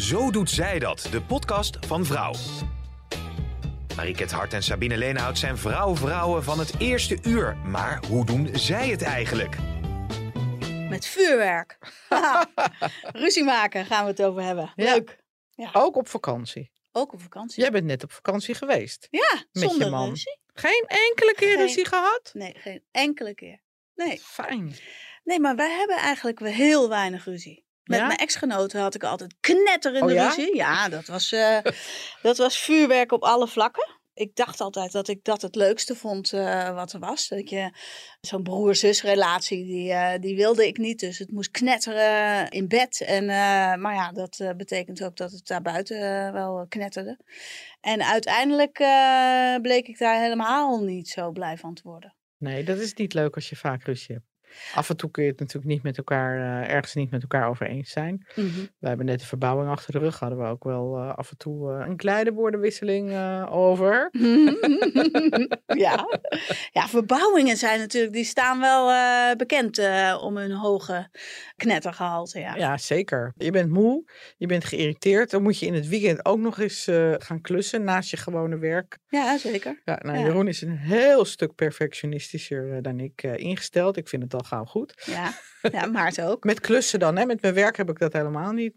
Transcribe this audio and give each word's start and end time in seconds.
Zo 0.00 0.30
doet 0.30 0.50
zij 0.50 0.78
dat, 0.78 1.06
de 1.10 1.22
podcast 1.22 1.86
van 1.86 2.04
Vrouw. 2.04 2.34
Mariket 3.96 4.30
Hart 4.30 4.52
en 4.52 4.62
Sabine 4.62 4.96
Leenhout 4.96 5.38
zijn 5.38 5.58
vrouw-vrouwen 5.58 6.44
van 6.44 6.58
het 6.58 6.78
eerste 6.78 7.18
uur. 7.22 7.56
Maar 7.56 8.02
hoe 8.08 8.26
doen 8.26 8.48
zij 8.52 8.88
het 8.88 9.02
eigenlijk? 9.02 9.56
Met 10.88 11.06
vuurwerk. 11.06 11.78
Ruzie 13.22 13.44
maken 13.44 13.86
gaan 13.86 14.04
we 14.04 14.10
het 14.10 14.22
over 14.22 14.42
hebben. 14.42 14.72
Leuk. 14.76 15.18
Ja. 15.54 15.70
Ook 15.72 15.96
op 15.96 16.08
vakantie. 16.08 16.70
Ook 16.92 17.12
op 17.12 17.20
vakantie. 17.22 17.62
Jij 17.62 17.70
bent 17.70 17.84
net 17.84 18.02
op 18.04 18.12
vakantie 18.12 18.54
geweest. 18.54 19.06
Ja, 19.10 19.32
Met 19.52 19.62
je 19.62 19.68
zonder 19.68 19.90
man. 19.90 20.08
ruzie. 20.08 20.38
Geen 20.54 20.84
enkele 20.86 21.34
keer 21.36 21.48
Geen. 21.56 21.58
ruzie 21.66 21.86
gehad? 21.86 22.30
Nee, 22.32 22.54
geen 22.56 22.82
enkele 22.90 23.34
keer. 23.34 23.60
Nee. 23.94 24.18
Fijn. 24.20 24.74
nee, 25.24 25.40
maar 25.40 25.56
wij 25.56 25.70
hebben 25.70 25.96
eigenlijk 25.96 26.38
wel 26.38 26.52
heel 26.52 26.88
weinig 26.88 27.24
ruzie. 27.24 27.64
Met 27.90 27.98
Ja? 27.98 28.06
mijn 28.06 28.18
ex-genoten 28.18 28.80
had 28.80 28.94
ik 28.94 29.04
altijd 29.04 29.34
knetterende 29.40 30.06
Oh 30.06 30.12
ja? 30.12 30.26
ruzie. 30.28 30.56
Ja, 30.56 30.88
dat 30.88 31.06
was, 31.06 31.32
eh, 31.32 31.58
dat 32.22 32.36
was 32.36 32.58
vuurwerk 32.58 33.12
op 33.12 33.22
alle 33.22 33.48
vlakken. 33.48 33.98
Ik 34.14 34.36
dacht 34.36 34.60
altijd 34.60 34.92
dat 34.92 35.08
ik 35.08 35.24
dat 35.24 35.42
het 35.42 35.54
leukste 35.54 35.94
vond 35.94 36.32
eh, 36.32 36.74
wat 36.74 36.92
er 36.92 37.00
was. 37.00 37.28
Dat 37.28 37.50
je 37.50 37.70
zo'n 38.20 38.42
broer-zus 38.42 39.02
relatie, 39.02 39.64
die, 39.64 39.92
eh, 39.92 40.20
die 40.20 40.36
wilde 40.36 40.66
ik 40.66 40.78
niet. 40.78 41.00
Dus 41.00 41.18
het 41.18 41.30
moest 41.30 41.50
knetteren 41.50 42.48
in 42.50 42.68
bed. 42.68 43.00
En, 43.00 43.26
maar 43.80 43.94
ja, 43.94 44.12
dat 44.12 44.54
betekent 44.56 45.02
ook 45.04 45.16
dat 45.16 45.30
het 45.32 45.46
daar 45.46 45.62
buiten 45.62 46.26
eh, 46.26 46.32
wel 46.32 46.66
knetterde. 46.68 47.18
En 47.80 48.02
uiteindelijk 48.02 48.76
bleek 49.62 49.88
ik 49.88 49.98
daar 49.98 50.20
helemaal 50.20 50.84
niet 50.84 51.08
zo 51.08 51.30
blij 51.30 51.56
van 51.56 51.74
te 51.74 51.82
worden. 51.84 52.14
Nee, 52.38 52.64
dat 52.64 52.78
is 52.78 52.94
niet 52.94 53.14
leuk 53.14 53.34
als 53.34 53.48
je 53.48 53.56
vaak 53.56 53.82
ruzie 53.82 54.14
hebt. 54.14 54.26
Af 54.74 54.90
en 54.90 54.96
toe 54.96 55.10
kun 55.10 55.22
je 55.22 55.30
het 55.30 55.38
natuurlijk 55.38 55.72
niet 55.72 55.82
met 55.82 55.98
elkaar, 55.98 56.38
eh, 56.38 56.74
ergens 56.74 56.94
niet 56.94 57.10
met 57.10 57.22
elkaar 57.22 57.48
over 57.48 57.66
eens 57.66 57.90
zijn. 57.90 58.26
We 58.78 58.88
hebben 58.88 59.06
net 59.06 59.20
de 59.20 59.26
verbouwing 59.26 59.70
achter 59.70 59.92
de 59.92 59.98
rug, 59.98 60.18
hadden 60.18 60.38
we 60.38 60.44
ook 60.44 60.64
wel 60.64 60.96
eh, 60.96 61.14
af 61.14 61.30
en 61.30 61.36
toe 61.36 61.72
eh, 61.72 61.86
een 61.88 61.96
kleine 61.96 62.32
woordenwisseling 62.32 63.16
over. 63.48 64.10
ja. 65.86 66.06
ja, 66.72 66.88
verbouwingen 66.88 67.56
zijn 67.56 67.78
natuurlijk, 67.78 68.12
die 68.12 68.24
staan 68.24 68.60
wel 68.60 68.88
bekend 69.36 69.78
om 70.20 70.36
hun 70.36 70.52
hoge 70.52 71.08
knettergehalte. 71.56 72.38
Ja. 72.38 72.56
Ja, 72.56 72.76
zeker. 72.76 73.32
Je 73.36 73.50
bent 73.50 73.70
moe, 73.70 74.04
je 74.36 74.46
bent 74.46 74.64
geïrriteerd. 74.64 75.30
Dan 75.30 75.42
moet 75.42 75.58
je 75.58 75.66
in 75.66 75.74
het 75.74 75.88
weekend 75.88 76.24
ook 76.24 76.38
nog 76.38 76.58
eens 76.58 76.88
gaan 77.18 77.40
klussen 77.40 77.84
naast 77.84 78.10
je 78.10 78.16
gewone 78.16 78.58
werk. 78.58 78.98
ja, 79.08 79.38
zeker. 79.38 79.80
Ja, 79.84 79.98
nou, 80.02 80.18
Ja. 80.18 80.24
Jeroen 80.24 80.48
is 80.48 80.62
een 80.62 80.76
heel 80.76 81.24
stuk 81.24 81.54
perfectionistischer 81.54 82.82
dan 82.82 83.00
ik 83.00 83.22
ingesteld. 83.22 83.96
Ik 83.96 84.08
vind 84.08 84.22
het 84.22 84.34
al 84.34 84.39
gauw 84.44 84.64
goed. 84.64 85.02
Ja, 85.06 85.32
ja 85.70 85.86
Maarten 85.86 86.26
ook. 86.30 86.44
Met 86.44 86.60
klussen 86.60 86.98
dan, 86.98 87.16
hè? 87.16 87.24
met 87.24 87.42
mijn 87.42 87.54
werk 87.54 87.76
heb 87.76 87.90
ik 87.90 87.98
dat 87.98 88.12
helemaal 88.12 88.52
niet. 88.52 88.74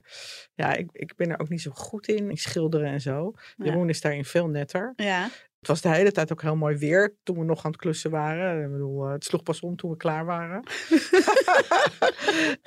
Ja, 0.54 0.74
ik, 0.74 0.90
ik 0.92 1.16
ben 1.16 1.32
er 1.32 1.40
ook 1.40 1.50
niet 1.50 1.62
zo 1.62 1.72
goed 1.72 2.08
in, 2.08 2.30
in 2.30 2.38
schilderen 2.38 2.88
en 2.88 3.02
zo. 3.02 3.32
Ja. 3.56 3.66
Jeroen 3.66 3.90
is 3.90 4.02
daarin 4.02 4.26
veel 4.26 4.48
netter. 4.48 4.94
Ja, 4.96 5.30
Het 5.64 5.72
was 5.72 5.82
de 5.82 5.90
hele 5.90 6.12
tijd 6.12 6.32
ook 6.32 6.42
heel 6.42 6.56
mooi 6.56 6.78
weer 6.78 7.16
toen 7.24 7.38
we 7.40 7.46
nog 7.46 7.66
aan 7.66 7.72
het 7.72 7.80
klussen 7.80 8.12
waren. 8.12 8.64
Ik 8.66 8.72
bedoel, 8.72 9.06
eh, 9.06 9.12
het 9.12 9.24
sloeg 9.24 9.44
pas 9.44 9.60
om 9.60 9.76
toen 9.76 9.90
we 9.92 9.98
klaar 9.98 10.26
waren. 10.26 10.64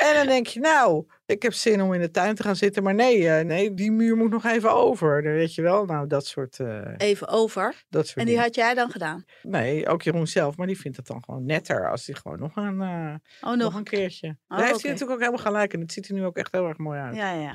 en 0.07 0.15
dan 0.15 0.27
denk 0.27 0.47
je, 0.47 0.61
nou, 0.61 1.05
ik 1.27 1.43
heb 1.43 1.53
zin 1.53 1.83
om 1.83 1.93
in 1.95 2.01
de 2.01 2.11
tuin 2.11 2.35
te 2.35 2.43
gaan 2.43 2.57
zitten. 2.57 2.83
Maar 2.83 2.95
nee, 2.95 3.29
eh, 3.29 3.45
nee 3.45 3.75
die 3.75 3.93
muur 3.93 4.17
moet 4.17 4.31
nog 4.31 4.45
even 4.45 4.73
over. 4.73 5.23
Dan 5.23 5.33
weet 5.33 5.55
je 5.55 5.63
wel, 5.63 5.85
nou, 5.85 6.07
dat 6.07 6.27
soort, 6.27 6.61
eh, 6.61 6.81
even 6.97 7.29
over. 7.29 7.85
dat 7.89 8.07
soort 8.07 8.19
En 8.19 8.25
die 8.25 8.31
dingen. 8.35 8.43
had 8.43 8.55
jij 8.55 8.75
dan 8.75 8.91
gedaan? 8.91 9.25
Nee, 9.43 9.89
ook 9.89 10.03
Jeroen 10.03 10.27
zelf. 10.27 10.57
Maar 10.57 10.67
die 10.67 10.79
vindt 10.81 10.97
het 10.97 11.07
dan 11.07 11.23
gewoon 11.25 11.45
netter 11.45 11.91
als 11.91 12.07
hij 12.07 12.15
gewoon 12.15 12.39
nog 12.39 12.57
een, 12.57 12.81
eh, 12.81 13.15
Oh, 13.41 13.51
nog 13.51 13.59
nog. 13.59 13.75
een 13.75 13.85
keertje. 13.85 14.29
Oh, 14.49 14.59
Daar 14.59 14.67
heeft 14.67 14.83
hij 14.83 14.91
natuurlijk 14.91 15.21
ook 15.21 15.27
helemaal 15.27 15.47
gelijk. 15.53 15.73
En 15.73 15.81
het 15.81 15.93
ziet 15.93 16.09
er 16.09 16.15
nu 16.15 16.25
ook 16.25 16.37
echt 16.37 16.53
heel 16.53 16.67
erg 16.69 16.79
mooi 16.79 17.01
uit. 17.01 17.17
Ja, 17.17 17.33
ja. 17.33 17.55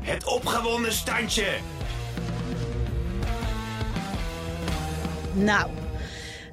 Het 0.00 0.24
opgewonden 0.26 0.92
standje. 0.92 1.58
Nou, 5.34 5.70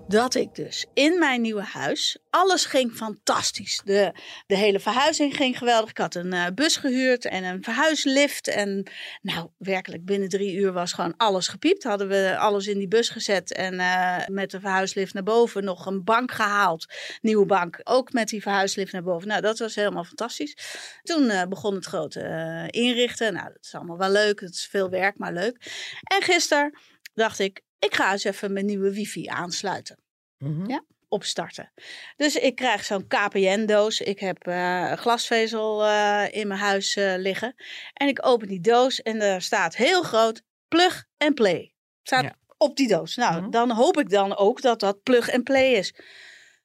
dat 0.07 0.35
ik 0.35 0.55
dus 0.55 0.85
in 0.93 1.19
mijn 1.19 1.41
nieuwe 1.41 1.61
huis, 1.61 2.17
alles 2.29 2.65
ging 2.65 2.91
fantastisch. 2.91 3.81
De, 3.85 4.11
de 4.47 4.57
hele 4.57 4.79
verhuizing 4.79 5.35
ging 5.35 5.57
geweldig. 5.57 5.89
Ik 5.89 5.97
had 5.97 6.15
een 6.15 6.33
eh, 6.33 6.45
bus 6.55 6.77
gehuurd 6.77 7.25
en 7.25 7.43
een 7.43 7.63
verhuislift. 7.63 8.47
En 8.47 8.91
nou, 9.21 9.49
werkelijk 9.57 10.05
binnen 10.05 10.29
drie 10.29 10.55
uur 10.55 10.73
was 10.73 10.93
gewoon 10.93 11.13
alles 11.17 11.47
gepiept. 11.47 11.83
Hadden 11.83 12.07
we 12.07 12.37
alles 12.37 12.67
in 12.67 12.77
die 12.77 12.87
bus 12.87 13.09
gezet 13.09 13.53
en 13.53 13.79
eh, 13.79 14.27
met 14.27 14.51
de 14.51 14.59
verhuislift 14.59 15.13
naar 15.13 15.23
boven 15.23 15.63
nog 15.63 15.85
een 15.85 16.03
bank 16.03 16.31
gehaald. 16.31 16.93
Nieuwe 17.21 17.45
bank, 17.45 17.79
ook 17.83 18.13
met 18.13 18.27
die 18.27 18.41
verhuislift 18.41 18.91
naar 18.91 19.03
boven. 19.03 19.27
Nou, 19.27 19.41
dat 19.41 19.59
was 19.59 19.75
helemaal 19.75 20.03
fantastisch. 20.03 20.57
Toen 21.01 21.29
eh, 21.29 21.47
begon 21.47 21.75
het 21.75 21.85
grote 21.85 22.67
inrichten. 22.67 23.33
Nou, 23.33 23.47
dat 23.47 23.65
is 23.65 23.75
allemaal 23.75 23.97
wel 23.97 24.11
leuk. 24.11 24.39
Het 24.39 24.53
is 24.53 24.67
veel 24.71 24.89
werk, 24.89 25.17
maar 25.17 25.33
leuk. 25.33 25.55
En 26.03 26.21
gisteren 26.21 26.79
dacht 27.13 27.39
ik, 27.39 27.61
ik 27.79 27.95
ga 27.95 28.11
eens 28.11 28.23
even 28.23 28.53
mijn 28.53 28.65
nieuwe 28.65 28.93
wifi 28.93 29.27
aansluiten 29.27 29.97
Mhm. 30.37 30.69
Ja. 30.69 30.83
opstarten. 31.07 31.71
Dus 32.15 32.35
ik 32.35 32.55
krijg 32.55 32.85
zo'n 32.85 33.07
KPN-doos. 33.07 34.01
Ik 34.01 34.19
heb 34.19 34.47
eh, 34.47 34.91
glasvezel 34.93 35.85
eh, 35.85 36.25
in 36.31 36.47
mijn 36.47 36.59
huis 36.59 36.95
eh, 36.95 37.13
liggen. 37.17 37.55
En 37.93 38.07
ik 38.07 38.25
open 38.25 38.47
die 38.47 38.59
doos 38.59 39.01
en 39.01 39.21
er 39.21 39.41
staat 39.41 39.75
heel 39.75 40.03
groot 40.03 40.41
plug 40.67 41.05
and 41.17 41.35
play. 41.35 41.73
Staat 42.03 42.23
Ja. 42.23 42.35
op 42.57 42.75
die 42.75 42.87
doos. 42.87 43.15
Nou, 43.15 43.41
Mhm. 43.41 43.49
dan 43.49 43.71
hoop 43.71 43.97
ik 43.99 44.09
dan 44.09 44.37
ook 44.37 44.61
dat 44.61 44.79
dat 44.79 45.03
plug 45.03 45.31
and 45.33 45.43
play 45.43 45.71
is. 45.71 45.93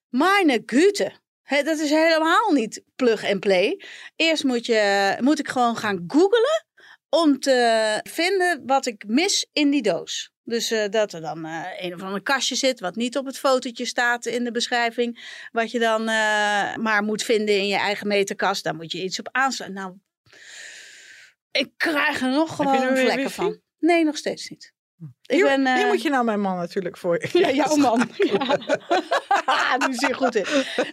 Meine 0.08 0.62
Güte. 0.66 1.12
Hè, 1.42 1.62
dat 1.62 1.78
is 1.78 1.90
helemaal 1.90 2.52
niet 2.52 2.82
plug 2.96 3.24
and 3.24 3.40
play. 3.40 3.82
Eerst 4.16 4.44
moet, 4.44 4.66
je, 4.66 5.16
moet 5.20 5.38
ik 5.38 5.48
gewoon 5.48 5.76
gaan 5.76 6.04
googlen 6.06 6.66
om 7.08 7.38
te 7.38 8.00
vinden 8.02 8.62
wat 8.66 8.86
ik 8.86 9.04
mis 9.06 9.46
in 9.52 9.70
die 9.70 9.82
doos. 9.82 10.31
Dus 10.44 10.70
eh, 10.70 10.88
dat 10.90 11.12
er 11.12 11.20
dan 11.20 11.44
eh, 11.44 11.64
een 11.78 11.94
of 11.94 12.02
ander 12.02 12.22
kastje 12.22 12.54
zit 12.54 12.80
wat 12.80 12.96
niet 12.96 13.16
op 13.16 13.26
het 13.26 13.38
fotootje 13.38 13.84
staat 13.84 14.26
in 14.26 14.44
de 14.44 14.50
beschrijving. 14.50 15.38
Wat 15.52 15.70
je 15.70 15.78
dan 15.78 16.00
eh, 16.00 16.76
maar 16.76 17.02
moet 17.02 17.22
vinden 17.22 17.56
in 17.56 17.66
je 17.66 17.76
eigen 17.76 18.06
meterkast. 18.06 18.64
Daar 18.64 18.74
moet 18.74 18.92
je 18.92 19.02
iets 19.02 19.18
op 19.18 19.28
aansluiten. 19.32 19.80
Nou, 19.80 19.96
ik 21.50 21.72
krijg 21.76 22.20
er 22.20 22.30
nog 22.30 22.56
gewoon 22.56 22.96
vlekken 22.96 23.16
wifi? 23.16 23.34
van. 23.34 23.60
Nee, 23.78 24.04
nog 24.04 24.16
steeds 24.16 24.48
niet. 24.48 24.72
Ik 25.26 25.36
Hier, 25.36 25.44
ben, 25.44 25.66
hier 25.74 25.84
eh, 25.84 25.90
moet 25.90 26.02
je 26.02 26.10
nou 26.10 26.24
mijn 26.24 26.40
man 26.40 26.56
natuurlijk 26.56 26.96
voor. 26.96 27.24
ja, 27.32 27.50
jouw 27.50 27.76
man. 27.76 28.08
Ja. 29.46 29.86
nu 29.86 29.94
zie 29.94 30.08
je 30.08 30.14
goed 30.14 30.34
in. 30.34 30.44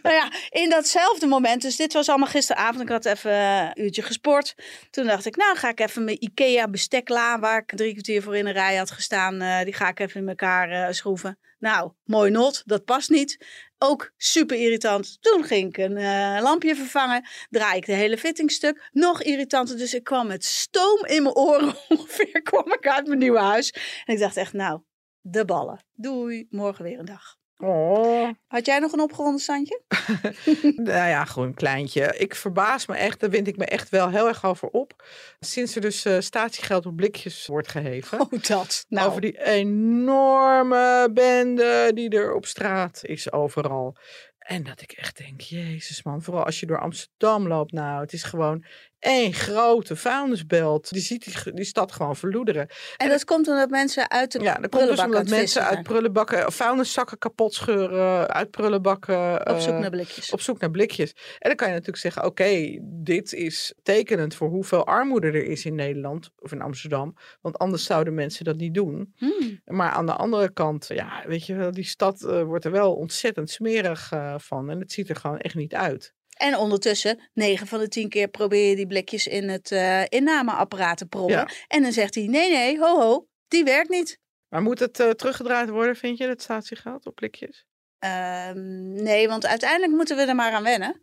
Nou 0.02 0.14
ja, 0.14 0.32
in 0.48 0.70
datzelfde 0.70 1.26
moment, 1.26 1.62
dus 1.62 1.76
dit 1.76 1.92
was 1.92 2.08
allemaal 2.08 2.28
gisteravond. 2.28 2.80
Ik 2.80 2.88
had 2.88 3.04
even 3.04 3.32
een 3.32 3.82
uurtje 3.82 4.02
gesport. 4.02 4.54
Toen 4.90 5.06
dacht 5.06 5.26
ik, 5.26 5.36
nou 5.36 5.56
ga 5.56 5.68
ik 5.68 5.80
even 5.80 6.04
mijn 6.04 6.24
Ikea 6.24 6.68
bestekla, 6.68 7.38
waar 7.38 7.58
ik 7.58 7.76
drie 7.76 7.92
kwartier 7.92 8.22
voor 8.22 8.36
in 8.36 8.46
een 8.46 8.52
rij 8.52 8.76
had 8.76 8.90
gestaan, 8.90 9.40
eh, 9.40 9.64
die 9.64 9.74
ga 9.74 9.88
ik 9.88 10.00
even 10.00 10.20
in 10.20 10.28
elkaar 10.28 10.70
eh, 10.70 10.92
schroeven. 10.92 11.38
Nou, 11.58 11.92
mooi 12.04 12.30
not, 12.30 12.62
dat 12.66 12.84
past 12.84 13.10
niet. 13.10 13.46
Ook 13.82 14.12
super 14.16 14.56
irritant. 14.56 15.22
Toen 15.22 15.44
ging 15.44 15.68
ik 15.68 15.76
een 15.76 15.96
eh, 15.96 16.38
lampje 16.42 16.76
vervangen. 16.76 17.28
Draai 17.50 17.76
ik 17.76 17.86
de 17.86 17.92
hele 17.92 18.18
fittingstuk. 18.18 18.88
Nog 18.92 19.22
irritanter. 19.22 19.76
Dus 19.76 19.94
ik 19.94 20.04
kwam 20.04 20.26
met 20.26 20.44
stoom 20.44 21.04
in 21.04 21.22
mijn 21.22 21.34
oren 21.34 21.74
ongeveer. 21.88 22.42
kwam 22.42 22.72
ik 22.72 22.88
uit 22.88 23.06
mijn 23.06 23.18
nieuwe 23.18 23.38
huis. 23.38 23.70
En 24.04 24.14
ik 24.14 24.20
dacht 24.20 24.36
echt, 24.36 24.52
nou, 24.52 24.80
de 25.20 25.44
ballen. 25.44 25.84
Doei, 25.92 26.46
morgen 26.50 26.84
weer 26.84 26.98
een 26.98 27.04
dag. 27.04 27.39
Oh, 27.62 28.28
Had 28.46 28.66
jij 28.66 28.78
nog 28.78 28.92
een 28.92 29.00
opgewonden 29.00 29.40
standje? 29.40 29.80
nou 30.76 31.08
ja, 31.08 31.24
gewoon 31.24 31.48
een 31.48 31.54
kleintje. 31.54 32.14
Ik 32.18 32.34
verbaas 32.34 32.86
me 32.86 32.96
echt, 32.96 33.20
daar 33.20 33.30
wind 33.30 33.46
ik 33.46 33.56
me 33.56 33.64
echt 33.64 33.88
wel 33.88 34.10
heel 34.10 34.28
erg 34.28 34.44
over 34.44 34.68
op. 34.68 35.04
Sinds 35.40 35.74
er 35.74 35.80
dus 35.80 36.04
eh, 36.04 36.20
statiegeld 36.20 36.86
op 36.86 36.96
blikjes 36.96 37.46
wordt 37.46 37.68
geheven. 37.68 38.20
Oh, 38.20 38.42
dat. 38.42 38.84
Nou, 38.88 39.08
Over 39.08 39.20
die 39.20 39.44
enorme 39.44 41.10
bende 41.12 41.90
die 41.94 42.10
er 42.10 42.34
op 42.34 42.46
straat 42.46 43.00
is 43.04 43.32
overal. 43.32 43.96
En 44.38 44.62
dat 44.62 44.80
ik 44.80 44.92
echt 44.92 45.16
denk, 45.16 45.40
jezus 45.40 46.02
man, 46.02 46.22
vooral 46.22 46.44
als 46.44 46.60
je 46.60 46.66
door 46.66 46.80
Amsterdam 46.80 47.48
loopt. 47.48 47.72
Nou, 47.72 48.00
het 48.00 48.12
is 48.12 48.22
gewoon 48.22 48.64
één 49.00 49.32
grote 49.32 49.96
vuilnisbelt. 49.96 50.90
Die 50.90 51.02
ziet 51.02 51.24
die, 51.24 51.52
die 51.54 51.64
stad 51.64 51.92
gewoon 51.92 52.16
verloederen. 52.16 52.68
En 52.96 53.08
dat 53.08 53.24
komt 53.24 53.48
omdat 53.48 53.70
mensen 53.70 54.10
uit 54.10 54.32
de 54.32 54.40
Ja, 54.40 54.54
dat 54.54 54.70
komt 54.70 54.88
dus 54.88 55.00
omdat 55.00 55.28
mensen 55.28 55.64
uit 55.64 55.82
prullenbakken, 55.82 56.52
vuilniszakken 56.52 57.18
kapot 57.18 57.54
scheuren, 57.54 58.28
uit 58.28 58.50
prullenbakken. 58.50 59.48
Op 59.50 59.58
zoek 59.58 59.74
eh, 59.74 59.80
naar 59.80 59.90
blikjes. 59.90 60.30
op 60.30 60.40
zoek 60.40 60.60
naar 60.60 60.70
blikjes. 60.70 61.12
En 61.38 61.48
dan 61.48 61.56
kan 61.56 61.66
je 61.66 61.72
natuurlijk 61.72 62.02
zeggen, 62.02 62.24
oké, 62.24 62.78
dit 62.82 63.32
is 63.32 63.74
tekenend 63.82 64.34
voor 64.34 64.48
hoeveel 64.48 64.86
armoede 64.86 65.26
er 65.26 65.44
is 65.44 65.64
in 65.64 65.74
Nederland 65.74 66.30
of 66.38 66.52
in 66.52 66.62
Amsterdam. 66.62 67.16
Want 67.40 67.58
anders 67.58 67.84
zouden 67.84 68.14
mensen 68.14 68.44
dat 68.44 68.56
niet 68.56 68.74
doen. 68.74 69.12
Hmm. 69.16 69.60
Maar 69.64 69.90
aan 69.90 70.06
de 70.06 70.12
andere 70.12 70.52
kant, 70.52 70.86
ja, 70.88 71.22
weet 71.26 71.46
je 71.46 71.54
wel, 71.54 71.70
die 71.70 71.84
stad 71.84 72.22
eh, 72.22 72.42
wordt 72.42 72.64
er 72.64 72.70
wel 72.70 72.94
ontzettend 72.94 73.50
smerig 73.50 74.12
eh, 74.12 74.34
van. 74.38 74.70
En 74.70 74.80
het 74.80 74.92
ziet 74.92 75.08
er 75.08 75.16
gewoon 75.16 75.38
echt 75.38 75.54
niet 75.54 75.74
uit. 75.74 76.14
En 76.40 76.56
ondertussen, 76.56 77.20
9 77.32 77.66
van 77.66 77.78
de 77.78 77.88
10 77.88 78.08
keer 78.08 78.28
probeer 78.28 78.68
je 78.68 78.76
die 78.76 78.86
blikjes 78.86 79.26
in 79.26 79.48
het 79.48 79.72
eh, 79.72 80.02
innameapparaat 80.08 80.98
te 80.98 81.06
proppen. 81.06 81.36
Ja. 81.36 81.48
En 81.68 81.82
dan 81.82 81.92
zegt 81.92 82.14
hij, 82.14 82.26
nee, 82.26 82.50
nee, 82.50 82.78
ho, 82.78 83.00
ho, 83.00 83.26
die 83.48 83.64
werkt 83.64 83.88
niet. 83.88 84.18
Maar 84.48 84.62
moet 84.62 84.78
het 84.78 85.00
eh, 85.00 85.10
teruggedraaid 85.10 85.68
worden, 85.68 85.96
vind 85.96 86.18
je, 86.18 86.26
dat 86.26 86.42
statiegeld 86.42 87.06
op 87.06 87.14
blikjes? 87.14 87.66
Ehm, 87.98 88.92
nee, 88.92 89.28
want 89.28 89.46
uiteindelijk 89.46 89.92
moeten 89.92 90.16
we 90.16 90.22
er 90.22 90.34
maar 90.34 90.52
aan 90.52 90.62
wennen. 90.62 91.02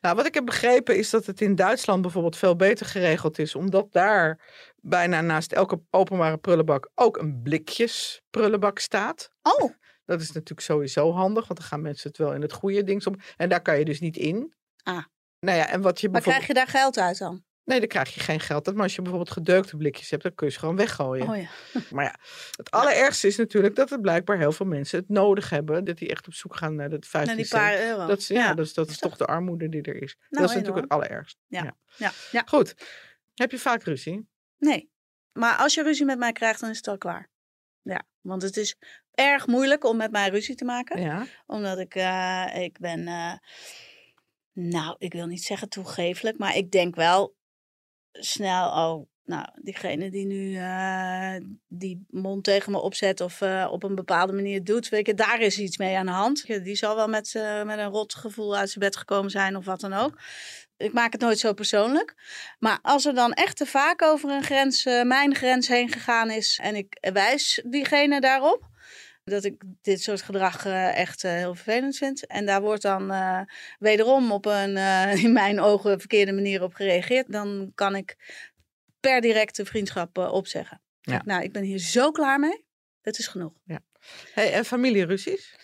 Nou, 0.00 0.14
wat 0.14 0.26
ik 0.26 0.34
heb 0.34 0.44
begrepen 0.44 0.96
is 0.96 1.10
dat 1.10 1.26
het 1.26 1.40
in 1.40 1.54
Duitsland 1.54 2.02
bijvoorbeeld 2.02 2.36
veel 2.36 2.56
beter 2.56 2.86
geregeld 2.86 3.38
is. 3.38 3.54
Omdat 3.54 3.92
daar 3.92 4.40
bijna 4.76 5.20
naast 5.20 5.52
elke 5.52 5.80
openbare 5.90 6.38
prullenbak 6.38 6.90
ook 6.94 7.16
een 7.16 7.40
blikjes 7.42 8.22
prullenbak 8.30 8.78
staat. 8.78 9.30
Oh, 9.42 9.70
Dat 10.08 10.20
is 10.20 10.32
natuurlijk 10.32 10.60
sowieso 10.60 11.12
handig, 11.12 11.46
want 11.46 11.58
dan 11.58 11.68
gaan 11.68 11.82
mensen 11.82 12.08
het 12.08 12.18
wel 12.18 12.34
in 12.34 12.42
het 12.42 12.52
goede 12.52 12.84
ding 12.84 13.06
om. 13.06 13.14
En 13.36 13.48
daar 13.48 13.62
kan 13.62 13.78
je 13.78 13.84
dus 13.84 14.00
niet 14.00 14.16
in. 14.16 14.54
Ah. 14.88 15.04
Nou 15.40 15.58
ja, 15.58 15.68
en 15.68 15.80
wat 15.80 16.00
je 16.00 16.08
maar 16.08 16.22
bijvoorbeeld... 16.22 16.44
krijg 16.44 16.46
je 16.46 16.54
daar 16.54 16.80
geld 16.80 16.98
uit 16.98 17.18
dan? 17.18 17.44
Nee, 17.64 17.78
dan 17.78 17.88
krijg 17.88 18.14
je 18.14 18.20
geen 18.20 18.40
geld. 18.40 18.66
uit. 18.66 18.76
Maar 18.76 18.84
als 18.84 18.94
je 18.94 19.02
bijvoorbeeld 19.02 19.32
gedeukte 19.32 19.76
blikjes 19.76 20.10
hebt, 20.10 20.22
dan 20.22 20.34
kun 20.34 20.46
je 20.46 20.52
ze 20.52 20.58
gewoon 20.58 20.76
weggooien. 20.76 21.28
Oh 21.28 21.36
ja. 21.36 21.48
Maar 21.94 22.04
ja, 22.04 22.14
het 22.56 22.70
allerergste 22.70 23.26
is 23.26 23.36
natuurlijk 23.36 23.76
dat 23.76 23.90
er 23.90 24.00
blijkbaar 24.00 24.38
heel 24.38 24.52
veel 24.52 24.66
mensen 24.66 24.98
het 24.98 25.08
nodig 25.08 25.50
hebben. 25.50 25.84
Dat 25.84 25.98
die 25.98 26.08
echt 26.08 26.26
op 26.26 26.34
zoek 26.34 26.56
gaan 26.56 26.74
naar 26.74 26.88
dat 26.88 27.06
15 27.06 27.26
Naar 27.26 27.36
die 27.36 27.46
cent. 27.46 27.62
paar 27.62 27.80
euro. 27.80 28.06
Dat 28.06 28.18
is, 28.18 28.28
ja, 28.28 28.54
dat 28.54 28.66
is, 28.66 28.74
dat 28.74 28.86
is 28.86 28.92
Is 28.92 28.98
toch 28.98 29.16
de 29.16 29.26
armoede 29.26 29.68
die 29.68 29.82
er 29.82 30.02
is. 30.02 30.16
Nou, 30.18 30.28
dat 30.28 30.50
is 30.50 30.56
natuurlijk 30.56 30.82
het 30.82 30.92
allerergst. 30.92 31.38
Ja. 31.46 31.76
Ja. 31.96 32.12
ja. 32.30 32.42
Goed. 32.46 32.74
Heb 33.34 33.50
je 33.50 33.58
vaak 33.58 33.82
ruzie? 33.82 34.28
Nee. 34.58 34.90
Maar 35.32 35.56
als 35.56 35.74
je 35.74 35.82
ruzie 35.82 36.04
met 36.04 36.18
mij 36.18 36.32
krijgt, 36.32 36.60
dan 36.60 36.70
is 36.70 36.76
het 36.76 36.88
al 36.88 36.98
klaar. 36.98 37.30
Ja, 37.82 38.02
want 38.20 38.42
het 38.42 38.56
is 38.56 38.76
erg 39.14 39.46
moeilijk 39.46 39.84
om 39.84 39.96
met 39.96 40.10
mij 40.10 40.28
ruzie 40.28 40.54
te 40.54 40.64
maken. 40.64 41.28
Omdat 41.46 41.78
ik, 41.78 41.94
eh, 41.94 42.46
ik 42.54 42.78
ben, 42.78 43.08
eh, 43.08 43.32
nou, 44.60 44.96
ik 44.98 45.12
wil 45.12 45.26
niet 45.26 45.42
zeggen 45.42 45.68
toegevelijk, 45.68 46.38
maar 46.38 46.56
ik 46.56 46.70
denk 46.70 46.94
wel 46.94 47.36
snel, 48.12 48.68
oh, 48.68 49.06
nou, 49.24 49.46
diegene 49.62 50.10
die 50.10 50.26
nu 50.26 50.56
eh, 50.56 51.34
die 51.68 52.06
mond 52.10 52.44
tegen 52.44 52.72
me 52.72 52.78
opzet 52.78 53.20
of 53.20 53.40
eh, 53.40 53.68
op 53.70 53.82
een 53.82 53.94
bepaalde 53.94 54.32
manier 54.32 54.64
doet, 54.64 54.88
weet 54.88 55.06
je, 55.06 55.14
daar 55.14 55.40
is 55.40 55.58
iets 55.58 55.76
mee 55.76 55.96
aan 55.96 56.06
de 56.06 56.12
hand. 56.12 56.46
Die 56.46 56.74
zal 56.74 56.96
wel 56.96 57.08
met, 57.08 57.34
eh, 57.34 57.62
met 57.62 57.78
een 57.78 57.88
rot 57.88 58.14
gevoel 58.14 58.56
uit 58.56 58.70
zijn 58.70 58.84
bed 58.84 58.96
gekomen 58.96 59.30
zijn 59.30 59.56
of 59.56 59.64
wat 59.64 59.80
dan 59.80 59.92
ook. 59.92 60.20
Ik 60.76 60.92
maak 60.92 61.12
het 61.12 61.20
nooit 61.20 61.38
zo 61.38 61.52
persoonlijk. 61.52 62.14
Maar 62.58 62.78
als 62.82 63.04
er 63.04 63.14
dan 63.14 63.32
echt 63.32 63.56
te 63.56 63.66
vaak 63.66 64.02
over 64.02 64.30
een 64.30 64.42
grens, 64.42 64.84
mijn 64.84 65.34
grens 65.34 65.68
heen 65.68 65.88
gegaan 65.88 66.30
is 66.30 66.58
en 66.62 66.74
ik 66.74 67.08
wijs 67.12 67.62
diegene 67.66 68.20
daarop, 68.20 68.68
dat 69.28 69.44
ik 69.44 69.62
dit 69.82 70.02
soort 70.02 70.22
gedrag 70.22 70.66
eh, 70.66 70.96
echt 70.96 71.24
eh, 71.24 71.32
heel 71.32 71.54
vervelend 71.54 71.96
vind. 71.96 72.26
En 72.26 72.46
daar 72.46 72.60
wordt 72.60 72.82
dan 72.82 73.10
eh, 73.10 73.40
wederom 73.78 74.32
op 74.32 74.46
een, 74.46 74.76
in 75.24 75.32
mijn 75.32 75.60
ogen, 75.60 75.98
verkeerde 75.98 76.32
manier 76.32 76.62
op 76.62 76.74
gereageerd. 76.74 77.32
Dan 77.32 77.72
kan 77.74 77.96
ik 77.96 78.16
per 79.00 79.20
direct 79.20 79.56
de 79.56 79.64
vriendschap 79.64 80.18
opzeggen. 80.18 80.80
Ja. 81.00 81.22
Nou, 81.24 81.42
ik 81.42 81.52
ben 81.52 81.62
hier 81.62 81.78
zo 81.78 82.10
klaar 82.10 82.38
mee. 82.38 82.64
Het 83.00 83.18
is 83.18 83.26
genoeg. 83.26 83.52
Hey, 84.34 84.52
en 84.52 84.64
familieruzies? 84.64 85.56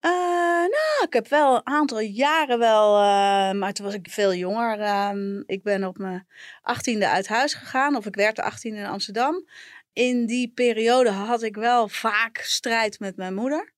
Nou, 0.00 1.06
ik 1.06 1.12
heb 1.12 1.28
wel 1.28 1.54
een 1.54 1.66
aantal 1.66 2.00
jaren 2.00 2.58
wel, 2.58 2.92
maar 3.54 3.72
toen 3.72 3.84
was 3.84 3.94
ik 3.94 4.10
veel 4.10 4.34
jonger. 4.34 4.80
Ehm, 4.80 5.42
ik 5.46 5.62
ben 5.62 5.84
op 5.84 5.98
mijn 5.98 6.26
achttiende 6.62 7.08
uit 7.08 7.28
huis 7.28 7.54
gegaan, 7.54 7.96
of 7.96 8.06
ik 8.06 8.14
werd 8.14 8.36
de 8.36 8.42
achttiende 8.42 8.78
in 8.78 8.86
Amsterdam. 8.86 9.44
In 9.96 10.26
die 10.26 10.52
periode 10.54 11.10
had 11.10 11.42
ik 11.42 11.56
wel 11.56 11.88
vaak 11.88 12.38
strijd 12.38 12.98
met 13.00 13.16
mijn 13.16 13.34
moeder. 13.34 13.72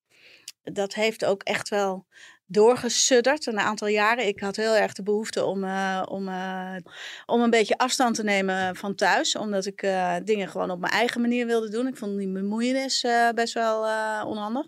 Dat 0.62 0.94
heeft 0.94 1.24
ook 1.24 1.42
echt 1.42 1.68
wel 1.68 2.06
doorgesudderd 2.46 3.46
een 3.46 3.58
aantal 3.58 3.88
jaren. 3.88 4.26
Ik 4.26 4.40
had 4.40 4.56
heel 4.56 4.76
erg 4.76 4.92
de 4.92 5.02
behoefte 5.02 5.44
om, 5.44 5.64
eh, 5.64 6.02
om, 6.08 6.28
eh, 6.28 6.76
om 7.26 7.40
een 7.40 7.50
beetje 7.50 7.78
afstand 7.78 8.14
te 8.14 8.22
nemen 8.22 8.76
van 8.76 8.94
thuis. 8.94 9.36
Omdat 9.36 9.66
ik 9.66 9.82
eh, 9.82 10.16
dingen 10.24 10.48
gewoon 10.48 10.70
op 10.70 10.80
mijn 10.80 10.92
eigen 10.92 11.20
manier 11.20 11.46
wilde 11.46 11.70
doen. 11.70 11.86
Ik 11.86 11.96
vond 11.96 12.18
die 12.18 12.32
bemoeienis 12.32 13.06
best 13.34 13.54
wel 13.54 13.80
onhandig. 14.26 14.66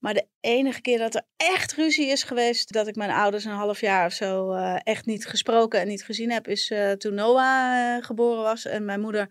Maar 0.00 0.14
de 0.14 0.26
enige 0.40 0.80
keer 0.80 0.98
dat 0.98 1.14
er 1.14 1.22
echt 1.36 1.72
ruzie 1.72 2.06
is 2.06 2.22
geweest, 2.22 2.72
dat 2.72 2.86
ik 2.86 2.96
mijn 2.96 3.10
ouders 3.10 3.44
een 3.44 3.52
half 3.52 3.80
jaar 3.80 4.06
of 4.06 4.12
zo 4.12 4.52
echt 4.78 5.06
niet 5.06 5.26
gesproken 5.26 5.80
en 5.80 5.88
niet 5.88 6.04
gezien 6.04 6.30
heb, 6.30 6.48
is 6.48 6.72
toen 6.98 7.14
Noah 7.14 8.04
geboren 8.04 8.42
was 8.42 8.64
en 8.64 8.84
mijn 8.84 9.00
moeder 9.00 9.28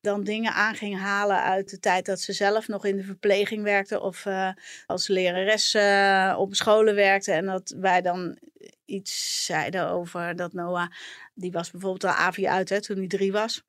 dan 0.00 0.24
dingen 0.24 0.52
aan 0.52 0.74
ging 0.74 0.98
halen 0.98 1.42
uit 1.42 1.70
de 1.70 1.78
tijd 1.78 2.06
dat 2.06 2.20
ze 2.20 2.32
zelf 2.32 2.68
nog 2.68 2.84
in 2.84 2.96
de 2.96 3.04
verpleging 3.04 3.62
werkte 3.62 4.00
of 4.00 4.26
eh, 4.26 4.50
als 4.86 5.08
lerares 5.08 5.74
eh, 5.74 6.34
op 6.38 6.54
scholen 6.54 6.94
werkte. 6.94 7.32
En 7.32 7.46
dat 7.46 7.74
wij 7.78 8.00
dan 8.00 8.38
iets 8.84 9.44
zeiden 9.44 9.88
over 9.88 10.36
dat 10.36 10.52
Noah, 10.52 10.90
die 11.34 11.52
was 11.52 11.70
bijvoorbeeld 11.70 12.04
al 12.04 12.10
AVI 12.10 12.46
uit 12.46 12.68
hè, 12.68 12.80
toen 12.80 12.96
hij 12.96 13.06
drie 13.06 13.32
was, 13.32 13.62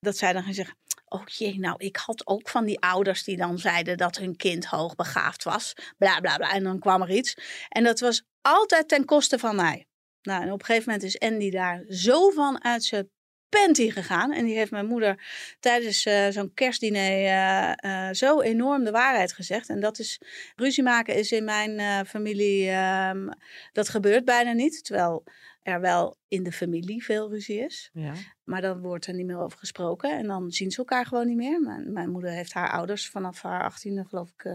dat 0.00 0.16
zij 0.16 0.32
dan 0.32 0.42
ging 0.42 0.54
zeggen, 0.54 0.76
oh 1.08 1.26
jee, 1.26 1.58
nou 1.58 1.74
ik 1.78 1.96
had 1.96 2.26
ook 2.26 2.48
van 2.48 2.64
die 2.64 2.80
ouders 2.80 3.24
die 3.24 3.36
dan 3.36 3.58
zeiden 3.58 3.96
dat 3.96 4.16
hun 4.16 4.36
kind 4.36 4.66
hoogbegaafd 4.66 5.44
was, 5.44 5.72
bla 5.98 6.20
bla 6.20 6.36
bla. 6.36 6.52
En 6.52 6.62
dan 6.62 6.78
kwam 6.78 7.02
er 7.02 7.10
iets. 7.10 7.36
En 7.68 7.84
dat 7.84 8.00
was 8.00 8.24
altijd 8.40 8.88
ten 8.88 9.04
koste 9.04 9.38
van 9.38 9.56
mij. 9.56 9.86
Nou, 10.22 10.42
en 10.42 10.52
op 10.52 10.58
een 10.58 10.64
gegeven 10.64 10.92
moment 10.92 11.08
is 11.08 11.18
Andy 11.18 11.50
daar 11.50 11.84
zo 11.88 12.30
van 12.30 12.64
uit 12.64 12.84
zijn 12.84 13.10
panty 13.54 13.90
gegaan. 13.90 14.32
En 14.32 14.44
die 14.44 14.56
heeft 14.56 14.70
mijn 14.70 14.86
moeder 14.86 15.26
tijdens 15.60 16.04
eh, 16.04 16.28
zo'n 16.28 16.54
kerstdiner 16.54 17.10
eh, 17.10 18.08
eh, 18.08 18.14
zo 18.14 18.40
enorm 18.40 18.84
de 18.84 18.90
waarheid 18.90 19.32
gezegd. 19.32 19.68
En 19.68 19.80
dat 19.80 19.98
is, 19.98 20.20
ruzie 20.56 20.82
maken 20.82 21.14
is 21.14 21.32
in 21.32 21.44
mijn 21.44 22.06
familie, 22.06 22.70
ehm, 22.70 23.28
dat 23.72 23.88
gebeurt 23.88 24.24
bijna 24.24 24.52
niet. 24.52 24.84
Terwijl 24.84 25.24
er 25.62 25.80
wel 25.80 26.16
in 26.28 26.42
de 26.42 26.52
familie 26.52 27.04
veel 27.04 27.30
ruzie 27.30 27.58
is. 27.58 27.90
Ja. 27.92 28.12
Maar 28.44 28.60
dan 28.60 28.80
wordt 28.80 29.06
er 29.06 29.14
niet 29.14 29.26
meer 29.26 29.40
over 29.40 29.58
gesproken. 29.58 30.18
En 30.18 30.26
dan 30.26 30.50
zien 30.50 30.70
ze 30.70 30.78
elkaar 30.78 31.06
gewoon 31.06 31.26
niet 31.26 31.36
meer. 31.36 31.60
Mijn, 31.60 31.92
mijn 31.92 32.10
moeder 32.10 32.30
heeft 32.30 32.52
haar 32.52 32.70
ouders 32.70 33.08
vanaf 33.08 33.42
haar 33.42 33.62
achttiende, 33.62 34.04
geloof 34.04 34.30
ik, 34.36 34.46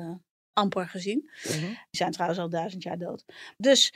amper 0.60 0.88
gezien. 0.88 1.30
Mhm. 1.44 1.60
Die 1.66 1.78
zijn 1.90 2.12
trouwens 2.12 2.40
al 2.40 2.50
duizend 2.50 2.84
jaar 2.84 2.98
dood. 2.98 3.26
Dus 3.58 3.94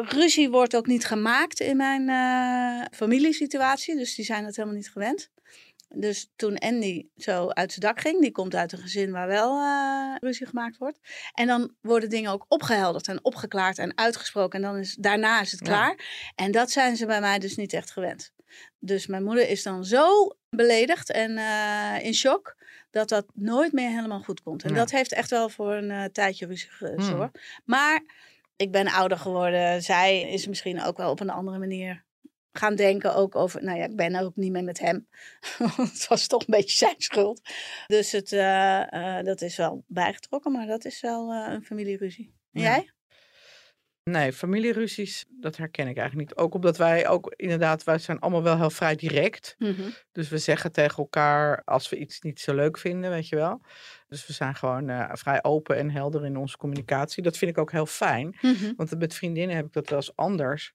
ruzie 0.00 0.50
wordt 0.50 0.76
ook 0.76 0.86
niet 0.86 1.04
gemaakt 1.04 1.60
in 1.60 1.76
mijn 1.76 2.08
eh, 2.08 2.86
familiesituatie. 2.96 3.96
Dus 3.96 4.14
die 4.14 4.24
zijn 4.24 4.44
het 4.44 4.56
helemaal 4.56 4.76
niet 4.76 4.90
gewend. 4.90 5.30
Dus 5.94 6.30
toen 6.36 6.58
Andy 6.58 7.06
zo 7.16 7.48
uit 7.48 7.72
zijn 7.72 7.86
dak 7.86 8.00
ging, 8.00 8.20
die 8.20 8.30
komt 8.30 8.54
uit 8.54 8.72
een 8.72 8.78
gezin 8.78 9.10
waar 9.10 9.26
wel 9.26 9.58
eh, 9.60 10.14
ruzie 10.20 10.46
gemaakt 10.46 10.78
wordt. 10.78 10.98
En 11.34 11.46
dan 11.46 11.74
worden 11.80 12.10
dingen 12.10 12.30
ook 12.32 12.44
opgehelderd 12.48 13.08
en 13.08 13.24
opgeklaard 13.24 13.78
en 13.78 13.96
uitgesproken. 13.98 14.62
En 14.64 14.70
dan 14.70 14.78
is 14.80 14.94
daarna 14.94 15.40
is 15.40 15.50
het 15.50 15.60
Ja. 15.60 15.66
klaar. 15.66 15.96
En 16.34 16.50
dat 16.52 16.70
zijn 16.70 16.96
ze 16.96 17.06
bij 17.06 17.20
mij 17.20 17.38
dus 17.38 17.56
niet 17.56 17.72
echt 17.72 17.90
gewend. 17.90 18.32
Dus 18.78 19.06
mijn 19.06 19.24
moeder 19.24 19.48
is 19.48 19.62
dan 19.62 19.84
zo 19.84 20.36
beledigd 20.50 21.10
en 21.10 21.38
eh, 21.38 22.04
in 22.04 22.14
shock 22.14 22.56
dat 22.90 23.08
dat 23.08 23.26
nooit 23.34 23.72
meer 23.72 23.88
helemaal 23.90 24.20
goed 24.22 24.42
komt. 24.42 24.62
En 24.62 24.70
Ja. 24.70 24.76
dat 24.76 24.90
heeft 24.90 25.12
echt 25.12 25.30
wel 25.30 25.48
voor 25.48 25.72
een 25.74 26.12
tijdje 26.12 26.46
ruzie 26.46 26.68
Hmm. 26.78 26.88
gezorgd. 27.00 27.38
Maar 27.64 28.02
ik 28.58 28.72
ben 28.72 28.86
ouder 28.86 29.18
geworden. 29.18 29.82
Zij 29.82 30.20
is 30.20 30.46
misschien 30.46 30.82
ook 30.82 30.96
wel 30.96 31.10
op 31.10 31.20
een 31.20 31.30
andere 31.30 31.58
manier 31.58 32.06
gaan 32.52 32.74
denken 32.74 33.14
ook 33.14 33.36
over... 33.36 33.64
Nou 33.64 33.78
ja, 33.78 33.84
ik 33.84 33.96
ben 33.96 34.16
ook 34.16 34.36
niet 34.36 34.52
meer 34.52 34.64
met 34.64 34.78
hem. 34.78 35.08
het 35.76 36.06
was 36.08 36.26
toch 36.26 36.40
een 36.40 36.54
beetje 36.56 36.76
zijn 36.76 36.94
schuld. 36.98 37.40
Dus 37.86 38.12
het, 38.12 38.32
eh, 38.32 39.18
eh, 39.18 39.24
dat 39.24 39.40
is 39.40 39.56
wel 39.56 39.84
bijgetrokken, 39.86 40.52
maar 40.52 40.66
dat 40.66 40.84
is 40.84 41.00
wel 41.00 41.32
eh, 41.32 41.52
een 41.52 41.64
familieruzie. 41.64 42.34
Ja. 42.50 42.62
jij? 42.62 42.92
Nee, 44.10 44.32
familieruzies, 44.32 45.24
dat 45.28 45.56
herken 45.56 45.88
ik 45.88 45.96
eigenlijk 45.96 46.28
niet. 46.28 46.38
Ook 46.38 46.54
omdat 46.54 46.76
wij 46.76 47.08
ook 47.08 47.34
inderdaad, 47.36 47.84
wij 47.84 47.98
zijn 47.98 48.18
allemaal 48.18 48.42
wel 48.42 48.56
heel 48.56 48.70
vrij 48.70 48.96
direct. 48.96 49.54
Mhm. 49.58 49.90
Dus 50.12 50.28
we 50.28 50.38
zeggen 50.38 50.72
tegen 50.72 50.96
elkaar 50.96 51.62
als 51.64 51.88
we 51.88 51.98
iets 51.98 52.20
niet 52.20 52.40
zo 52.40 52.54
leuk 52.54 52.78
vinden, 52.78 53.10
weet 53.10 53.28
je 53.28 53.36
wel. 53.36 53.60
Dus 54.08 54.26
we 54.26 54.32
zijn 54.32 54.54
gewoon 54.54 54.88
eh, 54.88 55.10
vrij 55.12 55.44
open 55.44 55.76
en 55.76 55.90
helder 55.90 56.24
in 56.24 56.36
onze 56.36 56.56
communicatie. 56.56 57.22
Dat 57.22 57.36
vind 57.36 57.50
ik 57.50 57.58
ook 57.58 57.72
heel 57.72 57.86
fijn. 57.86 58.36
Mhm. 58.40 58.72
Want 58.76 58.98
met 58.98 59.14
vriendinnen 59.14 59.56
heb 59.56 59.66
ik 59.66 59.72
dat 59.72 59.88
wel 59.88 59.98
eens 59.98 60.16
anders. 60.16 60.74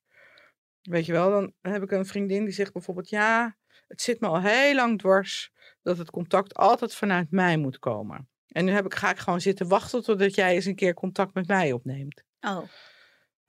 Weet 0.82 1.06
je 1.06 1.12
wel, 1.12 1.30
dan 1.30 1.54
heb 1.62 1.84
ik 1.84 1.92
een 1.92 2.06
vriendin 2.06 2.44
die 2.44 2.54
zegt 2.54 2.74
bijvoorbeeld: 2.74 3.10
Ja, 3.10 3.58
het 3.88 4.02
zit 4.02 4.20
me 4.20 4.28
al 4.28 4.42
heel 4.42 4.76
lang 4.76 5.00
dwars 5.00 5.52
dat 5.82 5.98
het 5.98 6.12
contact 6.12 6.54
altijd 6.54 6.96
vanuit 6.96 7.32
mij 7.32 7.58
moet 7.58 7.80
komen. 7.80 8.28
En 8.48 8.66
nu 8.66 8.72
heb 8.72 8.86
ik, 8.86 8.96
ga 8.96 9.10
ik 9.10 9.18
gewoon 9.18 9.42
zitten 9.42 9.68
wachten 9.68 10.04
totdat 10.04 10.36
jij 10.36 10.54
eens 10.54 10.66
een 10.66 10.76
keer 10.76 10.94
contact 10.94 11.34
met 11.34 11.48
mij 11.48 11.72
opneemt. 11.72 12.24
Oh, 12.42 12.64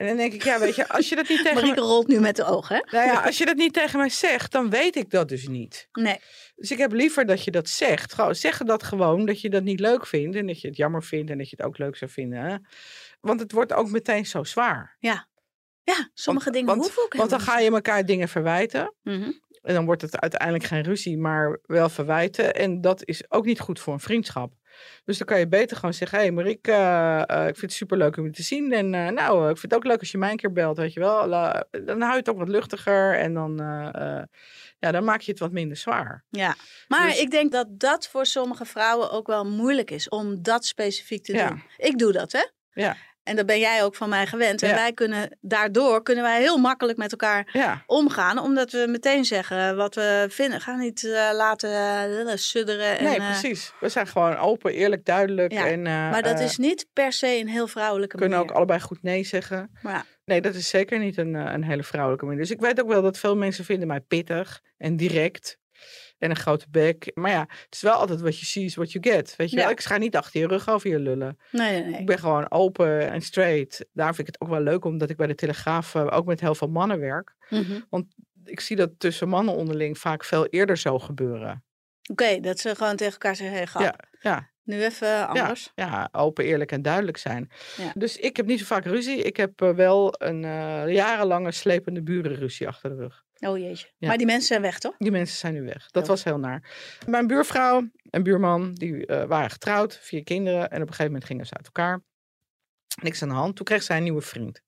En 0.04 0.16
dan 0.16 0.16
denk 0.16 0.32
ik, 0.32 0.44
ja, 0.44 0.58
weet 0.58 0.74
je, 0.74 0.88
als 0.88 1.08
je 1.08 1.16
dat 1.16 1.28
niet 1.28 1.42
tegen 1.44 1.54
Marieke 1.54 1.80
me... 1.80 1.86
rolt 1.86 2.06
nu 2.06 2.20
met 2.20 2.36
de 2.36 2.44
ogen, 2.44 2.76
hè? 2.76 2.98
Nou 2.98 3.08
ja, 3.10 3.20
als 3.20 3.38
je 3.38 3.44
dat 3.44 3.56
niet 3.56 3.72
tegen 3.72 3.98
mij 3.98 4.08
zegt, 4.08 4.52
dan 4.52 4.70
weet 4.70 4.96
ik 4.96 5.10
dat 5.10 5.28
dus 5.28 5.48
niet. 5.48 5.88
Nee. 5.92 6.18
Dus 6.56 6.70
ik 6.70 6.78
heb 6.78 6.92
liever 6.92 7.26
dat 7.26 7.44
je 7.44 7.50
dat 7.50 7.68
zegt. 7.68 8.12
Gewoon, 8.12 8.34
zeg 8.34 8.58
dat 8.58 8.82
gewoon, 8.82 9.26
dat 9.26 9.40
je 9.40 9.50
dat 9.50 9.62
niet 9.62 9.80
leuk 9.80 10.06
vindt. 10.06 10.36
En 10.36 10.46
dat 10.46 10.60
je 10.60 10.68
het 10.68 10.76
jammer 10.76 11.02
vindt 11.02 11.30
en 11.30 11.38
dat 11.38 11.50
je 11.50 11.56
het 11.56 11.66
ook 11.66 11.78
leuk 11.78 11.96
zou 11.96 12.10
vinden. 12.10 12.38
Hè? 12.38 12.56
Want 13.20 13.40
het 13.40 13.52
wordt 13.52 13.72
ook 13.72 13.90
meteen 13.90 14.26
zo 14.26 14.44
zwaar. 14.44 14.96
Ja, 15.84 16.10
sommige 16.14 16.50
dingen 16.50 16.66
want, 16.66 16.80
hoeven 16.80 17.02
ook 17.02 17.14
Want 17.14 17.30
dan 17.30 17.40
ga 17.40 17.58
je 17.58 17.70
elkaar 17.70 18.06
dingen 18.06 18.28
verwijten. 18.28 18.94
Mhm. 19.02 19.30
En 19.62 19.74
dan 19.74 19.84
wordt 19.84 20.02
het 20.02 20.20
uiteindelijk 20.20 20.64
geen 20.64 20.82
ruzie, 20.82 21.18
maar 21.18 21.58
wel 21.62 21.88
verwijten. 21.88 22.54
En 22.54 22.80
dat 22.80 23.04
is 23.04 23.30
ook 23.30 23.44
niet 23.44 23.60
goed 23.60 23.80
voor 23.80 23.92
een 23.92 24.00
vriendschap. 24.00 24.52
Dus 25.04 25.18
dan 25.18 25.26
kan 25.26 25.38
je 25.38 25.48
beter 25.48 25.76
gewoon 25.76 25.94
zeggen: 25.94 26.18
Hé 26.18 26.24
hey 26.24 26.32
Marieke, 26.32 26.72
eh, 26.72 27.20
eh, 27.20 27.40
ik 27.48 27.56
vind 27.56 27.60
het 27.60 27.72
super 27.72 27.96
leuk 27.96 28.16
om 28.16 28.24
je 28.24 28.30
te 28.30 28.42
zien. 28.42 28.72
En 28.72 28.94
eh, 28.94 29.08
nou, 29.08 29.50
ik 29.50 29.58
vind 29.58 29.72
het 29.72 29.74
ook 29.74 29.86
leuk 29.86 30.00
als 30.00 30.10
je 30.10 30.18
mij 30.18 30.30
een 30.30 30.36
keer 30.36 30.52
belt, 30.52 30.76
weet 30.76 30.92
je 30.92 31.00
wel. 31.00 31.26
La- 31.26 31.64
dan 31.70 32.00
hou 32.00 32.12
je 32.12 32.18
het 32.18 32.28
ook 32.28 32.38
wat 32.38 32.48
luchtiger 32.48 33.18
en 33.18 33.34
dan, 33.34 33.56
ja, 34.78 34.90
dan 34.92 35.04
maak 35.04 35.20
je 35.20 35.30
het 35.30 35.40
wat 35.40 35.52
minder 35.52 35.76
zwaar. 35.76 36.24
Ja, 36.30 36.54
maar 36.88 37.06
Dus- 37.08 37.20
ik 37.20 37.30
denk 37.30 37.52
dat 37.52 37.66
dat 37.70 38.08
voor 38.08 38.26
sommige 38.26 38.64
vrouwen 38.64 39.10
ook 39.10 39.26
wel 39.26 39.44
moeilijk 39.46 39.90
is 39.90 40.08
om 40.08 40.42
dat 40.42 40.64
specifiek 40.64 41.24
te 41.24 41.32
Ja. 41.32 41.48
doen. 41.48 41.62
Ik 41.76 41.98
doe 41.98 42.12
dat, 42.12 42.32
hè? 42.32 42.44
Ja, 42.72 42.96
En 43.24 43.36
dat 43.36 43.46
ben 43.46 43.58
jij 43.58 43.84
ook 43.84 43.94
van 43.94 44.08
mij 44.08 44.26
gewend. 44.26 44.62
En 44.62 44.68
Ja. 44.68 44.74
wij 44.74 44.92
kunnen 44.92 45.38
daardoor 45.40 46.02
kunnen 46.02 46.24
wij 46.24 46.40
heel 46.40 46.58
makkelijk 46.58 46.98
met 46.98 47.10
elkaar 47.10 47.48
ja. 47.52 47.82
omgaan, 47.86 48.38
omdat 48.38 48.72
we 48.72 48.86
meteen 48.88 49.24
zeggen 49.24 49.76
wat 49.76 49.94
we 49.94 50.26
vinden. 50.28 50.60
Ga 50.60 50.76
niet 50.76 51.04
eh, 51.04 51.30
laten 51.32 51.70
eh, 52.28 52.36
sudderen. 52.36 52.98
En, 52.98 53.04
Nee, 53.04 53.16
eh, 53.18 53.26
precies. 53.26 53.72
We 53.80 53.88
zijn 53.88 54.06
gewoon 54.06 54.36
open, 54.36 54.72
eerlijk, 54.72 55.04
duidelijk. 55.04 55.52
Ja, 55.52 55.66
En, 55.66 55.82
maar 55.82 56.22
dat 56.22 56.40
is 56.40 56.56
niet 56.56 56.86
per 56.92 57.12
se 57.12 57.38
een 57.38 57.48
heel 57.48 57.66
vrouwelijke 57.68 58.16
kunnen 58.16 58.38
ook 58.38 58.44
manier. 58.44 58.56
allebei 58.56 58.80
goed 58.80 59.02
nee 59.02 59.24
zeggen. 59.24 59.70
Maar 59.82 59.92
ja, 59.92 60.04
Nee, 60.24 60.40
dat 60.40 60.54
is 60.54 60.68
zeker 60.68 60.98
niet 60.98 61.16
een, 61.16 61.34
een 61.34 61.64
hele 61.64 61.82
vrouwelijke 61.82 62.24
manier. 62.24 62.40
Dus 62.40 62.50
ik 62.50 62.60
weet 62.60 62.80
ook 62.80 62.88
wel 62.88 63.02
dat 63.02 63.18
veel 63.18 63.36
mensen 63.36 63.64
vinden 63.64 63.88
mij 63.88 64.00
pittig 64.00 64.60
en 64.78 64.96
direct. 64.96 65.58
En 66.24 66.30
een 66.30 66.36
grote 66.36 66.66
bek. 66.70 67.10
Maar 67.14 67.30
ja, 67.30 67.40
het 67.40 67.74
is 67.74 67.82
wel 67.82 67.92
altijd 67.92 68.20
wat 68.20 68.38
je 68.38 68.46
ziet, 68.46 68.64
is 68.64 68.74
what 68.74 68.92
you 68.92 69.04
get. 69.14 69.36
Weet 69.36 69.50
je 69.50 69.56
Ja. 69.56 69.62
wel? 69.62 69.70
Ik 69.70 69.80
ga 69.80 69.96
niet 69.96 70.16
achter 70.16 70.40
je 70.40 70.46
rug 70.46 70.68
over 70.68 70.90
je 70.90 70.98
lullen. 70.98 71.38
nee, 71.50 71.80
nee, 71.82 71.90
nee. 71.90 72.00
Ik 72.00 72.06
ben 72.06 72.18
gewoon 72.18 72.50
open 72.50 73.10
en 73.10 73.20
straight. 73.20 73.84
Daar 73.92 74.14
vind 74.14 74.28
ik 74.28 74.34
het 74.34 74.40
ook 74.42 74.48
wel 74.48 74.60
leuk, 74.60 74.84
omdat 74.84 75.10
ik 75.10 75.16
bij 75.16 75.26
de 75.26 75.34
Telegraaf 75.34 75.94
eh, 75.94 76.06
ook 76.10 76.26
met 76.26 76.40
heel 76.40 76.54
veel 76.54 76.68
mannen 76.68 77.00
werk. 77.00 77.34
Mhm. 77.50 78.02
Ik 78.44 78.60
zie 78.60 78.76
dat 78.76 78.90
tussen 78.98 79.28
mannen 79.28 79.54
onderling 79.54 79.98
vaak 79.98 80.24
veel 80.24 80.46
eerder 80.46 80.76
zo 80.78 80.98
gebeuren. 80.98 81.64
Oké, 82.10 82.40
dat 82.40 82.58
ze 82.58 82.74
gewoon 82.74 82.96
tegen 82.96 83.12
elkaar 83.12 83.36
zeggen, 83.36 83.56
hey, 83.56 83.84
Ja, 83.84 83.94
ja. 84.20 84.50
nu 84.62 84.82
even 84.84 85.28
anders. 85.28 85.72
Ja, 85.74 86.08
open, 86.12 86.44
eerlijk 86.44 86.72
en 86.72 86.82
duidelijk 86.82 87.16
zijn. 87.16 87.50
Ja. 87.76 87.92
Dus 87.94 88.16
ik 88.16 88.36
heb 88.36 88.46
niet 88.46 88.58
zo 88.58 88.64
vaak 88.64 88.84
ruzie. 88.84 89.22
Ik 89.22 89.36
heb 89.36 89.62
eh, 89.62 89.70
wel 89.70 90.14
een 90.18 90.44
eh, 90.44 90.92
jarenlange 90.92 91.52
slepende 91.52 92.02
burenruzie 92.02 92.68
achter 92.68 92.90
de 92.90 92.96
rug. 92.96 93.23
Oh 93.48 93.58
jeetje. 93.58 93.88
Ja. 93.98 94.08
Maar 94.08 94.16
die 94.16 94.26
mensen 94.26 94.46
zijn 94.46 94.62
weg, 94.62 94.78
toch? 94.78 94.94
Die 94.98 95.10
mensen 95.10 95.36
zijn 95.36 95.54
nu 95.54 95.62
weg. 95.62 95.90
Dat 95.90 96.02
Ja. 96.02 96.08
was 96.08 96.24
heel 96.24 96.38
naar. 96.38 96.70
Mijn 97.06 97.26
buurvrouw 97.26 97.90
en 98.10 98.22
buurman, 98.22 98.72
die 98.74 99.06
eh, 99.06 99.24
waren 99.24 99.50
getrouwd, 99.50 99.98
vier 100.02 100.22
kinderen. 100.24 100.60
En 100.60 100.76
op 100.76 100.88
een 100.88 100.94
gegeven 100.94 101.04
moment 101.04 101.24
gingen 101.24 101.46
ze 101.46 101.54
uit 101.54 101.64
elkaar. 101.66 102.02
Niks 103.02 103.22
aan 103.22 103.28
de 103.28 103.34
hand. 103.34 103.56
Toen 103.56 103.64
kreeg 103.64 103.82
zij 103.82 103.96
een 103.96 104.02
nieuwe 104.02 104.20
vriend. 104.20 104.60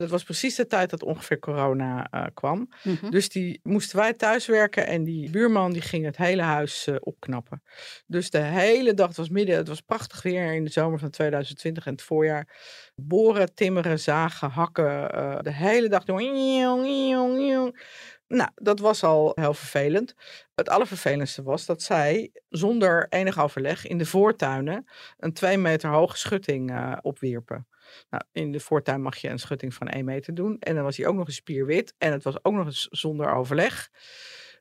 Dat 0.00 0.10
was 0.10 0.24
precies 0.24 0.54
de 0.54 0.66
tijd 0.66 0.90
dat 0.90 1.02
ongeveer 1.02 1.38
corona 1.38 2.06
eh, 2.10 2.24
kwam. 2.34 2.68
Mhm. 2.82 3.10
Dus 3.10 3.28
die 3.28 3.60
moesten 3.62 3.98
wij 3.98 4.12
thuiswerken 4.12 4.86
en 4.86 5.04
die 5.04 5.30
buurman 5.30 5.72
die 5.72 5.82
ging 5.82 6.04
het 6.04 6.16
hele 6.16 6.42
huis 6.42 6.86
eh, 6.86 6.94
opknappen. 7.00 7.62
Dus 8.06 8.30
de 8.30 8.38
hele 8.38 8.94
dag, 8.94 9.08
het 9.08 9.16
was 9.16 9.28
midden, 9.28 9.56
het 9.56 9.68
was 9.68 9.80
prachtig 9.80 10.22
weer 10.22 10.54
in 10.54 10.64
de 10.64 10.70
zomer 10.70 10.98
van 10.98 11.10
2020 11.10 11.86
en 11.86 11.92
het 11.92 12.02
voorjaar. 12.02 12.48
Boren, 12.94 13.54
timmeren, 13.54 13.98
zagen, 13.98 14.50
hakken, 14.50 15.10
eh, 15.10 15.38
de 15.40 15.52
hele 15.52 15.88
dag 15.88 16.04
doen. 16.04 16.20
Nou, 18.30 18.50
dat 18.54 18.78
was 18.78 19.02
al 19.04 19.32
heel 19.34 19.54
vervelend. 19.54 20.14
Het 20.54 20.68
allervervelendste 20.68 21.42
was 21.42 21.66
dat 21.66 21.82
zij 21.82 22.32
zonder 22.48 23.06
enig 23.08 23.38
overleg 23.38 23.86
in 23.86 23.98
de 23.98 24.06
voortuinen 24.06 24.84
een 25.18 25.32
twee 25.32 25.58
meter 25.58 25.90
hoge 25.90 26.16
schutting 26.16 26.70
eh, 26.70 26.96
opwierpen. 27.00 27.66
Nou, 28.10 28.22
in 28.32 28.52
de 28.52 28.60
voortuin 28.60 29.02
mag 29.02 29.16
je 29.16 29.28
een 29.28 29.38
schutting 29.38 29.74
van 29.74 29.88
1 29.88 30.04
meter 30.04 30.34
doen. 30.34 30.56
En 30.58 30.74
dan 30.74 30.84
was 30.84 30.96
hij 30.96 31.06
ook 31.06 31.14
nog 31.14 31.26
eens 31.26 31.36
spierwit. 31.36 31.94
En 31.98 32.12
het 32.12 32.22
was 32.22 32.44
ook 32.44 32.54
nog 32.54 32.66
eens 32.66 32.88
zonder 32.90 33.32
overleg. 33.32 33.90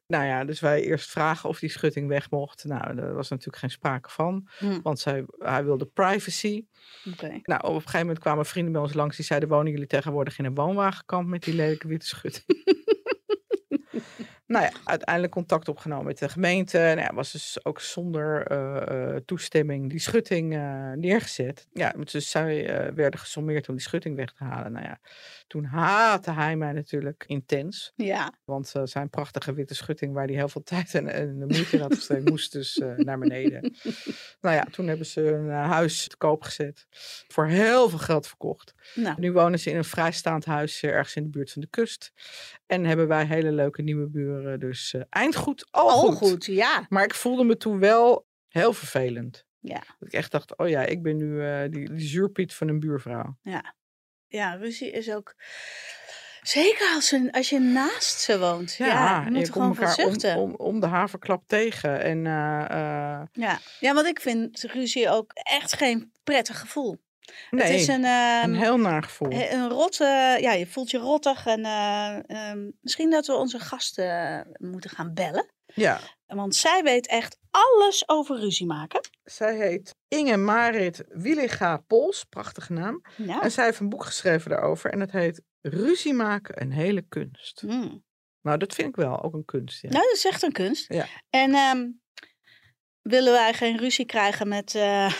Nou 0.08 0.26
ja, 0.26 0.46
dus 0.46 0.60
wij 0.60 0.84
eerst 0.84 1.10
vragen 1.10 1.50
of 1.50 1.60
die 1.60 1.70
schutting 1.70 2.08
weg 2.08 2.30
mocht. 2.30 2.64
Nou, 2.64 2.96
daar 2.96 3.14
was 3.14 3.30
natuurlijk 3.30 3.58
geen 3.58 3.70
sprake 3.70 4.10
van. 4.10 4.48
Hm, 4.58 4.82
Want 4.82 5.00
zij, 5.00 5.26
hij 5.38 5.64
wilde 5.64 5.86
privacy. 5.86 6.66
Nou, 7.44 7.62
op 7.62 7.76
een 7.76 7.82
gegeven 7.82 8.00
moment 8.00 8.20
kwamen 8.20 8.46
vrienden 8.46 8.74
bij 8.74 8.82
ons 8.82 8.94
langs. 8.94 9.16
Die 9.16 9.26
zeiden, 9.26 9.50
wonen 9.50 9.72
jullie 9.72 9.88
tegenwoordig 9.88 10.40
in 10.40 10.46
een 10.46 10.56
woonwagenkamp 10.56 11.28
met 11.28 11.44
die 11.44 11.54
lelijke 11.54 11.88
witte 11.88 12.08
schutting? 12.08 12.48
nou 14.50 14.63
ja, 14.63 14.72
uiteindelijk 14.84 15.34
contact 15.34 15.68
opgenomen 15.68 16.06
met 16.06 16.18
de 16.18 16.29
gemeente. 16.29 16.77
Nou 16.77 17.00
ja, 17.00 17.13
was 17.13 17.32
dus 17.32 17.65
ook 17.65 17.79
zonder 17.79 18.48
eh, 18.48 19.15
eh, 19.15 19.22
toestemming 19.25 19.89
die 19.89 20.00
schutting 20.00 20.53
eh, 20.53 20.91
neergezet. 20.96 21.68
Ja, 21.74 21.94
dus 22.12 22.29
zij 22.29 22.65
werden 22.96 23.20
gesommeerd 23.20 23.70
om 23.70 23.75
die 23.75 23.84
schutting 23.84 24.15
weg 24.15 24.34
te 24.34 24.44
halen. 24.44 24.72
Nou 24.72 24.86
ja, 24.86 25.00
toen 25.48 25.63
haatte 25.63 26.32
hij 26.32 26.56
mij 26.56 26.72
natuurlijk 26.72 27.24
intens. 27.27 27.94
Ja, 27.96 28.34
Want 28.46 28.74
zijn 28.84 29.10
prachtige 29.10 29.53
witte 29.53 29.75
schutting, 29.75 30.13
waar 30.13 30.25
hij 30.25 30.36
heel 30.36 30.50
veel 30.50 30.63
tijd 30.74 30.96
en, 30.96 31.08
en 31.08 31.39
de 31.39 31.46
moeite 31.46 31.75
in 31.75 31.82
had 31.82 31.96
gestoken, 31.96 32.24
moest 32.24 32.51
dus 32.51 32.82
naar 32.98 33.20
beneden. 33.20 33.62
nou 34.41 34.56
ja, 34.56 34.63
toen 34.72 34.88
hebben 34.88 35.06
ze 35.06 35.32
een 35.32 35.50
huis 35.50 36.08
te 36.08 36.18
koop 36.18 36.44
gezet. 36.44 36.88
Voor 37.27 37.48
heel 37.48 37.89
veel 37.89 38.00
geld 38.00 38.27
verkocht. 38.27 38.74
nou, 38.96 39.20
Nu 39.20 39.32
wonen 39.32 39.60
ze 39.60 39.70
in 39.70 39.77
een 39.77 39.84
vrijstaand 39.84 40.46
huis 40.46 40.84
ergens 40.84 41.15
in 41.15 41.24
de 41.24 41.29
buurt 41.29 41.51
van 41.51 41.62
de 41.62 41.68
kust. 41.68 42.12
En 42.65 42.86
hebben 42.86 43.08
wij 43.08 43.25
hele 43.25 43.51
leuke 43.51 43.82
nieuwe 43.82 44.08
buren. 44.08 44.38
Dus 44.60 44.93
eh 44.93 45.01
eindgoed, 45.10 45.67
al, 45.72 45.89
al 45.89 46.00
goed. 46.00 46.17
goed, 46.17 46.46
ja. 46.46 46.86
Maar 46.89 47.03
ik 47.03 47.13
voelde 47.13 47.43
me 47.43 47.58
toen 47.58 47.79
wel 47.79 48.27
heel 48.48 48.74
vervelend. 48.74 49.46
Ja. 49.60 49.84
Dat 50.00 50.08
ik 50.08 50.13
echt 50.13 50.31
dacht, 50.31 50.58
oh 50.58 50.69
ja, 50.69 50.81
ik 50.81 51.01
ben 51.01 51.17
nu 51.17 51.46
eh, 51.46 51.62
die, 51.69 51.93
die 51.93 52.08
zuurpiet 52.08 52.53
van 52.53 52.67
een 52.67 52.79
buurvrouw. 52.79 53.38
Ja, 53.41 53.75
ja 54.27 54.53
ruzie 54.53 54.91
is 54.91 55.12
ook... 55.12 55.36
Zeker 56.41 56.93
als, 56.96 57.08
ze, 57.08 57.27
als 57.31 57.50
je 57.50 57.60
naast 57.60 58.19
ze 58.19 58.39
woont. 58.39 58.74
Ja, 58.74 59.24
je 59.25 59.31
moet 59.31 59.48
er 59.48 59.53
gewoon 59.53 59.77
elkaar 59.77 60.05
om, 60.05 60.41
om, 60.41 60.55
om 60.55 60.79
de 60.79 60.86
haverklap 60.86 61.48
tegen. 61.48 62.01
En 62.01 62.25
eh, 62.25 62.65
eh, 62.69 63.27
Ja. 63.31 63.60
ja, 63.79 63.93
want 63.93 64.08
ik 64.08 64.19
vind 64.19 64.62
ruzie 64.62 65.10
ook 65.10 65.31
echt 65.34 65.74
geen 65.74 66.12
prettig 66.24 66.60
gevoel. 66.60 66.98
Nee, 67.51 67.63
Het 67.65 67.79
is 67.79 67.88
een, 67.88 68.03
ehm, 68.03 68.43
een 68.43 68.55
heel 68.55 68.77
naar 68.77 69.03
gevoel. 69.03 69.31
een 69.31 69.69
rotte... 69.69 70.38
Ja, 70.41 70.51
je 70.51 70.67
voelt 70.67 70.91
je 70.91 70.98
rottig. 70.98 71.45
En 71.45 71.65
eh, 71.65 72.19
ehm, 72.27 72.69
misschien 72.81 73.09
dat 73.09 73.27
we 73.27 73.33
onze 73.33 73.59
gasten 73.59 74.48
moeten 74.59 74.89
gaan 74.89 75.13
bellen. 75.13 75.50
Ja, 75.74 76.00
Want 76.25 76.55
zij 76.55 76.83
weet 76.83 77.07
echt 77.07 77.38
alles 77.51 78.03
over 78.09 78.39
ruzie 78.39 78.65
maken. 78.65 79.09
zij 79.24 79.55
heet 79.57 79.95
Inge 80.07 80.38
Marit 80.38 81.03
Williga 81.07 81.77
Pols, 81.77 82.24
prachtige 82.24 82.74
naam. 82.74 83.01
Ja. 83.15 83.41
En 83.41 83.51
zij 83.51 83.65
heeft 83.65 83.79
een 83.79 83.89
boek 83.89 84.05
geschreven 84.05 84.50
daarover 84.50 84.91
en 84.91 85.00
het 85.00 85.12
heet 85.12 85.41
Ruzie 85.62 86.13
maken, 86.13 86.62
een 86.62 86.71
hele 86.71 87.01
kunst. 87.01 87.59
Hmm. 87.59 88.03
Nou, 88.41 88.57
dat 88.57 88.74
vind 88.74 88.88
ik 88.88 88.95
wel, 88.95 89.24
ook 89.24 89.33
een 89.33 89.45
kunst. 89.45 89.81
Ja. 89.81 89.89
Nou, 89.89 90.03
dat 90.03 90.13
is 90.13 90.25
echt 90.25 90.43
een 90.43 90.51
kunst. 90.51 90.93
Ja. 90.93 91.05
En 91.29 91.53
ehm, 91.53 91.88
willen 93.01 93.31
wij 93.31 93.53
geen 93.53 93.77
ruzie 93.77 94.05
krijgen 94.05 94.48
met, 94.48 94.75
eh, 94.75 95.13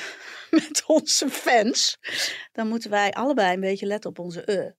met 0.68 0.84
onze 0.86 1.30
fans, 1.30 1.98
dan 2.52 2.68
moeten 2.68 2.90
wij 2.90 3.12
allebei 3.12 3.54
een 3.54 3.60
beetje 3.60 3.86
letten 3.86 4.10
op 4.10 4.20
onze 4.20 4.52
e. 4.52 4.72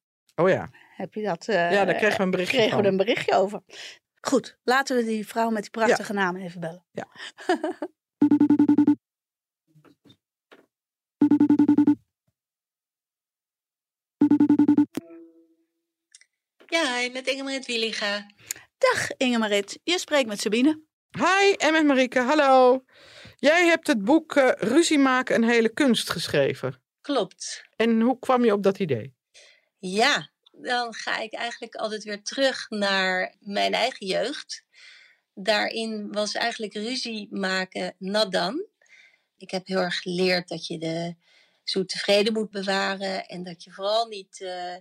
Oh 0.42 0.48
ja, 0.48 0.70
Heb 0.96 1.14
je 1.14 1.22
dat? 1.22 1.48
eh, 1.48 1.72
ja 1.72 1.84
daar 1.84 1.94
kregen 1.94 2.16
we 2.16 2.22
een 2.22 2.30
berichtje 2.30 2.56
kregen 2.56 2.72
van. 2.72 2.80
we 2.80 2.86
er 2.86 2.92
een 2.92 3.04
berichtje 3.06 3.34
over. 3.34 3.62
Goed, 4.20 4.58
laten 4.62 4.96
we 4.96 5.04
die 5.04 5.26
vrouw 5.26 5.50
met 5.50 5.62
die 5.62 5.70
prachtige 5.70 6.12
naam 6.12 6.36
even 6.36 6.60
bellen. 6.60 6.84
Ja. 6.92 7.06
Ja, 16.66 17.08
met 17.12 17.26
Ingrid 17.26 17.66
Williga. 17.66 18.26
Dag 18.78 19.10
Ingemarit, 19.16 19.78
je 19.82 19.98
spreekt 19.98 20.28
met 20.28 20.40
Sabine. 20.40 20.82
Hi, 21.18 21.52
en 21.56 21.72
met 21.72 21.84
Marieke, 21.84 22.20
hallo. 22.20 22.84
Jij 23.40 23.66
hebt 23.66 23.86
het 23.86 24.04
boek 24.04 24.36
eh, 24.36 24.50
Ruzie 24.56 24.98
maken, 24.98 25.34
een 25.34 25.48
hele 25.48 25.68
kunst 25.68 26.10
geschreven. 26.10 26.82
Klopt. 27.00 27.62
En 27.76 28.00
hoe 28.00 28.18
kwam 28.18 28.44
je 28.44 28.52
op 28.52 28.62
dat 28.62 28.78
idee? 28.78 29.14
Ja, 29.78 30.30
dan 30.52 30.94
ga 30.94 31.18
ik 31.18 31.32
eigenlijk 31.32 31.74
altijd 31.74 32.04
weer 32.04 32.22
terug 32.22 32.66
naar 32.68 33.34
mijn 33.40 33.72
eigen 33.72 34.06
jeugd. 34.06 34.64
Daarin 35.34 36.12
was 36.12 36.34
eigenlijk 36.34 36.74
ruzie 36.74 37.28
maken 37.30 37.94
nadan. 37.98 38.66
Ik 39.36 39.50
heb 39.50 39.66
heel 39.66 39.80
erg 39.80 39.98
geleerd 39.98 40.48
dat 40.48 40.66
je 40.66 40.78
de 40.78 41.14
zoete 41.64 41.98
vrede 41.98 42.32
moet 42.32 42.50
bewaren 42.50 43.26
en 43.26 43.42
dat 43.42 43.64
je 43.64 43.70
vooral 43.70 44.06
niet 44.06 44.40
eh, 44.40 44.76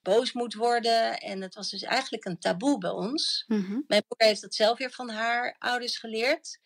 boos 0.00 0.32
moet 0.32 0.54
worden. 0.54 1.18
En 1.18 1.40
het 1.40 1.54
was 1.54 1.70
dus 1.70 1.82
eigenlijk 1.82 2.24
een 2.24 2.38
taboe 2.38 2.78
bij 2.78 2.90
ons. 2.90 3.44
Mijn 3.86 4.04
moeder 4.08 4.26
heeft 4.26 4.40
dat 4.40 4.54
zelf 4.54 4.78
weer 4.78 4.90
van 4.90 5.10
haar 5.10 5.56
ouders 5.58 5.98
geleerd. 5.98 6.60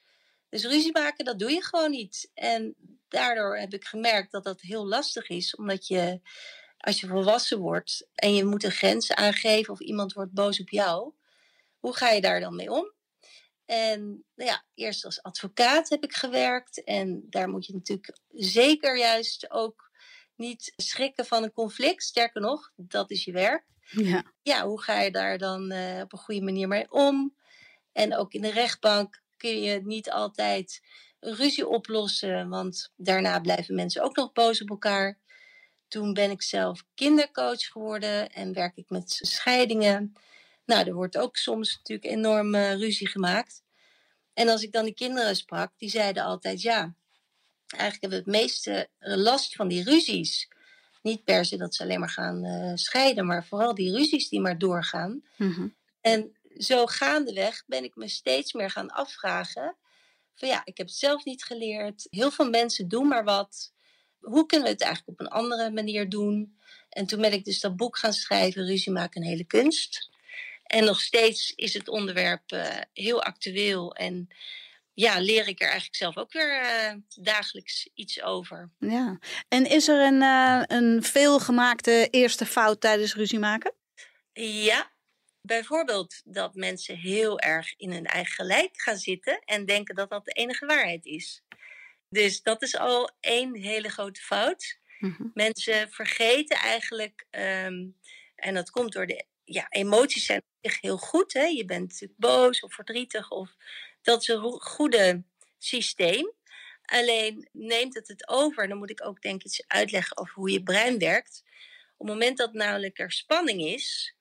Dus 0.49 0.65
ruzie 0.65 0.93
maken, 0.93 1.25
dat 1.25 1.39
doe 1.39 1.51
je 1.51 1.65
gewoon 1.65 1.91
niet. 1.91 2.31
En 2.35 2.75
daardoor 3.09 3.57
heb 3.57 3.75
ik 3.75 3.85
gemerkt 3.85 4.33
dat 4.33 4.45
dat 4.45 4.61
heel 4.61 4.87
lastig 4.87 5.29
is, 5.29 5.57
omdat 5.57 5.87
je 5.87 6.21
als 6.79 7.01
je 7.01 7.07
volwassen 7.07 7.59
wordt 7.59 8.09
en 8.15 8.35
je 8.35 8.45
moet 8.45 8.65
een 8.65 8.71
grens 8.71 9.13
aangeven 9.13 9.73
of 9.73 9.81
iemand 9.81 10.13
wordt 10.13 10.33
boos 10.33 10.61
op 10.61 10.69
jou, 10.69 11.13
hoe 11.79 11.97
ga 11.97 12.11
je 12.11 12.21
daar 12.21 12.41
dan 12.41 12.57
mee 12.57 12.73
om? 12.73 12.95
En 13.67 14.25
nou 14.35 14.51
ja, 14.51 14.65
eerst 14.75 15.05
als 15.05 15.23
advocaat 15.23 15.89
heb 15.89 16.05
ik 16.05 16.13
gewerkt. 16.13 16.85
En 16.85 17.27
daar 17.31 17.49
moet 17.49 17.67
je 17.67 17.73
natuurlijk 17.73 18.19
zeker 18.31 18.99
juist 18.99 19.51
ook 19.51 19.91
niet 20.35 20.73
schrikken 20.77 21.27
van 21.27 21.43
een 21.43 21.53
conflict. 21.53 22.03
Sterker 22.03 22.41
nog, 22.41 22.73
dat 22.77 23.11
is 23.11 23.25
je 23.25 23.33
werk. 23.33 23.65
Ja, 23.91 24.25
ja 24.43 24.67
hoe 24.67 24.83
ga 24.83 25.01
je 25.01 25.11
daar 25.11 25.39
dan 25.39 25.73
uh, 25.73 26.01
op 26.01 26.13
een 26.13 26.19
goede 26.19 26.43
manier 26.43 26.69
mee 26.69 26.93
om? 26.93 27.37
En 27.93 28.17
ook 28.17 28.33
in 28.33 28.43
de 28.43 28.51
rechtbank 28.51 29.23
kun 29.37 29.61
je 29.61 29.81
niet 29.85 30.11
altijd 30.11 30.81
ruzie 31.21 31.69
oplossen, 31.69 32.49
want 32.49 32.93
daarna 32.97 33.41
blijven 33.41 33.75
mensen 33.75 34.03
ook 34.03 34.17
nog 34.17 34.33
boos 34.33 34.63
op 34.63 34.71
elkaar. 34.71 35.19
Toen 35.89 36.13
ben 36.13 36.31
ik 36.31 36.43
zelf 36.43 36.85
kindercoach 36.95 37.63
geworden 37.63 38.31
en 38.33 38.53
werk 38.53 38.77
ik 38.77 38.91
met 38.91 39.19
scheidingen. 39.23 40.13
Nou, 40.65 40.87
er 40.87 40.95
wordt 40.95 41.19
ook 41.19 41.37
soms 41.37 41.77
natuurlijk 41.77 42.11
enorm 42.17 42.55
uh, 42.55 42.75
ruzie 42.75 43.09
gemaakt. 43.09 43.63
En 44.35 44.49
als 44.49 44.63
ik 44.63 44.73
dan 44.73 44.85
die 44.85 44.95
kinderen 44.95 45.37
sprak, 45.37 45.73
die 45.77 45.91
zeiden 45.91 46.25
altijd: 46.25 46.63
ja, 46.63 46.95
eigenlijk 47.67 48.01
hebben 48.01 48.19
we 48.19 48.31
het 48.31 48.49
meeste 48.49 48.89
last 48.99 49.55
van 49.55 49.69
die 49.69 49.85
ruzies. 49.85 50.49
Niet 51.03 51.25
per 51.25 51.45
se 51.45 51.57
dat 51.57 51.75
ze 51.75 51.83
alleen 51.83 52.01
maar 52.01 52.11
gaan 52.11 52.45
uh, 52.45 52.73
scheiden, 52.75 53.27
maar 53.27 53.47
vooral 53.47 53.75
die 53.75 53.93
ruzies 53.93 54.29
die 54.29 54.41
maar 54.41 54.59
doorgaan. 54.59 55.23
Mm 55.37 55.75
En 56.01 56.36
zo 56.59 56.87
gaandeweg 56.87 57.63
ben 57.67 57.85
ik 57.85 57.97
me 57.97 58.09
steeds 58.09 58.53
meer 58.53 58.71
gaan 58.71 58.91
afvragen: 58.91 59.77
van 60.35 60.49
ja, 60.49 60.63
ik 60.65 60.77
heb 60.77 60.87
het 60.87 60.97
zelf 60.97 61.25
niet 61.25 61.45
geleerd. 61.45 62.07
Heel 62.11 62.31
veel 62.31 62.51
mensen 62.51 62.89
doen 62.89 63.09
maar 63.09 63.25
wat. 63.25 63.73
Hoe 64.19 64.47
kunnen 64.47 64.67
we 64.67 64.73
het 64.73 64.83
eigenlijk 64.83 65.21
op 65.21 65.27
een 65.27 65.33
andere 65.33 65.71
manier 65.71 66.09
doen? 66.09 66.59
En 66.89 67.07
toen 67.07 67.21
ben 67.21 67.33
ik 67.33 67.45
dus 67.45 67.61
dat 67.61 67.77
boek 67.77 67.99
gaan 67.99 68.13
schrijven, 68.13 68.67
Ruzie 68.67 68.93
maken 68.93 69.21
een 69.21 69.29
hele 69.29 69.45
kunst. 69.45 70.11
En 70.63 70.85
nog 70.85 71.01
steeds 71.01 71.53
is 71.55 71.75
het 71.75 71.89
onderwerp 71.89 72.53
uh, 72.53 72.67
heel 72.93 73.23
actueel. 73.23 73.95
En 73.95 74.29
ja, 74.95 75.21
leer 75.21 75.49
ik 75.49 75.61
er 75.61 75.67
eigenlijk 75.67 75.97
zelf 75.97 76.17
ook 76.17 76.33
weer 76.33 76.63
uh, 76.63 76.95
dagelijks 77.23 77.89
iets 77.95 78.23
over. 78.23 78.71
Ja, 78.79 79.19
en 79.49 79.67
is 79.67 79.89
er 79.89 80.07
een, 80.07 80.23
uh, 80.23 80.63
een 80.67 81.03
veelgemaakte 81.03 82.09
eerste 82.11 82.47
fout 82.47 82.81
tijdens 82.81 83.15
ruzie 83.15 83.39
maken? 83.39 83.75
Ja, 84.33 84.93
bijvoorbeeld 85.47 86.23
dat 86.25 86.55
mensen 86.55 86.97
heel 86.97 87.41
erg 87.41 87.75
in 87.77 87.93
hun 87.93 88.07
eigen 88.07 88.35
gelijk 88.35 88.81
gaan 88.81 88.97
zitten 88.97 89.41
en 89.45 89.67
denken 89.67 89.95
dat 89.95 90.11
dat 90.11 90.25
de 90.25 90.33
enige 90.33 90.67
waarheid 90.67 91.05
is. 91.05 91.43
Dus 92.09 92.43
dat 92.43 92.63
is 92.63 92.77
al 92.77 93.11
één 93.21 93.57
hele 93.57 93.89
grote 93.89 94.21
fout. 94.21 94.79
Mm 94.99 95.15
-hmm. 95.19 95.31
Mensen 95.35 95.91
vergeten 95.91 96.57
eigenlijk, 96.57 97.27
um, 97.31 97.97
en 98.35 98.55
dat 98.55 98.71
komt 98.71 98.93
door 98.93 99.07
de 99.07 99.25
ja, 99.45 99.67
emoties 99.69 100.25
zijn 100.25 100.43
heel 100.61 100.99
goed. 100.99 101.33
Hè? 101.33 101.45
Je 101.45 101.65
bent 101.65 101.89
natuurlijk 101.89 102.21
boos 102.21 102.61
of 102.61 102.75
verdrietig. 102.75 103.31
Of, 103.31 103.57
dat 104.03 104.21
is 104.21 104.29
een 104.29 104.61
goede 104.61 105.23
systeem. 105.59 106.33
Alleen 106.83 107.49
neemt 107.53 107.95
het 107.95 108.09
het 108.09 108.29
over, 108.29 108.69
dan 108.69 108.79
moet 108.79 108.91
ik 108.91 109.07
ook 109.07 109.23
denk 109.23 109.41
ik 109.41 109.47
iets 109.47 109.65
uitleggen 109.67 110.17
over 110.17 110.35
hoe 110.35 110.51
je 110.51 110.63
brein 110.63 110.99
werkt. 110.99 111.43
Op 111.97 112.07
het 112.07 112.17
moment 112.17 112.37
dat 112.37 112.53
namelijk 112.53 112.99
er 112.99 113.13
spanning 113.13 113.61
is, 113.61 114.15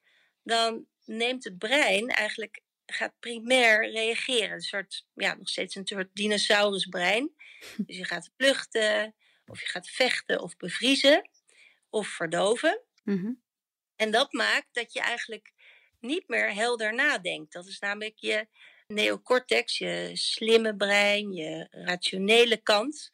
dan 0.43 0.85
neemt 1.07 1.43
het 1.43 1.57
brein 1.57 2.07
eigenlijk, 2.07 2.61
gaat 2.85 3.13
primair 3.19 3.91
reageren. 3.91 4.51
Een 4.51 4.61
soort, 4.61 5.05
ja, 5.13 5.33
nog 5.33 5.49
steeds 5.49 5.75
een 5.75 5.87
soort 5.87 6.09
dinosaurusbrein. 6.13 7.33
Dus 7.85 7.97
je 7.97 8.05
gaat 8.05 8.31
vluchten, 8.37 9.15
of 9.45 9.59
je 9.61 9.67
gaat 9.67 9.89
vechten 9.89 10.41
of 10.41 10.57
bevriezen, 10.57 11.29
of 11.89 12.07
verdoven. 12.07 12.81
Mm 13.03 13.43
En 13.95 14.11
dat 14.11 14.33
maakt 14.33 14.67
dat 14.71 14.93
je 14.93 14.99
eigenlijk 14.99 15.53
niet 15.99 16.27
meer 16.27 16.53
helder 16.53 16.93
nadenkt. 16.93 17.53
Dat 17.53 17.67
is 17.67 17.79
namelijk 17.79 18.17
je 18.17 18.47
neocortex, 18.87 19.77
je 19.77 20.09
slimme 20.13 20.75
brein, 20.75 21.33
je 21.33 21.67
rationele 21.71 22.57
kant, 22.57 23.11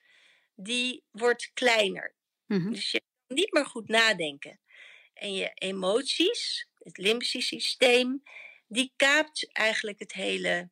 die 0.56 1.04
wordt 1.12 1.52
kleiner. 1.54 2.16
Mm-hmm. 2.48 2.74
Dus 2.74 2.92
je 2.92 3.02
kan 3.28 3.38
niet 3.38 3.52
meer 3.52 3.66
goed 3.66 3.88
nadenken. 3.88 4.60
En 5.14 5.34
je 5.34 5.52
emoties, 5.54 6.68
het 6.84 6.98
limbische 6.98 7.42
systeem, 7.42 8.24
die 8.68 8.94
kaapt 8.96 9.52
eigenlijk 9.52 10.00
het 10.00 10.14
hele 10.14 10.70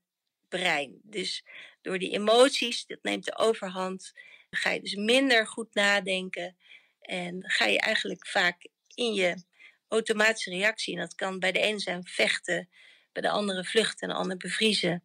brein. 0.48 1.00
Dus 1.04 1.46
door 1.82 2.00
die 2.00 2.12
emoties, 2.12 2.86
dat 2.86 3.04
neemt 3.04 3.26
de 3.26 3.38
overhand, 3.38 4.13
ga 4.50 4.69
je 4.69 4.82
dus 4.82 4.95
minder 4.95 5.48
goed 5.48 5.74
nadenken. 5.74 6.58
En 7.02 7.50
ga 7.50 7.65
je 7.65 7.80
eigenlijk 7.80 8.28
vaak 8.28 8.67
in 8.95 9.13
je 9.13 9.43
automatische 9.88 10.50
reactie. 10.50 10.93
En 10.93 11.00
dat 11.00 11.15
kan 11.15 11.39
bij 11.39 11.52
de 11.52 11.60
ene 11.60 11.80
zijn 11.80 12.06
vechten, 12.06 12.69
bij 13.12 13.22
de 13.22 13.30
andere 13.30 13.63
vluchten 13.63 14.08
en 14.08 14.13
de 14.13 14.19
andere 14.19 14.38
bevriezen. 14.38 15.04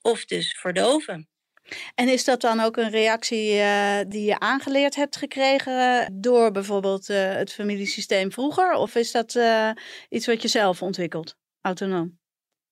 Of 0.00 0.24
dus 0.24 0.52
verdoven. 0.52 1.28
En 1.94 2.08
is 2.08 2.24
dat 2.24 2.40
dan 2.40 2.60
ook 2.60 2.76
een 2.76 2.90
reactie 2.90 3.54
uh, 3.54 4.00
die 4.08 4.24
je 4.24 4.38
aangeleerd 4.38 4.94
hebt 4.94 5.16
gekregen 5.16 6.08
door 6.20 6.50
bijvoorbeeld 6.50 7.08
uh, 7.08 7.34
het 7.34 7.52
familiesysteem 7.52 8.32
vroeger? 8.32 8.72
Of 8.72 8.94
is 8.94 9.10
dat 9.10 9.34
uh, 9.34 9.70
iets 10.08 10.26
wat 10.26 10.42
je 10.42 10.48
zelf 10.48 10.82
ontwikkelt, 10.82 11.36
autonoom? 11.60 12.20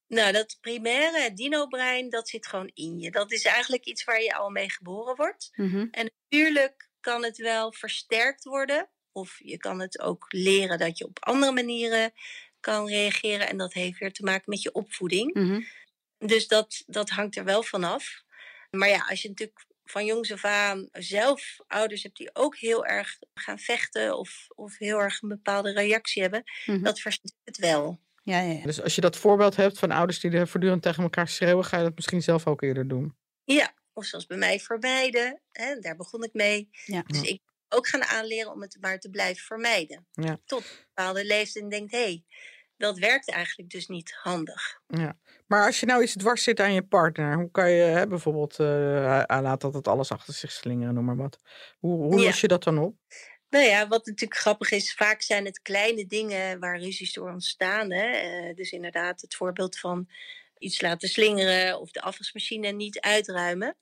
Nou, 0.07 0.31
dat 0.31 0.57
primaire 0.61 1.33
dino-brein, 1.33 2.09
dat 2.09 2.29
zit 2.29 2.47
gewoon 2.47 2.71
in 2.73 2.99
je. 2.99 3.11
Dat 3.11 3.31
is 3.31 3.45
eigenlijk 3.45 3.85
iets 3.85 4.03
waar 4.03 4.21
je 4.21 4.35
al 4.35 4.49
mee 4.49 4.71
geboren 4.71 5.15
wordt. 5.15 5.49
Mm 5.55 5.69
-hmm. 5.69 5.87
En 5.91 6.11
natuurlijk 6.29 6.89
kan 6.99 7.23
het 7.23 7.37
wel 7.37 7.73
versterkt 7.73 8.43
worden 8.43 8.89
of 9.11 9.39
je 9.43 9.57
kan 9.57 9.79
het 9.79 9.99
ook 9.99 10.25
leren 10.29 10.77
dat 10.77 10.97
je 10.97 11.05
op 11.05 11.25
andere 11.25 11.51
manieren 11.51 12.11
kan 12.59 12.87
reageren. 12.87 13.49
En 13.49 13.57
dat 13.57 13.73
heeft 13.73 13.99
weer 13.99 14.13
te 14.13 14.23
maken 14.23 14.49
met 14.49 14.61
je 14.61 14.71
opvoeding. 14.71 15.33
Mm-hmm. 15.33 15.65
Dus 16.17 16.47
dat, 16.47 16.83
dat 16.87 17.09
hangt 17.09 17.35
er 17.35 17.43
wel 17.43 17.63
vanaf. 17.63 18.23
Maar 18.77 18.89
ja, 18.89 19.05
als 19.09 19.21
je 19.21 19.29
natuurlijk 19.29 19.65
van 19.85 20.05
jongs 20.05 20.31
af 20.31 20.45
aan 20.45 20.89
zelf 20.91 21.57
ouders 21.67 22.03
hebt 22.03 22.17
die 22.17 22.29
ook 22.33 22.57
heel 22.57 22.85
erg 22.85 23.17
gaan 23.33 23.59
vechten 23.59 24.17
of, 24.17 24.47
of 24.55 24.77
heel 24.77 24.99
erg 24.99 25.21
een 25.21 25.29
bepaalde 25.29 25.71
reactie 25.71 26.21
hebben, 26.21 26.43
mm-hmm. 26.65 26.83
dat 26.83 26.99
versterkt 26.99 27.37
het 27.43 27.57
wel. 27.57 27.99
Ja, 28.23 28.41
ja, 28.41 28.51
ja, 28.51 28.63
Dus 28.63 28.81
als 28.81 28.95
je 28.95 29.01
dat 29.01 29.17
voorbeeld 29.17 29.55
hebt 29.55 29.79
van 29.79 29.91
ouders 29.91 30.19
die 30.19 30.31
er 30.31 30.47
voortdurend 30.47 30.81
tegen 30.81 31.03
elkaar 31.03 31.27
schreeuwen, 31.27 31.65
ga 31.65 31.77
je 31.77 31.83
dat 31.83 31.95
misschien 31.95 32.21
zelf 32.21 32.47
ook 32.47 32.61
eerder 32.61 32.87
doen. 32.87 33.15
Ja, 33.43 33.73
of 33.93 34.05
zoals 34.05 34.25
bij 34.25 34.37
mij 34.37 34.59
vermijden. 34.59 35.41
Hè, 35.51 35.79
daar 35.79 35.95
begon 35.95 36.23
ik 36.23 36.33
mee. 36.33 36.69
Ja. 36.85 37.03
Dus 37.07 37.21
ik 37.21 37.41
ook 37.69 37.87
gaan 37.87 38.03
aanleren 38.03 38.51
om 38.51 38.61
het 38.61 38.77
maar 38.81 38.99
te 38.99 39.09
blijven 39.09 39.43
vermijden. 39.43 40.07
Ja. 40.11 40.39
Tot 40.45 40.61
een 40.61 40.85
bepaalde 40.93 41.25
leeftijd 41.25 41.69
denkt, 41.69 41.91
hé, 41.91 42.03
hey, 42.03 42.23
dat 42.81 42.97
werkt 42.97 43.31
eigenlijk 43.31 43.69
dus 43.69 43.87
niet 43.87 44.13
handig. 44.21 44.79
Ja. 44.87 45.17
Maar 45.47 45.65
als 45.65 45.79
je 45.79 45.85
nou 45.85 46.03
iets 46.03 46.13
dwars 46.13 46.43
zit 46.43 46.59
aan 46.59 46.73
je 46.73 46.83
partner, 46.83 47.35
hoe 47.35 47.51
kan 47.51 47.71
je 47.71 47.83
hè, 47.83 48.07
bijvoorbeeld 48.07 48.59
uh, 48.59 49.23
laat 49.27 49.61
dat 49.61 49.73
het 49.73 49.87
alles 49.87 50.11
achter 50.11 50.33
zich 50.33 50.51
slingeren, 50.51 50.93
noem 50.93 51.05
maar 51.05 51.15
wat. 51.15 51.39
Hoe, 51.79 52.03
hoe 52.03 52.23
los 52.23 52.41
je 52.41 52.47
dat 52.47 52.63
dan 52.63 52.77
op? 52.77 52.95
Nou 53.49 53.65
ja, 53.65 53.87
wat 53.87 54.05
natuurlijk 54.05 54.39
grappig 54.39 54.71
is, 54.71 54.93
vaak 54.93 55.21
zijn 55.21 55.45
het 55.45 55.61
kleine 55.61 56.05
dingen 56.05 56.59
waar 56.59 56.79
ruzies 56.79 57.13
door 57.13 57.31
ontstaan. 57.31 57.91
Hè? 57.91 58.47
Uh, 58.47 58.55
dus 58.55 58.71
inderdaad, 58.71 59.21
het 59.21 59.35
voorbeeld 59.35 59.79
van 59.79 60.09
iets 60.57 60.81
laten 60.81 61.09
slingeren 61.09 61.79
of 61.79 61.91
de 61.91 62.01
afwasmachine 62.01 62.71
niet 62.71 62.99
uitruimen 62.99 63.77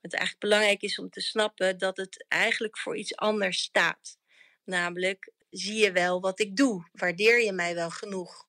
het 0.00 0.14
eigenlijk 0.14 0.44
belangrijk 0.44 0.82
is 0.82 0.98
om 0.98 1.10
te 1.10 1.20
snappen 1.20 1.78
dat 1.78 1.96
het 1.96 2.24
eigenlijk 2.28 2.78
voor 2.78 2.96
iets 2.96 3.16
anders 3.16 3.62
staat. 3.62 4.18
Namelijk, 4.64 5.32
zie 5.50 5.76
je 5.76 5.92
wel 5.92 6.20
wat 6.20 6.40
ik 6.40 6.56
doe? 6.56 6.88
Waardeer 6.92 7.42
je 7.44 7.52
mij 7.52 7.74
wel 7.74 7.90
genoeg? 7.90 8.48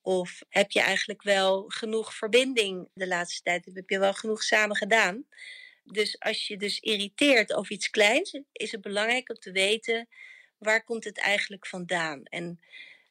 Of 0.00 0.42
heb 0.48 0.70
je 0.70 0.80
eigenlijk 0.80 1.22
wel 1.22 1.64
genoeg 1.68 2.14
verbinding 2.14 2.88
de 2.94 3.06
laatste 3.06 3.42
tijd? 3.42 3.70
Heb 3.72 3.90
je 3.90 3.98
wel 3.98 4.14
genoeg 4.14 4.42
samen 4.42 4.76
gedaan? 4.76 5.26
Dus 5.84 6.20
als 6.20 6.46
je 6.46 6.56
dus 6.56 6.78
irriteert 6.80 7.52
over 7.52 7.72
iets 7.72 7.90
kleins, 7.90 8.40
is 8.52 8.72
het 8.72 8.80
belangrijk 8.80 9.30
om 9.30 9.36
te 9.36 9.52
weten 9.52 10.08
waar 10.62 10.84
komt 10.84 11.04
het 11.04 11.18
eigenlijk 11.18 11.66
vandaan? 11.66 12.24
En 12.24 12.60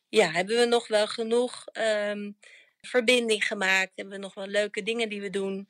ja, 0.09 0.31
hebben 0.31 0.57
we 0.57 0.65
nog 0.65 0.87
wel 0.87 1.07
genoeg 1.07 1.65
um, 1.73 2.37
verbinding 2.81 3.47
gemaakt? 3.47 3.91
Hebben 3.95 4.15
we 4.15 4.21
nog 4.21 4.33
wel 4.33 4.47
leuke 4.47 4.83
dingen 4.83 5.09
die 5.09 5.21
we 5.21 5.29
doen? 5.29 5.67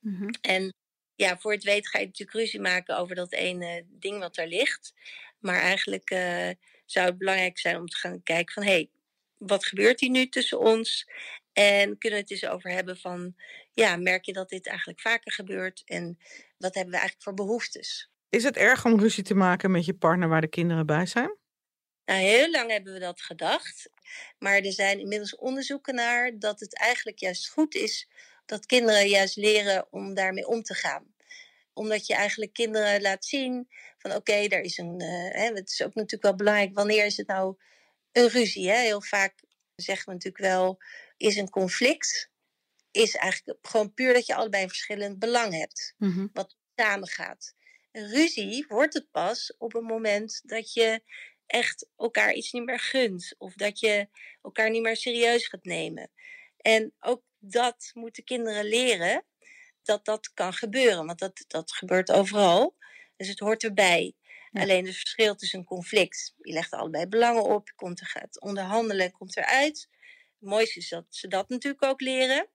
Mm-hmm. 0.00 0.30
En 0.40 0.74
ja, 1.14 1.38
voor 1.38 1.52
het 1.52 1.64
weet 1.64 1.88
ga 1.88 1.98
je 1.98 2.06
natuurlijk 2.06 2.38
ruzie 2.38 2.60
maken 2.60 2.98
over 2.98 3.14
dat 3.14 3.32
ene 3.32 3.84
ding 3.88 4.18
wat 4.18 4.36
er 4.36 4.46
ligt. 4.46 4.92
Maar 5.38 5.60
eigenlijk 5.60 6.10
uh, 6.10 6.50
zou 6.90 7.06
het 7.06 7.18
belangrijk 7.18 7.58
zijn 7.58 7.76
om 7.76 7.86
te 7.86 7.96
gaan 7.96 8.22
kijken 8.22 8.54
van... 8.54 8.62
hé, 8.62 8.68
hey, 8.70 8.90
wat 9.38 9.66
gebeurt 9.66 10.00
hier 10.00 10.10
nu 10.10 10.28
tussen 10.28 10.58
ons? 10.60 11.10
En 11.52 11.98
kunnen 11.98 12.18
we 12.18 12.24
het 12.24 12.30
eens 12.30 12.46
over 12.46 12.70
hebben 12.70 12.96
van... 12.96 13.36
ja, 13.72 13.96
merk 13.96 14.24
je 14.24 14.32
dat 14.32 14.48
dit 14.48 14.66
eigenlijk 14.66 15.00
vaker 15.00 15.32
gebeurt? 15.32 15.82
En 15.84 16.18
wat 16.58 16.74
hebben 16.74 16.92
we 16.92 16.98
eigenlijk 16.98 17.22
voor 17.22 17.46
behoeftes? 17.46 18.10
Is 18.28 18.44
het 18.44 18.56
erg 18.56 18.84
om 18.84 19.00
ruzie 19.00 19.24
te 19.24 19.34
maken 19.34 19.70
met 19.70 19.84
je 19.84 19.94
partner 19.94 20.28
waar 20.28 20.40
de 20.40 20.48
kinderen 20.48 20.86
bij 20.86 21.06
zijn? 21.06 21.36
Nou, 22.04 22.20
heel 22.20 22.50
lang 22.50 22.70
hebben 22.70 22.92
we 22.92 22.98
dat 22.98 23.20
gedacht. 23.20 23.90
Maar 24.38 24.56
er 24.56 24.72
zijn 24.72 25.00
inmiddels 25.00 25.36
onderzoeken 25.36 25.94
naar 25.94 26.38
dat 26.38 26.60
het 26.60 26.78
eigenlijk 26.78 27.18
juist 27.18 27.48
goed 27.48 27.74
is 27.74 28.08
dat 28.46 28.66
kinderen 28.66 29.08
juist 29.08 29.36
leren 29.36 29.86
om 29.92 30.14
daarmee 30.14 30.46
om 30.46 30.62
te 30.62 30.74
gaan. 30.74 31.14
Omdat 31.78 32.06
je 32.06 32.14
eigenlijk 32.14 32.52
kinderen 32.52 33.00
laat 33.00 33.24
zien 33.24 33.68
van 33.98 34.14
oké, 34.14 34.48
daar 34.48 34.60
is 34.60 34.78
een. 34.78 35.02
Uh, 35.02 35.08
hè, 35.08 35.52
het 35.52 35.70
is 35.70 35.82
ook 35.82 35.94
natuurlijk 35.94 36.22
wel 36.22 36.34
belangrijk, 36.34 36.74
wanneer 36.74 37.04
is 37.04 37.16
het 37.16 37.26
nou 37.26 37.56
een 38.12 38.28
ruzie? 38.28 38.68
Hè? 38.68 38.80
Heel 38.80 39.02
vaak 39.02 39.34
zeggen 39.74 40.06
we 40.06 40.12
natuurlijk 40.12 40.44
wel, 40.44 40.78
is 41.16 41.36
een 41.36 41.50
conflict. 41.50 42.30
Is 42.90 43.14
eigenlijk 43.14 43.58
gewoon 43.62 43.94
puur 43.94 44.12
dat 44.12 44.26
je 44.26 44.34
allebei 44.34 44.62
een 44.62 44.68
verschillend 44.68 45.18
belang 45.18 45.54
hebt. 45.54 45.94
Mhm. 45.98 46.26
Wat 46.32 46.56
samen 46.74 47.08
gaat. 47.08 47.54
Een 47.92 48.08
ruzie 48.08 48.64
wordt 48.68 48.94
het 48.94 49.10
pas 49.10 49.54
op 49.58 49.72
het 49.72 49.82
moment 49.82 50.40
dat 50.44 50.72
je 50.72 51.02
echt 51.46 51.88
elkaar 51.96 52.32
iets 52.32 52.52
niet 52.52 52.64
meer 52.64 52.78
gunt. 52.78 53.34
Of 53.38 53.54
dat 53.54 53.80
je 53.80 54.08
elkaar 54.42 54.70
niet 54.70 54.82
meer 54.82 54.96
serieus 54.96 55.46
gaat 55.46 55.64
nemen. 55.64 56.10
En 56.56 56.94
ook 57.00 57.22
dat 57.38 57.90
moeten 57.94 58.24
kinderen 58.24 58.64
leren 58.64 59.24
dat 59.88 60.04
dat 60.04 60.32
kan 60.34 60.52
gebeuren. 60.52 61.06
Want 61.06 61.18
dat, 61.18 61.44
dat 61.46 61.72
gebeurt 61.72 62.10
overal. 62.12 62.76
Dus 63.16 63.28
het 63.28 63.38
hoort 63.38 63.62
erbij. 63.62 64.14
Alleen 64.52 64.86
het 64.86 64.96
verschil 64.96 65.34
tussen 65.34 65.58
een 65.58 65.64
conflict. 65.64 66.34
Je 66.42 66.52
legt 66.52 66.72
allebei 66.72 67.06
belangen 67.06 67.44
op. 67.44 67.68
Je 67.68 67.74
komt 67.74 68.00
er, 68.00 68.06
gaat 68.06 68.40
onderhandelen 68.40 69.12
komt 69.12 69.36
eruit. 69.36 69.88
Het 70.38 70.48
mooiste 70.48 70.78
is 70.78 70.88
dat 70.88 71.04
ze 71.08 71.28
dat 71.28 71.48
natuurlijk 71.48 71.84
ook 71.84 72.00
leren. 72.00 72.48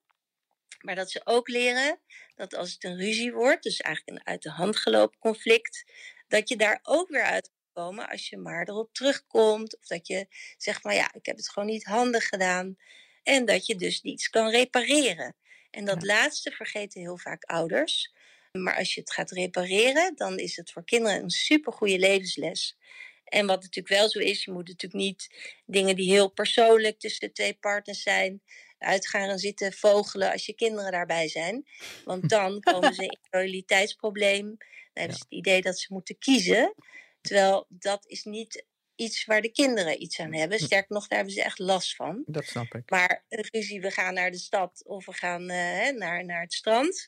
Maar 0.80 0.96
dat 0.96 1.12
ze 1.12 1.22
ook 1.24 1.48
leren 1.48 2.00
dat 2.36 2.56
als 2.56 2.74
het 2.74 2.84
een 2.84 2.98
ruzie 2.98 3.34
wordt, 3.34 3.64
dus 3.64 3.82
eigenlijk 3.82 4.18
een 4.18 4.26
uit 4.26 4.42
de 4.42 4.50
hand 4.50 4.78
gelopen 4.78 5.20
conflict, 5.20 5.84
dat 6.28 6.50
je 6.50 6.56
daar 6.56 6.80
ook 6.84 7.10
weer 7.10 7.24
uit 7.24 7.52
kan 7.52 7.84
komen 7.84 8.10
als 8.10 8.30
je 8.30 8.38
maar 8.38 8.68
erop 8.68 8.94
terugkomt. 8.94 9.78
Of 9.78 9.88
dat 9.88 10.08
je 10.08 10.28
zegt, 10.58 10.84
maar 10.84 10.96
ja, 10.96 11.14
ik 11.14 11.26
heb 11.26 11.38
het 11.38 11.50
gewoon 11.50 11.70
niet 11.70 11.84
handig 11.84 12.28
gedaan. 12.28 12.78
En 13.24 13.46
dat 13.46 13.66
je 13.66 13.76
dus 13.76 14.02
niets 14.02 14.30
kan 14.30 14.50
repareren. 14.50 15.36
En 15.76 15.86
dat 15.86 16.04
laatste 16.04 16.52
vergeten 16.52 17.02
heel 17.02 17.18
vaak 17.18 17.44
ouders. 17.44 18.14
Maar 18.52 18.78
als 18.78 18.94
je 18.94 19.00
het 19.00 19.12
gaat 19.12 19.32
repareren, 19.32 20.16
dan 20.16 20.38
is 20.38 20.56
het 20.56 20.72
voor 20.72 20.84
kinderen 20.86 21.24
een 21.24 21.30
supergoeie 21.30 22.00
levensles. 22.00 22.78
En 23.24 23.46
wat 23.46 23.62
natuurlijk 23.62 23.96
wel 23.96 24.10
zo 24.10 24.20
is, 24.20 24.44
je 24.44 24.52
moet 24.52 24.68
natuurlijk 24.68 25.04
niet 25.04 25.30
dingen 25.66 25.96
die 25.96 26.12
heel 26.12 26.30
persoonlijk 26.30 27.00
tussen 27.00 27.28
de 27.28 27.34
twee 27.34 27.54
partners 27.54 28.02
zijn, 28.02 28.42
uitgaan 28.78 29.30
en 29.30 29.40
zitten 29.40 29.74
vogelen 29.74 30.32
als 30.32 30.46
je 30.46 30.54
kinderen 30.54 30.92
daarbij 30.92 31.28
zijn. 31.28 31.68
Want 32.04 32.30
dan 32.36 32.60
komen 32.60 32.94
ze 32.94 33.02
in 33.04 33.18
een 33.22 33.40
loyaliteitsprobleem. 33.40 34.46
Dan 34.48 34.58
hebben 34.94 35.18
ze 35.18 35.24
het 35.24 35.34
idee 35.34 35.62
dat 35.62 35.80
ze 35.80 35.94
moeten 35.94 36.18
kiezen. 36.18 36.74
Terwijl 37.22 37.66
dat 37.70 38.06
is 38.08 38.24
niet 38.24 38.66
iets 38.96 39.26
waar 39.26 39.42
de 39.42 39.52
kinderen 39.52 40.02
iets 40.02 40.20
aan 40.20 40.34
hebben. 40.34 40.58
Hm. 40.58 40.64
Sterker 40.64 40.96
nog, 40.96 41.08
daar 41.08 41.18
hebben 41.18 41.36
ze 41.36 41.44
echt 41.44 41.60
last 41.60 41.96
van. 41.96 42.24
Dat 42.26 42.46
snap 42.46 42.74
ik. 42.74 42.90
Maar 42.90 43.26
een 43.30 43.48
ruzie, 43.52 43.82
we 43.82 43.92
gaan 43.92 44.14
naar 44.14 44.32
de 44.32 44.38
stad 44.38 44.84
of 44.86 45.06
we 45.06 45.14
gaan 45.14 45.42
uh, 45.42 45.90
naar, 45.90 46.26
naar 46.26 46.42
het 46.42 46.54
strand. 46.54 47.06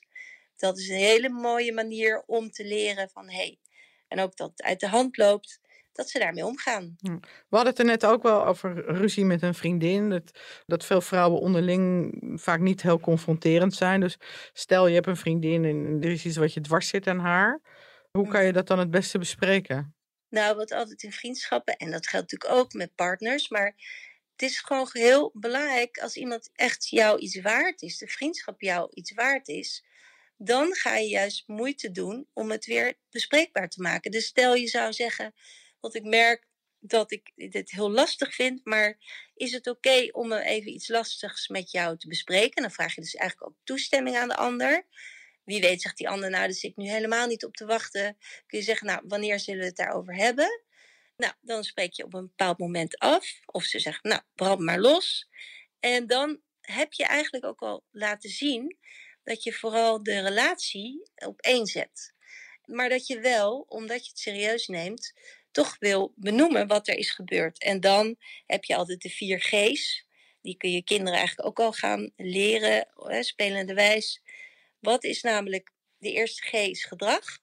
Dat 0.56 0.78
is 0.78 0.88
een 0.88 0.96
hele 0.96 1.28
mooie 1.28 1.72
manier 1.72 2.22
om 2.26 2.50
te 2.50 2.64
leren 2.64 3.10
van 3.10 3.28
hé. 3.28 3.36
Hey, 3.36 3.58
en 4.08 4.20
ook 4.20 4.36
dat 4.36 4.50
het 4.50 4.62
uit 4.62 4.80
de 4.80 4.88
hand 4.88 5.16
loopt, 5.16 5.60
dat 5.92 6.10
ze 6.10 6.18
daarmee 6.18 6.46
omgaan. 6.46 6.96
Hm. 6.98 7.16
We 7.20 7.56
hadden 7.56 7.68
het 7.68 7.78
er 7.78 7.84
net 7.84 8.06
ook 8.06 8.22
wel 8.22 8.46
over 8.46 8.84
ruzie 8.96 9.24
met 9.24 9.42
een 9.42 9.54
vriendin. 9.54 10.10
Dat, 10.10 10.40
dat 10.66 10.84
veel 10.84 11.00
vrouwen 11.00 11.40
onderling 11.40 12.12
vaak 12.34 12.60
niet 12.60 12.82
heel 12.82 13.00
confronterend 13.00 13.74
zijn. 13.74 14.00
Dus 14.00 14.16
stel 14.52 14.86
je 14.86 14.94
hebt 14.94 15.06
een 15.06 15.16
vriendin 15.16 15.64
en 15.64 15.98
er 16.00 16.10
is 16.10 16.24
iets 16.24 16.36
wat 16.36 16.52
je 16.52 16.60
dwars 16.60 16.88
zit 16.88 17.06
aan 17.06 17.18
haar. 17.18 17.60
Hoe 18.10 18.28
kan 18.28 18.44
je 18.44 18.52
dat 18.52 18.66
dan 18.66 18.78
het 18.78 18.90
beste 18.90 19.18
bespreken? 19.18 19.95
Nou, 20.28 20.56
wat 20.56 20.72
altijd 20.72 21.02
in 21.02 21.12
vriendschappen, 21.12 21.76
en 21.76 21.90
dat 21.90 22.06
geldt 22.06 22.32
natuurlijk 22.32 22.60
ook 22.60 22.72
met 22.72 22.94
partners, 22.94 23.48
maar 23.48 23.74
het 24.32 24.42
is 24.50 24.60
gewoon 24.60 24.88
heel 24.92 25.30
belangrijk 25.34 25.98
als 25.98 26.16
iemand 26.16 26.50
echt 26.54 26.88
jou 26.88 27.18
iets 27.18 27.40
waard 27.40 27.82
is, 27.82 27.98
de 27.98 28.08
vriendschap 28.08 28.60
jou 28.60 28.90
iets 28.94 29.12
waard 29.12 29.48
is, 29.48 29.84
dan 30.36 30.74
ga 30.74 30.96
je 30.96 31.08
juist 31.08 31.42
moeite 31.46 31.90
doen 31.90 32.28
om 32.32 32.50
het 32.50 32.66
weer 32.66 32.94
bespreekbaar 33.10 33.68
te 33.68 33.82
maken. 33.82 34.10
Dus 34.10 34.26
stel 34.26 34.54
je 34.54 34.66
zou 34.66 34.92
zeggen, 34.92 35.34
want 35.80 35.94
ik 35.94 36.02
merk 36.02 36.46
dat 36.78 37.12
ik 37.12 37.32
dit 37.34 37.70
heel 37.70 37.90
lastig 37.90 38.34
vind, 38.34 38.60
maar 38.64 38.98
is 39.34 39.52
het 39.52 39.66
oké 39.66 40.08
om 40.12 40.32
even 40.32 40.72
iets 40.72 40.88
lastigs 40.88 41.48
met 41.48 41.70
jou 41.70 41.98
te 41.98 42.08
bespreken? 42.08 42.62
Dan 42.62 42.70
vraag 42.70 42.94
je 42.94 43.00
dus 43.00 43.14
eigenlijk 43.14 43.50
ook 43.50 43.58
toestemming 43.64 44.16
aan 44.16 44.28
de 44.28 44.36
ander. 44.36 44.86
Wie 45.46 45.60
weet 45.60 45.82
zegt 45.82 45.96
die 45.96 46.08
ander, 46.08 46.30
nou, 46.30 46.44
daar 46.44 46.52
zit 46.52 46.70
ik 46.70 46.76
nu 46.76 46.88
helemaal 46.88 47.26
niet 47.26 47.44
op 47.44 47.54
te 47.54 47.66
wachten. 47.66 48.16
Kun 48.46 48.58
je 48.58 48.64
zeggen, 48.64 48.86
nou, 48.86 49.00
wanneer 49.04 49.40
zullen 49.40 49.60
we 49.60 49.66
het 49.66 49.76
daarover 49.76 50.14
hebben? 50.14 50.60
Nou, 51.16 51.32
dan 51.40 51.64
spreek 51.64 51.92
je 51.92 52.04
op 52.04 52.14
een 52.14 52.26
bepaald 52.26 52.58
moment 52.58 52.98
af. 52.98 53.40
Of 53.46 53.64
ze 53.64 53.78
zegt, 53.78 54.04
nou, 54.04 54.20
brand 54.34 54.60
maar 54.60 54.78
los. 54.78 55.28
En 55.80 56.06
dan 56.06 56.40
heb 56.60 56.92
je 56.92 57.04
eigenlijk 57.04 57.44
ook 57.44 57.60
al 57.60 57.84
laten 57.90 58.30
zien 58.30 58.76
dat 59.24 59.42
je 59.42 59.52
vooral 59.52 60.02
de 60.02 60.20
relatie 60.20 61.10
op 61.14 61.40
één 61.40 61.66
zet. 61.66 62.14
Maar 62.64 62.88
dat 62.88 63.06
je 63.06 63.20
wel, 63.20 63.64
omdat 63.68 64.04
je 64.04 64.10
het 64.10 64.18
serieus 64.18 64.66
neemt, 64.66 65.12
toch 65.50 65.76
wil 65.78 66.12
benoemen 66.16 66.66
wat 66.66 66.88
er 66.88 66.96
is 66.96 67.10
gebeurd. 67.10 67.58
En 67.58 67.80
dan 67.80 68.16
heb 68.46 68.64
je 68.64 68.76
altijd 68.76 69.00
de 69.00 69.08
vier 69.08 69.40
G's. 69.40 70.04
Die 70.42 70.56
kun 70.56 70.72
je 70.72 70.84
kinderen 70.84 71.18
eigenlijk 71.18 71.48
ook 71.48 71.60
al 71.60 71.72
gaan 71.72 72.12
leren, 72.16 72.88
spelende 73.20 73.74
wijs. 73.74 74.22
Wat 74.80 75.04
is 75.04 75.22
namelijk 75.22 75.72
de 75.98 76.12
eerste 76.12 76.42
G 76.42 76.52
is 76.52 76.84
gedrag. 76.84 77.38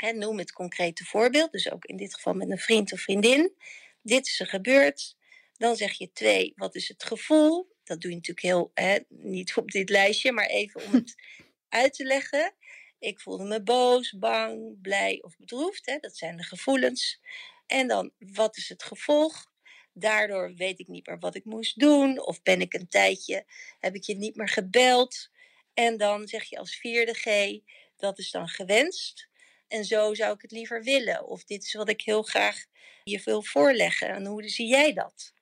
En 0.00 0.18
noem 0.18 0.38
het 0.38 0.52
concrete 0.52 1.04
voorbeeld, 1.04 1.52
dus 1.52 1.70
ook 1.70 1.84
in 1.84 1.96
dit 1.96 2.14
geval 2.14 2.34
met 2.34 2.50
een 2.50 2.58
vriend 2.58 2.92
of 2.92 3.00
vriendin. 3.00 3.54
Dit 4.02 4.26
is 4.26 4.40
er 4.40 4.46
gebeurd. 4.46 5.16
Dan 5.56 5.76
zeg 5.76 5.92
je 5.92 6.12
twee, 6.12 6.52
wat 6.56 6.74
is 6.74 6.88
het 6.88 7.04
gevoel? 7.04 7.72
Dat 7.84 8.00
doe 8.00 8.10
je 8.10 8.16
natuurlijk 8.16 8.46
heel, 8.46 8.70
hè, 8.74 8.98
niet 9.08 9.56
op 9.56 9.70
dit 9.70 9.88
lijstje, 9.88 10.32
maar 10.32 10.46
even 10.46 10.84
om 10.84 10.92
het 10.92 11.14
uit 11.68 11.94
te 11.94 12.04
leggen. 12.04 12.54
Ik 12.98 13.20
voelde 13.20 13.44
me 13.44 13.62
boos, 13.62 14.18
bang, 14.18 14.80
blij 14.80 15.18
of 15.22 15.36
bedroefd. 15.36 15.86
Hè? 15.86 15.98
Dat 15.98 16.16
zijn 16.16 16.36
de 16.36 16.42
gevoelens. 16.42 17.20
En 17.66 17.88
dan, 17.88 18.12
wat 18.18 18.56
is 18.56 18.68
het 18.68 18.82
gevolg? 18.82 19.52
Daardoor 19.92 20.54
weet 20.54 20.78
ik 20.80 20.88
niet 20.88 21.06
meer 21.06 21.18
wat 21.18 21.34
ik 21.34 21.44
moest 21.44 21.78
doen. 21.78 22.26
Of 22.26 22.42
ben 22.42 22.60
ik 22.60 22.74
een 22.74 22.88
tijdje, 22.88 23.44
heb 23.78 23.94
ik 23.94 24.04
je 24.04 24.16
niet 24.16 24.36
meer 24.36 24.48
gebeld. 24.48 25.30
En 25.74 25.96
dan 25.96 26.28
zeg 26.28 26.44
je 26.44 26.58
als 26.58 26.76
vierde 26.76 27.14
G, 27.14 27.58
dat 27.96 28.18
is 28.18 28.30
dan 28.30 28.48
gewenst. 28.48 29.28
En 29.68 29.84
zo 29.84 30.14
zou 30.14 30.34
ik 30.34 30.42
het 30.42 30.50
liever 30.50 30.82
willen. 30.82 31.26
Of 31.26 31.44
dit 31.44 31.62
is 31.64 31.72
wat 31.74 31.88
ik 31.88 32.00
heel 32.02 32.22
graag 32.22 32.64
je 33.02 33.22
wil 33.24 33.42
voorleggen. 33.42 34.08
En 34.08 34.26
hoe 34.26 34.48
zie 34.48 34.68
jij 34.68 34.92
dat? 34.92 35.32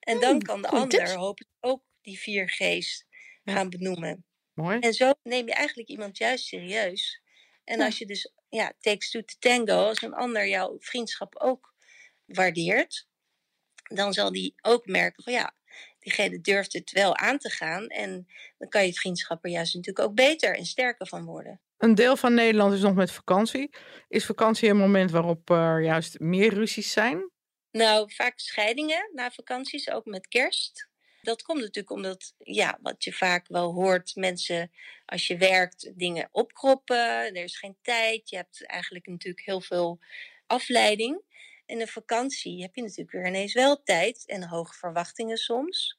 En 0.00 0.18
dan 0.20 0.38
Hmm, 0.38 0.42
kan 0.42 0.62
de 0.62 0.70
ander 0.70 1.16
hopelijk 1.16 1.52
ook 1.60 1.84
die 2.02 2.18
vier 2.18 2.48
G's 2.50 3.06
Ja. 3.44 3.52
gaan 3.52 3.70
benoemen. 3.70 4.26
Mooi. 4.54 4.80
En 4.80 4.94
zo 4.94 5.12
neem 5.22 5.46
je 5.46 5.54
eigenlijk 5.54 5.88
iemand 5.88 6.18
juist 6.18 6.46
serieus. 6.46 7.22
En 7.64 7.80
Ja. 7.80 7.86
als 7.86 7.98
je 7.98 8.06
dus, 8.06 8.32
ja, 8.48 8.72
takes 8.80 9.10
to 9.10 9.22
tango, 9.38 9.86
als 9.88 10.02
een 10.02 10.14
ander 10.14 10.48
jouw 10.48 10.76
vriendschap 10.80 11.36
ook 11.36 11.74
waardeert, 12.26 13.08
dan 13.82 14.12
zal 14.12 14.32
die 14.32 14.54
ook 14.62 14.86
merken 14.86 15.22
van 15.24 15.32
ja, 15.32 15.56
diegene 16.02 16.40
durft 16.40 16.72
het 16.72 16.90
wel 16.90 17.16
aan 17.16 17.38
te 17.38 17.50
gaan. 17.50 17.86
En 17.86 18.26
dan 18.58 18.68
kan 18.68 18.86
je 18.86 18.92
vriendschap 18.92 19.44
er 19.44 19.50
juist 19.50 19.74
natuurlijk 19.74 20.08
ook 20.08 20.14
beter 20.14 20.56
en 20.56 20.64
sterker 20.64 21.06
van 21.06 21.24
worden. 21.24 21.60
Een 21.78 21.94
deel 21.94 22.16
van 22.16 22.34
Nederland 22.34 22.74
is 22.74 22.80
nog 22.80 22.94
met 22.94 23.10
vakantie. 23.10 23.74
Is 24.08 24.24
vakantie 24.24 24.68
een 24.68 24.76
moment 24.76 25.10
waarop 25.10 25.50
er 25.50 25.82
juist 25.82 26.18
meer 26.18 26.54
ruzies 26.54 26.92
zijn? 26.92 27.30
Nou, 27.70 28.12
vaak 28.12 28.38
scheidingen 28.38 29.10
na 29.12 29.30
vakanties, 29.30 29.90
ook 29.90 30.04
met 30.04 30.28
kerst. 30.28 30.90
Dat 31.22 31.42
komt 31.42 31.60
natuurlijk 31.60 31.90
omdat, 31.90 32.34
ja, 32.38 32.78
wat 32.82 33.04
je 33.04 33.12
vaak 33.12 33.48
wel 33.48 33.72
hoort, 33.72 34.14
mensen 34.14 34.70
als 35.04 35.26
je 35.26 35.36
werkt 35.36 35.92
dingen 35.98 36.28
opkroppen, 36.32 37.34
er 37.34 37.44
is 37.44 37.58
geen 37.58 37.76
tijd, 37.82 38.30
je 38.30 38.36
hebt 38.36 38.66
eigenlijk 38.66 39.06
natuurlijk 39.06 39.46
heel 39.46 39.60
veel 39.60 40.00
afleiding. 40.46 41.22
In 41.72 41.80
een 41.80 41.88
vakantie 41.88 42.62
heb 42.62 42.74
je 42.74 42.82
natuurlijk 42.82 43.10
weer 43.10 43.26
ineens 43.26 43.52
wel 43.52 43.82
tijd 43.82 44.24
en 44.26 44.48
hoge 44.48 44.74
verwachtingen 44.74 45.36
soms. 45.36 45.98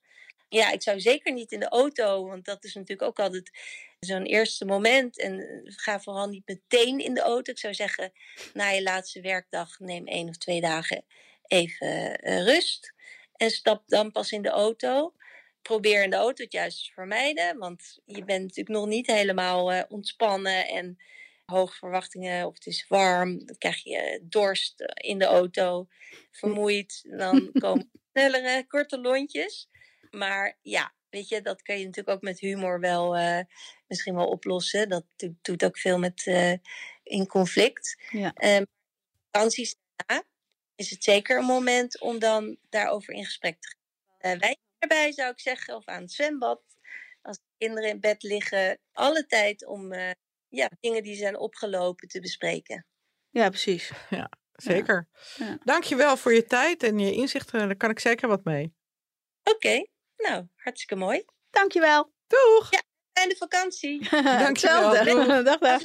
Ja, 0.50 0.72
ik 0.72 0.82
zou 0.82 1.00
zeker 1.00 1.34
niet 1.34 1.52
in 1.52 1.60
de 1.60 1.70
auto, 1.70 2.28
want 2.28 2.46
dat 2.46 2.64
is 2.64 2.74
natuurlijk 2.74 3.02
ook 3.02 3.20
altijd 3.20 3.52
zo'n 4.00 4.26
eerste 4.26 4.66
moment. 4.66 5.20
En 5.20 5.40
eh, 5.40 5.62
ga 5.66 6.00
vooral 6.00 6.28
niet 6.28 6.48
meteen 6.48 7.00
in 7.00 7.14
de 7.14 7.22
auto. 7.22 7.52
Ik 7.52 7.58
zou 7.58 7.74
zeggen, 7.74 8.12
na 8.54 8.70
je 8.70 8.84
laatste 8.84 9.22
werkdag 9.22 9.80
neem 9.80 10.08
één 10.08 10.30
of 10.30 10.38
twee 10.38 10.62
dagen 10.62 11.06
even 11.48 12.20
eh, 12.20 12.44
rust. 12.44 12.94
En 13.36 13.52
stap 13.52 13.84
dan 13.88 14.12
pas 14.12 14.32
in 14.32 14.42
de 14.42 14.50
auto. 14.50 15.14
Probeer 15.62 16.04
in 16.04 16.10
de 16.10 16.16
auto 16.16 16.44
het 16.44 16.54
juist 16.54 16.86
te 16.86 16.94
vermijden. 16.94 17.58
Want 17.58 18.00
je 18.06 18.24
bent 18.24 18.42
natuurlijk 18.42 18.78
nog 18.78 18.88
niet 18.88 19.08
helemaal 19.08 19.72
eh, 19.72 19.84
ontspannen 19.90 20.68
en 20.68 20.98
hoge 21.54 21.78
verwachtingen. 21.78 22.48
Of 22.48 22.54
het 22.54 22.66
is 22.66 22.86
warm. 22.88 23.46
Dan 23.46 23.58
krijg 23.58 23.84
je 23.84 24.20
dorst 24.24 24.82
eh, 24.82 25.10
in 25.12 25.20
de 25.20 25.26
auto. 25.26 25.88
Vermoeid. 26.32 27.06
Dan 27.18 27.50
komen 27.62 27.92
snellere, 28.12 28.68
korte 28.68 29.00
lontjes. 29.02 29.70
Maar 30.10 30.58
ja, 30.62 30.94
weet 31.10 31.28
je, 31.30 31.42
dat 31.42 31.62
kan 31.62 31.80
je 31.80 31.86
natuurlijk 31.86 32.16
ook 32.16 32.24
met 32.24 32.40
humor 32.40 32.80
wel 32.80 33.16
eh, 33.16 33.40
misschien 33.88 34.16
wel 34.16 34.28
oplossen. 34.28 34.90
Dat 34.90 35.06
do- 35.16 35.36
doet 35.42 35.64
ook 35.64 35.78
veel 35.78 36.00
met 36.00 36.28
eh, 36.28 36.54
in 37.04 37.28
conflict. 37.28 38.04
Ja. 38.10 38.34
Vakanties 39.32 39.76
daarna 39.96 40.24
is 40.76 40.90
het 40.90 41.04
zeker 41.04 41.38
een 41.38 41.46
moment 41.46 42.02
om 42.02 42.20
dan 42.20 42.58
daarover 42.70 43.14
in 43.14 43.26
gesprek 43.26 43.62
te 43.62 43.68
gaan. 43.68 44.32
Eh, 44.32 44.40
wij 44.40 44.58
erbij 44.78 45.12
zou 45.12 45.32
ik 45.32 45.40
zeggen, 45.40 45.76
of 45.76 45.86
aan 45.86 46.02
het 46.02 46.12
zwembad. 46.12 46.62
Als 47.22 47.38
de 47.38 47.44
kinderen 47.58 47.90
in 47.90 48.00
bed 48.00 48.24
liggen, 48.24 48.80
alle 48.92 49.26
tijd 49.26 49.66
om 49.66 49.92
eh, 49.92 50.12
ja, 50.56 50.70
dingen 50.80 51.04
die 51.04 51.16
zijn 51.16 51.38
opgelopen 51.38 52.08
te 52.08 52.20
bespreken. 52.20 52.86
Ja, 53.30 53.50
precies. 53.50 53.92
Ja, 54.10 54.30
zeker. 54.52 55.08
Ja. 55.36 55.58
Dankjewel 55.64 56.18
voor 56.18 56.34
je 56.34 56.46
tijd 56.46 56.84
en 56.84 57.00
je 57.00 57.12
inzichten. 57.14 57.60
Daar 57.60 57.76
kan 57.76 57.90
ik 57.90 58.00
zeker 58.00 58.28
wat 58.28 58.44
mee. 58.44 58.74
Oké, 59.44 59.86
nou, 60.18 60.48
hartstikke 60.56 60.96
mooi. 60.96 61.26
Dankjewel. 61.50 62.14
Doeg! 62.28 62.70
Fijne 63.14 63.36
vakantie. 63.36 64.10
Dankjewel. 64.46 64.92
Dag, 65.44 65.60
dag. 65.60 65.82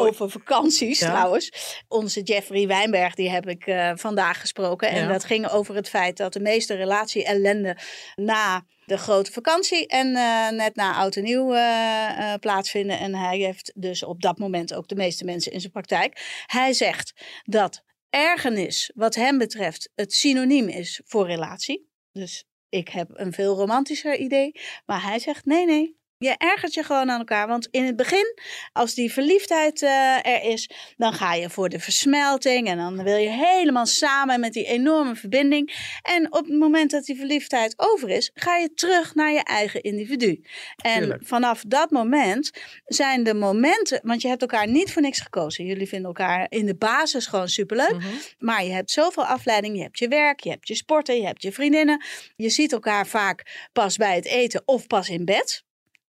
Oh, 0.00 0.06
over 0.06 0.30
vakanties 0.30 0.98
Ja. 0.98 1.10
trouwens. 1.10 1.74
Onze 1.88 2.22
Jeffrey 2.22 2.66
Wijnberg, 2.66 3.14
die 3.14 3.30
heb 3.30 3.48
ik 3.48 3.66
eh, 3.66 3.90
vandaag 3.94 4.40
gesproken. 4.40 4.88
En 4.88 5.00
Ja. 5.02 5.08
dat 5.08 5.24
ging 5.24 5.48
over 5.48 5.74
het 5.74 5.88
feit 5.88 6.16
dat 6.16 6.32
de 6.32 6.40
meeste 6.40 6.74
relatie-ellende 6.74 7.76
na 8.14 8.64
de 8.84 8.98
grote 8.98 9.32
vakantie 9.32 9.86
en 9.86 10.16
eh, 10.16 10.48
net 10.50 10.74
na 10.76 10.94
oud 10.94 11.16
en 11.16 11.22
nieuw 11.22 11.52
eh, 11.54 12.34
plaatsvinden. 12.40 12.98
En 12.98 13.14
hij 13.14 13.38
heeft 13.38 13.72
dus 13.74 14.02
op 14.04 14.22
dat 14.22 14.38
moment 14.38 14.74
ook 14.74 14.88
de 14.88 14.94
meeste 14.94 15.24
mensen 15.24 15.52
in 15.52 15.60
zijn 15.60 15.72
praktijk. 15.72 16.42
Hij 16.46 16.72
zegt 16.72 17.12
dat 17.44 17.82
ergernis, 18.10 18.90
wat 18.94 19.14
hem 19.14 19.38
betreft, 19.38 19.90
het 19.94 20.12
synoniem 20.12 20.68
is 20.68 21.00
voor 21.04 21.26
relatie. 21.26 21.88
Dus 22.12 22.44
ik 22.68 22.88
heb 22.88 23.08
een 23.12 23.32
veel 23.32 23.56
romantischer 23.56 24.16
idee. 24.16 24.60
Maar 24.86 25.02
hij 25.02 25.18
zegt 25.18 25.44
nee, 25.44 25.66
nee. 25.66 25.96
Je 26.18 26.34
ergert 26.38 26.74
je 26.74 26.82
gewoon 26.82 27.10
aan 27.10 27.18
elkaar. 27.18 27.48
Want 27.48 27.68
in 27.70 27.84
het 27.84 27.96
begin, 27.96 28.34
als 28.72 28.94
die 28.94 29.12
verliefdheid 29.12 29.82
eh, 29.82 30.26
er 30.26 30.42
is, 30.42 30.70
dan 30.96 31.12
ga 31.12 31.34
je 31.34 31.50
voor 31.50 31.68
de 31.68 31.80
versmelting. 31.80 32.68
En 32.68 32.76
dan 32.76 33.02
wil 33.02 33.16
je 33.16 33.28
helemaal 33.28 33.86
samen 33.86 34.40
met 34.40 34.52
die 34.52 34.64
enorme 34.64 35.16
verbinding. 35.16 35.74
En 36.02 36.32
op 36.32 36.46
het 36.46 36.58
moment 36.58 36.90
dat 36.90 37.04
die 37.04 37.16
verliefdheid 37.16 37.74
over 37.76 38.08
is, 38.08 38.30
ga 38.34 38.56
je 38.56 38.74
terug 38.74 39.14
naar 39.14 39.32
je 39.32 39.42
eigen 39.42 39.82
individu. 39.82 40.42
En 40.76 41.00
Tuurlijk. 41.00 41.26
vanaf 41.26 41.64
dat 41.68 41.90
moment 41.90 42.50
zijn 42.84 43.22
de 43.22 43.34
momenten, 43.34 44.00
want 44.02 44.22
je 44.22 44.28
hebt 44.28 44.40
elkaar 44.40 44.68
niet 44.68 44.92
voor 44.92 45.02
niks 45.02 45.20
gekozen. 45.20 45.64
Jullie 45.64 45.88
vinden 45.88 46.06
elkaar 46.06 46.46
in 46.48 46.66
de 46.66 46.76
basis 46.76 47.26
gewoon 47.26 47.48
superleuk. 47.48 47.96
Mhm. 47.96 48.06
Maar 48.38 48.64
je 48.64 48.72
hebt 48.72 48.90
zoveel 48.90 49.24
afleiding. 49.24 49.76
Je 49.76 49.82
hebt 49.82 49.98
je 49.98 50.08
werk, 50.08 50.40
je 50.40 50.50
hebt 50.50 50.68
je 50.68 50.74
sporten, 50.74 51.16
je 51.16 51.26
hebt 51.26 51.42
je 51.42 51.52
vriendinnen. 51.52 52.04
Je 52.36 52.50
ziet 52.50 52.72
elkaar 52.72 53.06
vaak 53.06 53.68
pas 53.72 53.96
bij 53.96 54.14
het 54.14 54.26
eten 54.26 54.62
of 54.64 54.86
pas 54.86 55.08
in 55.08 55.24
bed. 55.24 55.64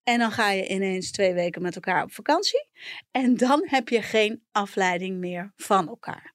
En 0.06 0.20
dan 0.20 0.32
ga 0.32 0.50
je 0.50 0.68
ineens 0.68 1.12
twee 1.12 1.34
weken 1.34 1.62
met 1.62 1.76
elkaar 1.76 2.04
op 2.04 2.13
vakantie. 2.13 2.68
En 3.12 3.38
dan 3.38 3.63
heb 3.65 3.89
je 3.89 4.02
geen 4.02 4.44
afleiding 4.52 5.18
meer 5.18 5.54
van 5.56 5.88
elkaar. 5.88 6.34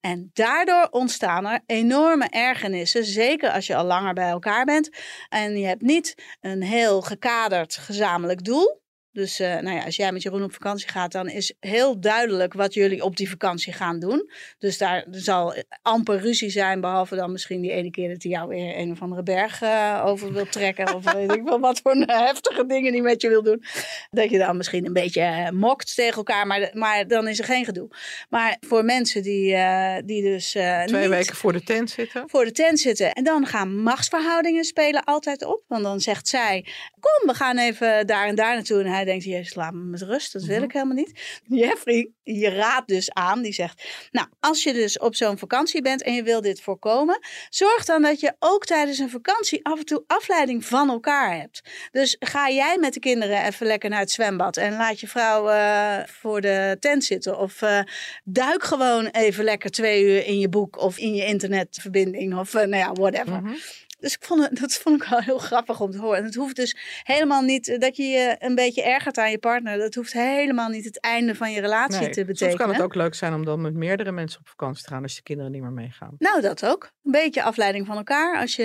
En 0.00 0.30
daardoor 0.32 0.88
ontstaan 0.90 1.46
er 1.46 1.60
enorme 1.66 2.28
ergernissen. 2.28 3.04
Zeker 3.04 3.50
als 3.50 3.66
je 3.66 3.76
al 3.76 3.84
langer 3.84 4.14
bij 4.14 4.28
elkaar 4.28 4.64
bent. 4.64 4.90
En 5.28 5.58
je 5.58 5.66
hebt 5.66 5.82
niet 5.82 6.14
een 6.40 6.62
heel 6.62 7.02
gekaderd 7.02 7.76
gezamenlijk 7.76 8.44
doel. 8.44 8.82
Dus 9.12 9.40
eh, 9.40 9.58
nou 9.58 9.76
ja, 9.76 9.84
als 9.84 9.96
jij 9.96 10.12
met 10.12 10.22
Jeroen 10.22 10.42
op 10.42 10.52
vakantie 10.52 10.88
gaat, 10.88 11.12
dan 11.12 11.28
is 11.28 11.54
heel 11.60 12.00
duidelijk 12.00 12.52
wat 12.52 12.74
jullie 12.74 13.04
op 13.04 13.16
die 13.16 13.30
vakantie 13.30 13.72
gaan 13.72 13.98
doen. 13.98 14.30
Dus 14.58 14.78
daar 14.78 15.06
zal 15.10 15.54
amper 15.82 16.20
ruzie 16.20 16.50
zijn, 16.50 16.80
behalve 16.80 17.16
dan 17.16 17.32
misschien 17.32 17.60
die 17.60 17.72
ene 17.72 17.90
keer 17.90 18.08
dat 18.08 18.22
hij 18.22 18.32
jou 18.32 18.48
weer 18.48 18.78
een 18.78 18.90
of 18.90 19.02
andere 19.02 19.22
berg 19.22 19.62
eh, 19.62 20.02
over 20.06 20.32
wil 20.32 20.46
trekken. 20.46 20.94
of 20.94 21.12
weet 21.12 21.32
ik 21.32 21.42
wel 21.42 21.60
wat 21.60 21.80
voor 21.80 21.94
heftige 22.06 22.66
dingen 22.66 22.92
hij 22.92 23.02
met 23.02 23.22
je 23.22 23.28
wil 23.28 23.42
doen. 23.42 23.62
Dat 24.10 24.30
je 24.30 24.38
dan 24.38 24.56
misschien 24.56 24.86
een 24.86 24.92
beetje 24.92 25.20
eh, 25.20 25.50
mokt 25.50 25.94
tegen 25.94 26.16
elkaar, 26.16 26.46
maar, 26.46 26.70
maar 26.72 27.06
dan 27.06 27.28
is 27.28 27.38
er 27.38 27.44
geen 27.44 27.64
gedoe. 27.64 27.88
Maar 28.28 28.56
voor 28.60 28.84
mensen 28.84 29.22
die, 29.22 29.54
eh, 29.54 29.96
die 30.04 30.22
dus 30.22 30.54
eh, 30.54 30.82
Twee 30.82 31.08
weken 31.08 31.36
voor 31.36 31.52
de 31.52 31.62
tent 31.62 31.90
zitten. 31.90 32.24
voor 32.26 32.44
de 32.44 32.52
tent 32.52 32.80
zitten. 32.80 33.12
En 33.12 33.24
dan 33.24 33.46
gaan 33.46 33.82
machtsverhoudingen 33.82 34.64
spelen 34.64 35.04
altijd 35.04 35.44
op. 35.44 35.62
Want 35.66 35.82
dan 35.82 36.00
zegt 36.00 36.28
zij, 36.28 36.66
kom, 37.00 37.28
we 37.28 37.34
gaan 37.34 37.58
even 37.58 38.06
daar 38.06 38.26
en 38.26 38.34
daar 38.34 38.54
naartoe. 38.54 38.82
En 38.82 38.92
hij 38.98 39.06
denkt, 39.06 39.24
jezus, 39.24 39.54
laat 39.54 39.72
me 39.72 39.82
met 39.84 40.02
rust. 40.02 40.32
Dat 40.32 40.42
wil 40.42 40.56
Mhm. 40.56 40.64
ik 40.64 40.72
helemaal 40.72 40.94
niet. 40.96 41.38
Jeffrey, 41.44 42.10
je 42.22 42.48
raadt 42.48 42.88
dus 42.88 43.12
aan. 43.12 43.42
Die 43.42 43.52
zegt, 43.52 43.82
nou, 44.10 44.26
als 44.40 44.62
je 44.62 44.72
dus 44.72 44.98
op 44.98 45.14
zo'n 45.14 45.38
vakantie 45.38 45.82
bent 45.82 46.02
en 46.02 46.14
je 46.14 46.22
wil 46.22 46.40
dit 46.40 46.60
voorkomen. 46.60 47.18
Zorg 47.48 47.84
dan 47.84 48.02
dat 48.02 48.20
je 48.20 48.34
ook 48.38 48.64
tijdens 48.64 48.98
een 48.98 49.10
vakantie 49.10 49.64
af 49.66 49.78
en 49.78 49.84
toe 49.84 50.04
afleiding 50.06 50.64
van 50.64 50.90
elkaar 50.90 51.36
hebt. 51.38 51.60
Dus 51.90 52.16
ga 52.18 52.50
jij 52.50 52.76
met 52.80 52.94
de 52.94 53.00
kinderen 53.00 53.44
even 53.44 53.66
lekker 53.66 53.90
naar 53.90 54.00
het 54.00 54.10
zwembad. 54.10 54.56
En 54.56 54.72
laat 54.76 55.00
je 55.00 55.08
vrouw 55.08 55.48
eh, 55.48 55.98
voor 56.06 56.40
de 56.40 56.76
tent 56.80 57.04
zitten. 57.04 57.38
Of 57.38 57.62
eh, 57.62 57.80
duik 58.24 58.62
gewoon 58.62 59.06
even 59.06 59.44
lekker 59.44 59.70
twee 59.70 60.02
uur 60.04 60.24
in 60.26 60.38
je 60.38 60.48
boek 60.48 60.78
of 60.80 60.98
in 60.98 61.14
je 61.14 61.24
internetverbinding. 61.24 62.38
Of 62.38 62.54
eh, 62.54 62.66
nou 62.66 62.76
ja, 62.82 62.92
whatever. 62.92 63.42
Mhm. 63.42 63.54
Dus 63.98 64.14
ik 64.14 64.24
vond 64.24 64.42
het, 64.42 64.58
dat 64.60 64.72
vond 64.72 65.02
ik 65.02 65.08
wel 65.08 65.20
heel 65.20 65.38
grappig 65.38 65.80
om 65.80 65.90
te 65.90 65.98
horen. 65.98 66.18
En 66.18 66.24
het 66.24 66.34
hoeft 66.34 66.56
dus 66.56 66.76
helemaal 67.02 67.42
niet 67.42 67.68
eh, 67.68 67.78
dat 67.78 67.96
je 67.96 68.02
je 68.02 68.36
een 68.38 68.54
beetje 68.54 68.82
ergert 68.82 69.18
aan 69.18 69.30
je 69.30 69.38
partner. 69.38 69.78
Dat 69.78 69.94
hoeft 69.94 70.12
helemaal 70.12 70.68
niet 70.68 70.84
het 70.84 71.00
einde 71.00 71.34
van 71.34 71.52
je 71.52 71.60
relatie 71.60 72.00
Nee, 72.00 72.08
te 72.08 72.14
Soms 72.14 72.26
betekenen. 72.26 72.56
kan 72.58 72.70
het 72.74 72.82
ook 72.82 72.94
leuk 72.94 73.14
zijn 73.14 73.34
om 73.34 73.44
dan 73.44 73.60
met 73.60 73.74
meerdere 73.74 74.12
mensen 74.12 74.40
op 74.40 74.48
vakantie 74.48 74.84
te 74.84 74.90
gaan 74.90 75.02
als 75.02 75.14
je 75.16 75.22
kinderen 75.22 75.52
niet 75.52 75.62
meer 75.62 75.72
meegaan. 75.72 76.14
Nou, 76.18 76.40
dat 76.40 76.66
ook. 76.66 76.90
Een 77.04 77.10
beetje 77.10 77.42
afleiding 77.42 77.86
van 77.86 77.96
elkaar. 77.96 78.40
Als 78.40 78.56
je, 78.56 78.62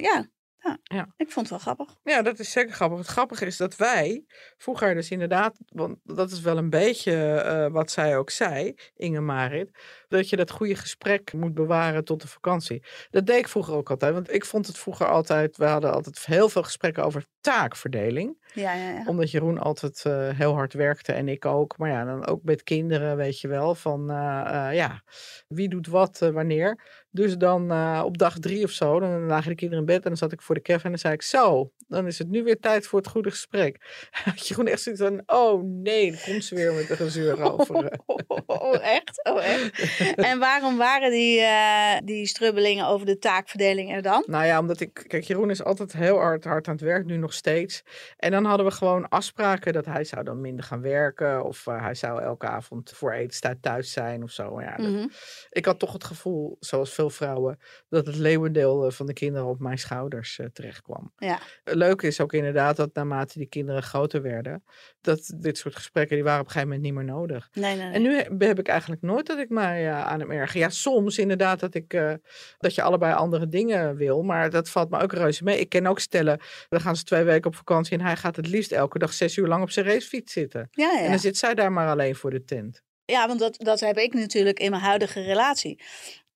ja, 0.00 0.26
ja. 0.66 0.78
Ja. 0.82 1.08
Ik 1.16 1.30
vond 1.30 1.48
het 1.50 1.50
wel 1.50 1.74
grappig. 1.74 1.96
Ja, 2.04 2.22
dat 2.22 2.38
is 2.38 2.50
zeker 2.50 2.74
grappig. 2.74 2.98
Het 2.98 3.06
grappige 3.06 3.46
is 3.46 3.56
dat 3.56 3.76
wij 3.76 4.24
vroeger 4.56 4.94
dus 4.94 5.10
inderdaad, 5.10 5.58
want 5.66 5.98
dat 6.02 6.30
is 6.30 6.40
wel 6.40 6.56
een 6.56 6.70
beetje 6.70 7.34
eh, 7.34 7.66
wat 7.72 7.90
zij 7.90 8.16
ook 8.16 8.30
zei, 8.30 8.74
Inge 8.94 9.20
Marit, 9.20 9.70
dat 10.08 10.28
je 10.28 10.36
dat 10.36 10.50
goede 10.50 10.74
gesprek 10.74 11.32
moet 11.32 11.54
bewaren 11.54 12.04
tot 12.04 12.22
de 12.22 12.28
vakantie. 12.28 12.82
Dat 13.10 13.26
deed 13.26 13.38
ik 13.38 13.48
vroeger 13.48 13.74
ook 13.74 13.90
altijd, 13.90 14.12
want 14.12 14.32
ik 14.32 14.44
vond 14.44 14.66
het 14.66 14.78
vroeger 14.78 15.06
altijd, 15.08 15.56
we 15.56 15.64
hadden 15.64 15.92
altijd 15.92 16.26
heel 16.26 16.48
veel 16.48 16.62
gesprekken 16.62 17.04
over 17.04 17.24
taakverdeling. 17.40 18.44
Ja, 18.54 18.72
ja, 18.74 18.90
ja. 18.90 19.02
Omdat 19.06 19.30
Jeroen 19.30 19.58
altijd 19.58 20.04
eh, 20.04 20.28
heel 20.28 20.54
hard 20.54 20.72
werkte 20.72 21.12
en 21.12 21.28
ik 21.28 21.44
ook. 21.44 21.78
Maar 21.78 21.90
ja, 21.90 22.04
dan 22.04 22.26
ook 22.26 22.42
met 22.42 22.62
kinderen, 22.62 23.16
weet 23.16 23.40
je 23.40 23.48
wel. 23.48 23.74
Van 23.74 24.10
eh, 24.10 24.68
eh, 24.68 24.74
ja, 24.74 25.02
wie 25.48 25.68
doet 25.68 25.86
wat 25.86 26.18
wanneer. 26.18 27.04
Dus 27.10 27.36
dan 27.36 27.72
op 28.02 28.18
dag 28.18 28.38
drie 28.38 28.64
of 28.64 28.70
zo, 28.70 29.00
dan 29.00 29.26
lagen 29.26 29.48
de 29.50 29.54
kinderen 29.54 29.80
in 29.84 29.90
bed 29.92 30.02
en 30.02 30.08
dan 30.08 30.16
zat 30.16 30.32
ik 30.32 30.42
voor 30.42 30.54
de 30.54 30.60
café 30.62 30.84
en 30.84 30.90
dan 30.90 30.98
zei 30.98 31.14
ik 31.14 31.22
zo, 31.22 31.72
dan 31.88 32.06
is 32.06 32.18
het 32.18 32.28
nu 32.28 32.42
weer 32.44 32.58
tijd 32.60 32.86
voor 32.86 32.98
het 32.98 33.08
goede 33.08 33.30
gesprek. 33.30 33.80
Had 34.24 34.48
Jeroen 34.48 34.66
echt 34.66 34.80
zoiets 34.82 35.02
van, 35.02 35.22
oh 35.26 35.62
nee, 35.64 36.10
dan 36.10 36.20
komt 36.24 36.44
ze 36.44 36.54
weer 36.54 36.72
met 36.72 36.90
een 36.90 36.96
gezeur 36.96 37.52
over. 37.52 37.84
eh. 37.84 37.98
Oh, 38.46 38.84
echt? 38.84 39.24
Oh, 39.24 39.44
echt? 39.44 39.82
En 40.30 40.38
waarom 40.38 40.76
waren 40.76 41.10
die, 41.10 41.40
eh, 41.40 41.96
die 42.04 42.26
strubbelingen 42.26 42.86
over 42.86 43.06
de 43.06 43.18
taakverdeling 43.18 43.92
er 43.94 44.02
dan? 44.02 44.24
Nou 44.26 44.44
ja, 44.44 44.58
omdat 44.58 44.80
ik, 44.80 45.04
kijk, 45.06 45.24
Jeroen 45.24 45.50
is 45.50 45.64
altijd 45.64 45.92
heel 45.92 46.16
hard, 46.18 46.44
hard 46.44 46.68
aan 46.68 46.74
het 46.74 46.82
werk, 46.82 47.04
nu 47.04 47.16
nog 47.16 47.32
steeds. 47.32 47.82
En 48.16 48.30
dan 48.30 48.44
hadden 48.44 48.66
we 48.66 48.72
gewoon 48.72 49.08
afspraken 49.08 49.72
dat 49.72 49.84
hij 49.86 50.04
zou 50.04 50.24
dan 50.24 50.40
minder 50.40 50.64
gaan 50.64 50.80
werken. 50.80 51.44
Of 51.44 51.66
eh, 51.66 51.80
hij 51.82 51.94
zou 51.94 52.22
elke 52.22 52.46
avond 52.46 52.90
voor 52.94 53.12
etenstijd 53.12 53.62
thuis 53.62 53.92
zijn 53.92 54.22
of 54.22 54.30
zo. 54.30 54.54
Maar 54.54 54.64
ja, 54.64 54.76
dat- 54.76 54.92
Mhm. 54.92 55.06
ik 55.50 55.64
had 55.64 55.78
toch 55.78 55.92
het 55.92 56.04
gevoel, 56.04 56.56
zoals 56.60 56.92
veel 56.94 57.10
vrouwen, 57.10 57.58
dat 57.88 58.06
het 58.06 58.16
leeuwendeel 58.16 58.84
eh, 58.86 58.90
van 58.92 59.06
de 59.06 59.12
kinderen 59.12 59.48
op 59.48 59.60
mijn 59.60 59.78
schouders 59.78 60.38
eh, 60.38 60.46
terecht 60.52 60.82
kwam. 60.82 61.12
Ja. 61.16 61.38
Leuk 61.64 62.02
is 62.02 62.20
ook 62.20 62.32
inderdaad 62.32 62.76
dat 62.76 62.94
naarmate 62.94 63.38
die 63.38 63.48
kinderen 63.48 63.82
groter 63.82 64.22
werden, 64.22 64.64
dat 65.00 65.32
dit 65.36 65.58
soort 65.58 65.74
gesprekken, 65.76 66.14
die 66.16 66.24
waren 66.24 66.40
op 66.40 66.46
een 66.46 66.52
gegeven 66.52 66.74
moment 66.74 66.94
niet 66.94 67.04
meer 67.04 67.14
nodig. 67.14 67.48
Nee, 67.52 67.76
nee, 67.76 67.84
nee. 67.84 67.94
En 67.94 68.02
nu 68.02 68.16
heb 68.16 68.40
heb 68.40 68.58
ik 68.58 68.68
eigenlijk 68.68 69.02
nooit 69.02 69.26
dat 69.26 69.38
ik 69.38 69.48
mij 69.48 69.85
eh, 69.86 70.06
aan 70.06 70.20
hem 70.20 70.30
erger. 70.30 70.60
Ja, 70.60 70.68
soms 70.68 71.18
inderdaad 71.18 71.60
dat, 71.60 71.74
ik, 71.74 71.92
eh, 71.92 72.12
dat 72.58 72.74
je 72.74 72.82
allebei 72.82 73.14
andere 73.14 73.48
dingen 73.48 73.96
wil. 73.96 74.22
Maar 74.22 74.50
dat 74.50 74.68
valt 74.68 74.90
me 74.90 75.00
ook 75.00 75.12
reuze 75.12 75.44
mee. 75.44 75.60
Ik 75.60 75.68
ken 75.68 75.86
ook 75.86 76.00
stellen, 76.00 76.40
dan 76.68 76.80
gaan 76.80 76.96
ze 76.96 77.04
twee 77.04 77.24
weken 77.24 77.50
op 77.50 77.56
vakantie 77.56 77.98
en 77.98 78.04
hij 78.04 78.16
gaat 78.16 78.36
het 78.36 78.46
liefst 78.46 78.72
elke 78.72 78.98
dag 78.98 79.12
zes 79.12 79.36
uur 79.36 79.46
lang 79.46 79.62
op 79.62 79.70
zijn 79.70 79.86
racefiets 79.86 80.32
zitten. 80.32 80.68
ja, 80.70 80.92
ja. 80.92 81.02
En 81.02 81.10
dan 81.10 81.18
zit 81.18 81.38
zij 81.38 81.54
daar 81.54 81.72
maar 81.72 81.88
alleen 81.88 82.16
voor 82.16 82.30
de 82.30 82.44
tent. 82.44 82.82
Ja, 83.04 83.26
want 83.26 83.38
dat, 83.38 83.54
dat 83.58 83.80
heb 83.80 83.96
ik 83.96 84.14
natuurlijk 84.14 84.58
in 84.58 84.70
mijn 84.70 84.82
huidige 84.82 85.20
relatie. 85.20 85.82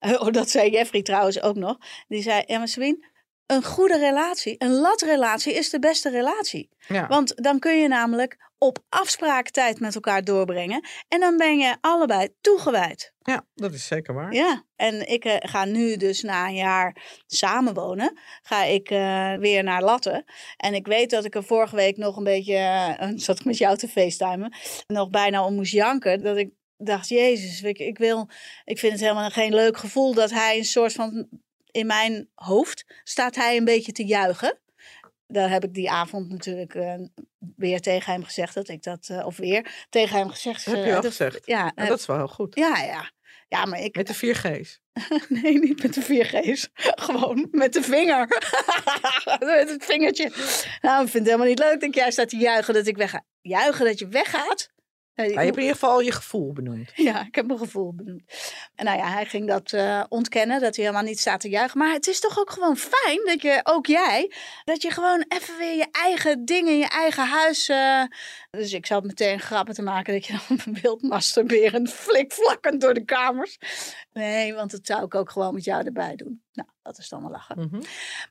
Oh, 0.01 0.31
dat 0.31 0.51
zei 0.51 0.71
Jeffrey 0.71 1.03
trouwens 1.03 1.43
ook 1.43 1.57
nog. 1.57 1.77
Die 2.09 2.23
zei, 2.23 2.43
ja 2.47 2.59
maar 2.59 2.69
Sabine, 2.69 3.09
een 3.47 3.65
goede 3.65 3.99
relatie, 3.99 4.55
een 4.59 4.81
latrelatie 4.81 5.55
is 5.55 5.71
de 5.71 5.79
beste 5.79 6.11
relatie. 6.11 6.69
Ja. 6.89 7.07
Want 7.07 7.43
dan 7.43 7.59
kun 7.59 7.81
je 7.81 7.89
namelijk 7.89 8.50
op 8.62 8.85
afspraak 8.88 9.51
tijd 9.51 9.81
met 9.81 9.94
elkaar 9.94 10.25
doorbrengen. 10.25 10.85
En 11.09 11.20
dan 11.20 11.37
ben 11.37 11.59
je 11.59 11.77
allebei 11.81 12.29
toegewijd. 12.40 13.12
ja, 13.18 13.46
dat 13.55 13.73
is 13.73 13.87
zeker 13.87 14.14
waar. 14.14 14.33
Ja, 14.33 14.64
en 14.77 15.09
ik 15.09 15.25
eh, 15.25 15.37
ga 15.38 15.64
nu 15.64 15.96
dus 15.96 16.23
na 16.23 16.46
een 16.46 16.55
jaar 16.55 17.20
samenwonen, 17.27 18.18
ga 18.42 18.64
ik 18.64 18.90
eh, 18.90 19.35
weer 19.35 19.62
naar 19.62 19.83
Latten. 19.83 20.25
En 20.57 20.75
ik 20.75 20.87
weet 20.87 21.11
dat 21.11 21.25
ik 21.25 21.35
er 21.35 21.44
vorige 21.44 21.77
week 21.77 21.96
nog 21.96 22.16
een 22.16 22.25
beetje, 22.25 22.57
eh, 22.57 23.09
zat 23.14 23.38
ik 23.38 23.44
met 23.44 23.59
jou 23.59 23.77
te 23.77 23.88
facetimen, 23.88 24.55
nog 24.87 25.11
bijna 25.11 25.44
om 25.44 25.55
moest 25.55 25.73
janken. 25.73 26.23
Dat 26.23 26.37
ik 26.37 26.51
dacht, 26.77 27.09
jezus, 27.09 27.62
ik, 27.62 27.79
ik 27.79 27.99
wil, 27.99 28.29
ik 28.64 28.79
vind 28.79 28.92
het 28.92 29.01
helemaal 29.01 29.31
geen 29.31 29.55
leuk 29.55 29.77
gevoel 29.77 30.14
dat 30.14 30.31
hij 30.31 30.59
een 30.59 30.64
soort 30.64 30.92
van, 30.92 31.29
in 31.70 31.87
mijn 31.87 32.29
hoofd 32.35 32.85
staat 33.05 33.35
hij 33.35 33.57
een 33.57 33.64
beetje 33.64 33.92
te 33.92 34.05
juichen. 34.05 34.59
Daar 35.31 35.51
heb 35.51 35.64
ik 35.64 35.75
die 35.75 35.90
avond 35.90 36.29
natuurlijk 36.29 36.75
eh, 36.75 36.95
weer 37.57 37.81
tegen 37.81 38.12
hem 38.12 38.25
gezegd 38.25 38.55
dat 38.55 38.69
ik 38.69 38.83
dat, 38.83 39.09
eh, 39.09 39.27
of 39.27 39.37
weer 39.37 39.87
tegen 39.90 40.19
hem 40.19 40.29
gezegd. 40.31 40.64
Dat 40.64 40.75
heb 40.75 40.83
eh, 40.83 40.85
je 40.88 40.93
wel 40.93 41.03
dat- 41.03 41.11
gezegd. 41.11 41.47
Ja, 41.47 41.73
eh, 41.75 41.88
dat 41.88 41.99
is 41.99 42.07
wel 42.07 42.16
heel 42.16 42.29
goed. 42.29 42.55
ja, 42.55 42.83
ja. 42.83 43.11
Ja, 43.49 43.64
maar 43.64 43.81
ik... 43.81 43.97
Met 43.97 44.07
de 44.07 44.14
vier 44.14 44.35
G's? 44.35 44.81
nee, 45.43 45.59
niet 45.59 45.83
met 45.83 45.95
de 45.95 46.03
vier 46.03 46.25
G's. 46.25 46.69
Gewoon 46.75 47.49
met 47.51 47.73
de 47.73 47.83
vinger. 47.83 48.27
met 49.55 49.69
het 49.69 49.85
vingertje. 49.85 50.33
Nou, 50.81 51.05
ik 51.05 51.11
vind 51.11 51.12
het 51.12 51.25
helemaal 51.25 51.47
niet 51.47 51.59
leuk 51.59 51.81
dat 51.81 51.95
jij 51.95 52.11
staat 52.11 52.29
te 52.29 52.37
juichen 52.37 52.75
dat 52.75 52.87
ik 52.87 52.97
wegga. 52.97 53.25
Juichen 53.40 53.85
dat 53.85 53.99
je 53.99 54.09
weggaat? 54.09 54.71
Maar 55.21 55.39
je 55.39 55.45
hebt 55.45 55.57
in 55.57 55.63
ieder 55.63 55.79
geval 55.79 56.01
je 56.01 56.13
gevoel 56.13 56.53
benoemd. 56.53 56.93
Ja, 57.11 57.27
ik 57.27 57.35
heb 57.35 57.47
mijn 57.47 57.59
gevoel 57.59 57.95
benoemd. 57.95 58.23
En 58.75 58.85
nou 58.85 58.99
ja, 58.99 59.13
hij 59.13 59.25
ging 59.25 59.49
dat 59.49 59.73
uh, 59.73 60.05
ontkennen, 60.09 60.61
dat 60.61 60.77
hij 60.77 60.85
helemaal 60.85 61.07
niet 61.07 61.21
staat 61.21 61.41
te 61.41 61.49
juichen. 61.49 61.79
Maar 61.79 61.93
het 61.93 62.07
is 62.07 62.21
toch 62.21 62.39
ook 62.39 62.51
gewoon 62.51 62.77
fijn 62.77 63.21
dat 63.25 63.43
je, 63.43 63.61
ook 63.63 63.87
jij, 63.87 64.33
dat 64.65 64.83
je 64.83 64.91
gewoon 64.91 65.25
even 65.29 65.59
weer 65.59 65.77
je 65.77 65.87
eigen 65.93 66.45
dingen 66.45 66.73
in 66.73 66.79
je 66.79 66.89
eigen 66.89 67.27
huis. 67.27 67.69
Uh... 67.69 68.03
Dus 68.51 68.73
ik 68.73 68.87
zat 68.87 69.05
meteen 69.05 69.41
grappen 69.41 69.75
te 69.75 69.83
maken 69.83 70.13
dat 70.13 70.27
je 70.27 70.39
dan 70.49 70.59
wilt 70.83 71.03
masturberen, 71.03 71.89
flikvlakkend 71.89 72.81
door 72.81 72.95
de 72.95 73.05
kamers. 73.05 73.59
Nee, 74.12 74.55
want 74.55 74.70
dat 74.70 74.87
zou 74.87 75.05
ik 75.05 75.14
ook 75.14 75.31
gewoon 75.31 75.55
met 75.55 75.64
jou 75.64 75.85
erbij 75.85 76.16
doen. 76.16 76.42
Nou, 76.53 76.68
dat 76.83 76.99
is 76.99 77.09
dan 77.09 77.20
wel 77.23 77.31
lachen. 77.31 77.59
Mm 77.59 77.68
-hmm. 77.70 77.81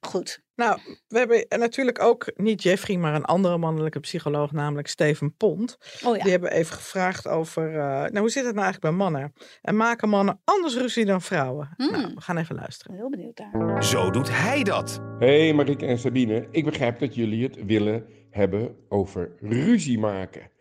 Goed. 0.02 0.42
Nou, 0.56 0.80
we 1.08 1.18
hebben 1.18 1.60
natuurlijk 1.60 2.02
ook 2.02 2.32
niet 2.36 2.64
Jeffrey, 2.64 2.98
maar 2.98 3.16
een 3.16 3.26
andere 3.26 3.58
mannelijke 3.58 4.00
psycholoog, 4.00 4.52
namelijk 4.52 4.88
Steven 4.88 5.36
Pont. 5.36 5.78
Oh 6.04 6.16
ja. 6.16 6.24
Die 6.24 6.32
hebben 6.32 6.52
even 6.52 6.76
gevraagd 6.76 7.28
over, 7.28 7.72
uh, 7.72 7.78
nou 7.80 8.20
hoe 8.20 8.30
zit 8.30 8.46
het 8.46 8.56
nou 8.56 8.66
eigenlijk 8.66 8.96
bij 8.96 9.06
mannen? 9.06 9.34
En 9.62 9.76
maken 9.76 10.10
mannen 10.10 10.42
anders 10.44 10.76
ruzie 10.76 11.06
dan 11.06 11.22
vrouwen? 11.22 11.70
Hmm. 11.76 11.92
Nou, 11.92 12.14
we 12.14 12.22
gaan 12.22 12.38
even 12.38 12.56
luisteren. 12.56 12.96
Heel 12.96 13.10
benieuwd 13.10 13.38
daar. 13.38 13.84
Zo 13.84 14.12
doet 14.12 14.30
hij 14.30 14.64
dat. 14.64 15.02
Hey 15.20 15.54
Marieke 15.54 15.86
en 15.86 16.00
Sabine, 16.00 16.48
ik 16.52 16.66
begrijp 16.66 17.00
dat 17.00 17.16
jullie 17.16 17.44
het 17.44 17.66
willen 17.66 18.06
hebben 18.30 18.76
over 18.90 19.32
ruzie 19.40 20.00
maken. 20.00 20.52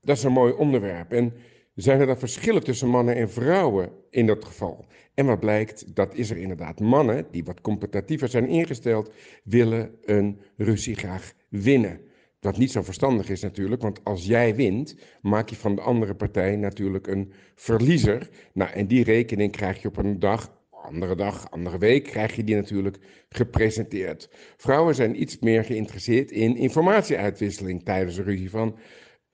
Dat 0.00 0.16
is 0.16 0.22
een 0.22 0.32
mooi 0.32 0.52
onderwerp. 0.52 1.12
En 1.12 1.34
zijn 1.74 2.00
er 2.00 2.06
dan 2.06 2.18
verschillen 2.18 2.64
tussen 2.64 2.88
mannen 2.88 3.16
en 3.16 3.30
vrouwen 3.30 3.90
in 4.10 4.26
dat 4.26 4.44
geval? 4.44 4.86
En 5.14 5.26
wat 5.26 5.40
blijkt, 5.40 5.94
dat 5.94 6.14
is 6.14 6.30
er 6.30 6.36
inderdaad. 6.36 6.80
Mannen 6.80 7.26
die 7.30 7.44
wat 7.44 7.60
competitiever 7.60 8.28
zijn 8.28 8.48
ingesteld, 8.48 9.10
willen 9.44 9.94
een 10.04 10.40
ruzie 10.56 10.96
graag 10.96 11.32
winnen. 11.48 12.00
Wat 12.40 12.56
niet 12.56 12.70
zo 12.70 12.82
verstandig 12.82 13.28
is 13.28 13.42
natuurlijk, 13.42 13.82
want 13.82 14.04
als 14.04 14.26
jij 14.26 14.54
wint, 14.54 14.96
maak 15.22 15.48
je 15.48 15.56
van 15.56 15.74
de 15.74 15.80
andere 15.80 16.14
partij 16.14 16.56
natuurlijk 16.56 17.06
een 17.06 17.32
verliezer. 17.54 18.28
Nou, 18.52 18.70
en 18.70 18.86
die 18.86 19.04
rekening 19.04 19.52
krijg 19.52 19.82
je 19.82 19.88
op 19.88 19.96
een 19.96 20.18
dag, 20.18 20.52
andere 20.70 21.16
dag, 21.16 21.50
andere 21.50 21.78
week, 21.78 22.04
krijg 22.04 22.36
je 22.36 22.44
die 22.44 22.54
natuurlijk 22.54 22.98
gepresenteerd. 23.28 24.28
Vrouwen 24.56 24.94
zijn 24.94 25.20
iets 25.20 25.38
meer 25.38 25.64
geïnteresseerd 25.64 26.30
in 26.30 26.56
informatieuitwisseling 26.56 27.84
tijdens 27.84 28.16
een 28.16 28.24
ruzie 28.24 28.50
van. 28.50 28.76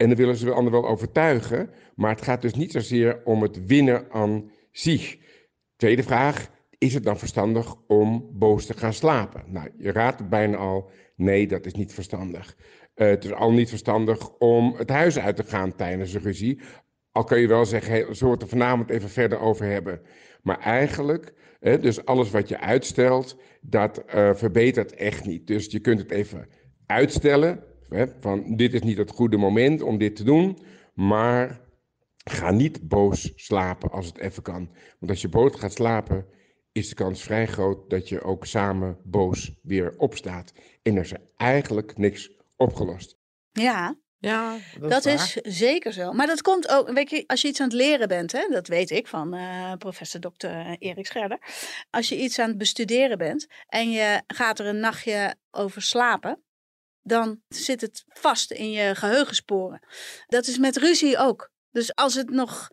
En 0.00 0.08
dan 0.08 0.16
willen 0.16 0.36
ze 0.36 0.44
de 0.44 0.52
ander 0.52 0.72
wel 0.72 0.88
overtuigen, 0.88 1.70
maar 1.94 2.10
het 2.10 2.22
gaat 2.22 2.42
dus 2.42 2.54
niet 2.54 2.72
zozeer 2.72 3.20
om 3.24 3.42
het 3.42 3.66
winnen 3.66 4.10
aan 4.10 4.50
zich. 4.70 5.16
Tweede 5.76 6.02
vraag, 6.02 6.50
is 6.78 6.94
het 6.94 7.04
dan 7.04 7.18
verstandig 7.18 7.74
om 7.86 8.28
boos 8.32 8.66
te 8.66 8.74
gaan 8.74 8.92
slapen? 8.92 9.44
Nou, 9.46 9.68
je 9.78 9.92
raadt 9.92 10.28
bijna 10.28 10.56
al, 10.56 10.90
nee, 11.16 11.46
dat 11.46 11.66
is 11.66 11.72
niet 11.72 11.94
verstandig. 11.94 12.56
Uh, 12.94 13.08
het 13.08 13.24
is 13.24 13.32
al 13.32 13.52
niet 13.52 13.68
verstandig 13.68 14.30
om 14.38 14.74
het 14.76 14.90
huis 14.90 15.18
uit 15.18 15.36
te 15.36 15.44
gaan 15.44 15.76
tijdens 15.76 16.14
een 16.14 16.22
ruzie. 16.22 16.60
Al 17.12 17.24
kun 17.24 17.40
je 17.40 17.48
wel 17.48 17.64
zeggen, 17.64 17.92
hey, 17.92 18.00
zullen 18.00 18.26
we 18.26 18.30
het 18.30 18.42
er 18.42 18.58
vanavond 18.58 18.90
even 18.90 19.08
verder 19.08 19.38
over 19.38 19.66
hebben. 19.66 20.00
Maar 20.42 20.58
eigenlijk, 20.58 21.32
hè, 21.58 21.78
dus 21.78 22.04
alles 22.04 22.30
wat 22.30 22.48
je 22.48 22.60
uitstelt, 22.60 23.36
dat 23.60 24.02
uh, 24.14 24.34
verbetert 24.34 24.94
echt 24.94 25.24
niet. 25.24 25.46
Dus 25.46 25.66
je 25.66 25.80
kunt 25.80 25.98
het 25.98 26.10
even 26.10 26.48
uitstellen, 26.86 27.64
hè, 27.90 28.06
van 28.20 28.56
dit 28.56 28.74
is 28.74 28.82
niet 28.82 28.98
het 28.98 29.10
goede 29.10 29.36
moment 29.36 29.82
om 29.82 29.98
dit 29.98 30.16
te 30.16 30.24
doen, 30.24 30.58
maar 30.94 31.60
ga 32.24 32.50
niet 32.50 32.88
boos 32.88 33.32
slapen 33.34 33.90
als 33.90 34.06
het 34.06 34.18
even 34.18 34.42
kan. 34.42 34.70
Want 34.98 35.10
als 35.10 35.20
je 35.20 35.28
boos 35.28 35.56
gaat 35.56 35.72
slapen, 35.72 36.26
is 36.72 36.88
de 36.88 36.94
kans 36.94 37.22
vrij 37.22 37.46
groot 37.46 37.90
dat 37.90 38.08
je 38.08 38.22
ook 38.22 38.46
samen 38.46 38.98
boos 39.04 39.52
weer 39.62 39.94
opstaat. 39.96 40.52
En 40.82 40.96
er 40.96 41.02
is 41.02 41.12
eigenlijk 41.36 41.96
niks 41.96 42.30
opgelost. 42.56 43.16
Ja, 43.52 43.96
Ja, 44.18 44.56
dat, 44.80 44.90
dat, 44.90 45.04
is, 45.04 45.36
is, 45.36 45.58
zeker 45.58 45.92
zo. 45.92 46.12
Maar 46.12 46.26
dat 46.26 46.42
komt 46.42 46.68
ook, 46.68 46.90
weet 46.90 47.10
je, 47.10 47.24
als 47.26 47.40
je 47.42 47.48
iets 47.48 47.60
aan 47.60 47.66
het 47.66 47.76
leren 47.76 48.08
bent, 48.08 48.32
hè, 48.32 48.46
dat 48.48 48.68
weet 48.68 48.90
ik 48.90 49.06
van 49.06 49.34
uh, 49.34 49.72
professor 49.78 50.20
Dr. 50.20 50.46
Erik 50.78 51.06
Scherder. 51.06 51.38
Als 51.90 52.08
je 52.08 52.18
iets 52.18 52.38
aan 52.38 52.48
het 52.48 52.58
bestuderen 52.58 53.18
bent 53.18 53.46
en 53.68 53.90
je 53.90 54.22
gaat 54.26 54.58
er 54.58 54.66
een 54.66 54.80
nachtje 54.80 55.34
over 55.50 55.82
slapen, 55.82 56.42
dan 57.10 57.40
zit 57.48 57.80
het 57.80 58.04
vast 58.08 58.50
in 58.50 58.70
je 58.70 58.94
geheugensporen. 58.94 59.80
Dat 60.26 60.46
is 60.46 60.58
met 60.58 60.76
ruzie 60.76 61.18
ook. 61.18 61.50
Dus 61.70 61.94
als 61.94 62.14
het 62.14 62.30
nog 62.30 62.70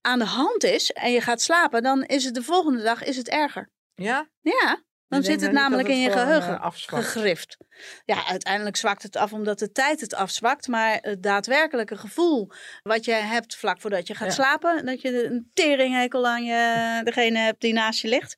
aan 0.00 0.18
de 0.18 0.24
hand 0.24 0.64
is 0.64 0.90
en 0.90 1.12
je 1.12 1.20
gaat 1.20 1.40
slapen, 1.40 1.82
dan 1.82 2.04
is 2.04 2.24
het 2.24 2.34
de 2.34 2.42
volgende 2.42 2.82
dag 2.82 3.04
is 3.04 3.16
het 3.16 3.28
erger. 3.28 3.70
Ja? 3.94 4.28
Ja, 4.40 4.82
dan 5.08 5.22
zit 5.22 5.40
het 5.40 5.52
nou 5.52 5.62
namelijk 5.62 5.88
in 5.88 6.00
je 6.00 6.10
geheugen 6.10 6.60
eh, 6.60 6.70
gegrift. 6.72 7.56
Ja, 8.04 8.26
uiteindelijk 8.26 8.76
zwakt 8.76 9.02
het 9.02 9.16
af 9.16 9.32
omdat 9.32 9.58
de 9.58 9.72
tijd 9.72 10.00
het 10.00 10.14
afzwakt. 10.14 10.68
Maar 10.68 10.98
het 11.00 11.22
daadwerkelijke 11.22 11.96
gevoel 11.96 12.50
wat 12.82 13.04
je 13.04 13.12
hebt 13.12 13.56
vlak 13.56 13.80
voordat 13.80 14.06
je 14.06 14.14
gaat 14.14 14.28
Ja. 14.28 14.34
slapen, 14.34 14.86
dat 14.86 15.00
je 15.00 15.24
een 15.24 15.50
teringhekel 15.54 16.26
aan 16.26 16.44
je, 16.44 17.00
degene 17.04 17.38
hebt 17.38 17.60
die 17.60 17.72
naast 17.72 18.00
je 18.00 18.08
ligt, 18.08 18.36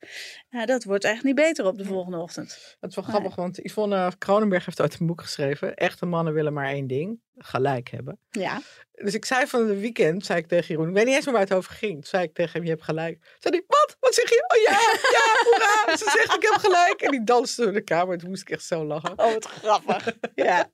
ja, 0.50 0.66
dat 0.66 0.84
wordt 0.84 1.04
echt 1.04 1.22
niet 1.22 1.34
beter 1.34 1.66
op 1.66 1.78
de 1.78 1.84
volgende 1.84 2.18
ochtend. 2.18 2.76
Dat 2.80 2.90
is 2.90 2.96
wel 2.96 3.04
Nee. 3.04 3.14
grappig, 3.14 3.34
want 3.34 3.56
Yvonne 3.62 4.12
Kronenberg 4.18 4.64
heeft 4.64 4.80
ooit 4.80 5.00
een 5.00 5.06
boek 5.06 5.20
geschreven. 5.20 5.74
Echte 5.74 6.06
mannen 6.06 6.32
willen 6.32 6.52
maar 6.52 6.66
één 6.66 6.86
ding, 6.86 7.20
gelijk 7.38 7.90
hebben. 7.90 8.18
Ja, 8.30 8.60
Dus 8.92 9.14
ik 9.14 9.24
zei 9.24 9.46
van 9.46 9.68
het 9.68 9.80
weekend, 9.80 10.24
zei 10.26 10.38
ik 10.38 10.46
tegen 10.46 10.66
Jeroen, 10.66 10.88
ik 10.88 10.94
weet 10.94 11.04
niet 11.06 11.14
eens 11.14 11.24
meer 11.24 11.34
waar 11.34 11.42
het 11.42 11.54
over 11.54 11.72
ging. 11.72 11.92
Toen 11.92 12.04
zei 12.04 12.22
ik 12.24 12.34
tegen 12.34 12.52
hem, 12.52 12.62
je 12.62 12.68
hebt 12.70 12.82
gelijk. 12.84 13.36
Zei 13.38 13.54
hij, 13.56 13.64
wat? 13.66 13.96
Wat 14.00 14.14
zeg 14.14 14.28
je? 14.28 14.44
Oh 14.54 14.62
ja, 14.62 14.80
ja, 15.12 15.50
hoera. 15.50 15.96
Ze 15.96 16.10
zegt, 16.16 16.34
ik 16.34 16.42
heb 16.50 16.60
gelijk. 16.60 17.00
En 17.02 17.10
die 17.10 17.24
danste 17.24 17.62
door 17.62 17.72
de 17.72 17.80
kamer. 17.84 18.18
Toen 18.18 18.28
moest 18.28 18.42
ik 18.42 18.50
echt 18.50 18.64
zo 18.64 18.84
lachen. 18.84 19.10
oh 19.18 19.32
wat 19.32 19.44
grappig. 19.46 20.16
ja. 20.34 20.70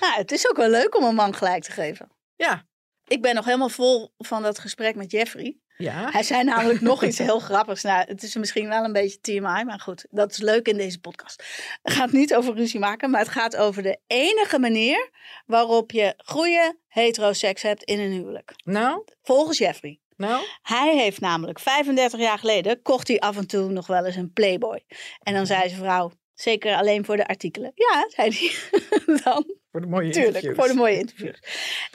Nou, 0.00 0.14
het 0.14 0.32
is 0.32 0.48
ook 0.50 0.56
wel 0.56 0.68
leuk 0.68 0.96
om 0.96 1.04
een 1.04 1.14
man 1.14 1.34
gelijk 1.34 1.62
te 1.62 1.72
geven. 1.72 2.08
Ja. 2.36 2.64
Ik 3.06 3.22
ben 3.22 3.34
nog 3.34 3.44
helemaal 3.44 3.68
vol 3.68 4.14
van 4.18 4.42
dat 4.42 4.58
gesprek 4.58 4.94
met 4.94 5.10
Jeffrey. 5.10 5.56
Ja. 5.76 6.10
Hij 6.10 6.22
zei 6.22 6.44
namelijk 6.44 6.80
nog 6.90 7.04
iets 7.04 7.18
heel 7.18 7.38
grappigs. 7.38 7.82
Nou, 7.82 8.04
het 8.06 8.22
is 8.22 8.34
misschien 8.34 8.68
wel 8.68 8.84
een 8.84 8.92
beetje 8.92 9.20
TMI, 9.20 9.64
maar 9.64 9.80
goed, 9.80 10.06
dat 10.10 10.30
is 10.30 10.38
leuk 10.38 10.68
in 10.68 10.76
deze 10.76 11.00
podcast. 11.00 11.44
Het 11.82 11.92
gaat 11.92 12.12
niet 12.12 12.34
over 12.34 12.54
ruzie 12.54 12.80
maken, 12.80 13.10
maar 13.10 13.20
het 13.20 13.28
gaat 13.28 13.56
over 13.56 13.82
de 13.82 13.98
enige 14.06 14.58
manier 14.58 15.10
waarop 15.46 15.90
je 15.90 16.14
goede 16.24 16.76
heteroseks 16.88 17.62
hebt 17.62 17.82
in 17.82 17.98
een 18.00 18.12
huwelijk. 18.12 18.52
Nou, 18.64 19.04
Volgens 19.22 19.58
Jeffrey. 19.58 20.00
nou. 20.16 20.44
Hij 20.62 20.96
heeft 20.96 21.20
namelijk 21.20 21.58
35 21.58 22.20
jaar 22.20 22.38
geleden, 22.38 22.82
kocht 22.82 23.08
hij 23.08 23.18
af 23.20 23.36
en 23.36 23.46
toe 23.46 23.70
nog 23.70 23.86
wel 23.86 24.04
eens 24.04 24.16
een 24.16 24.32
Playboy. 24.32 24.84
En 25.22 25.34
dan 25.34 25.46
zei 25.46 25.68
zijn 25.68 25.80
vrouw, 25.80 26.10
zeker 26.34 26.74
alleen 26.76 27.04
voor 27.04 27.16
de 27.16 27.26
artikelen. 27.26 27.72
Ja, 27.74 28.08
zei 28.08 28.30
hij 28.30 29.16
dan. 29.24 29.56
Voor 29.70 29.80
de 29.80 29.86
mooie 29.86 30.10
Tuurlijk, 30.10 30.34
interviews. 30.34 30.56
voor 30.56 30.68
de 30.68 30.74
mooie 30.74 30.98
interviews. 30.98 31.38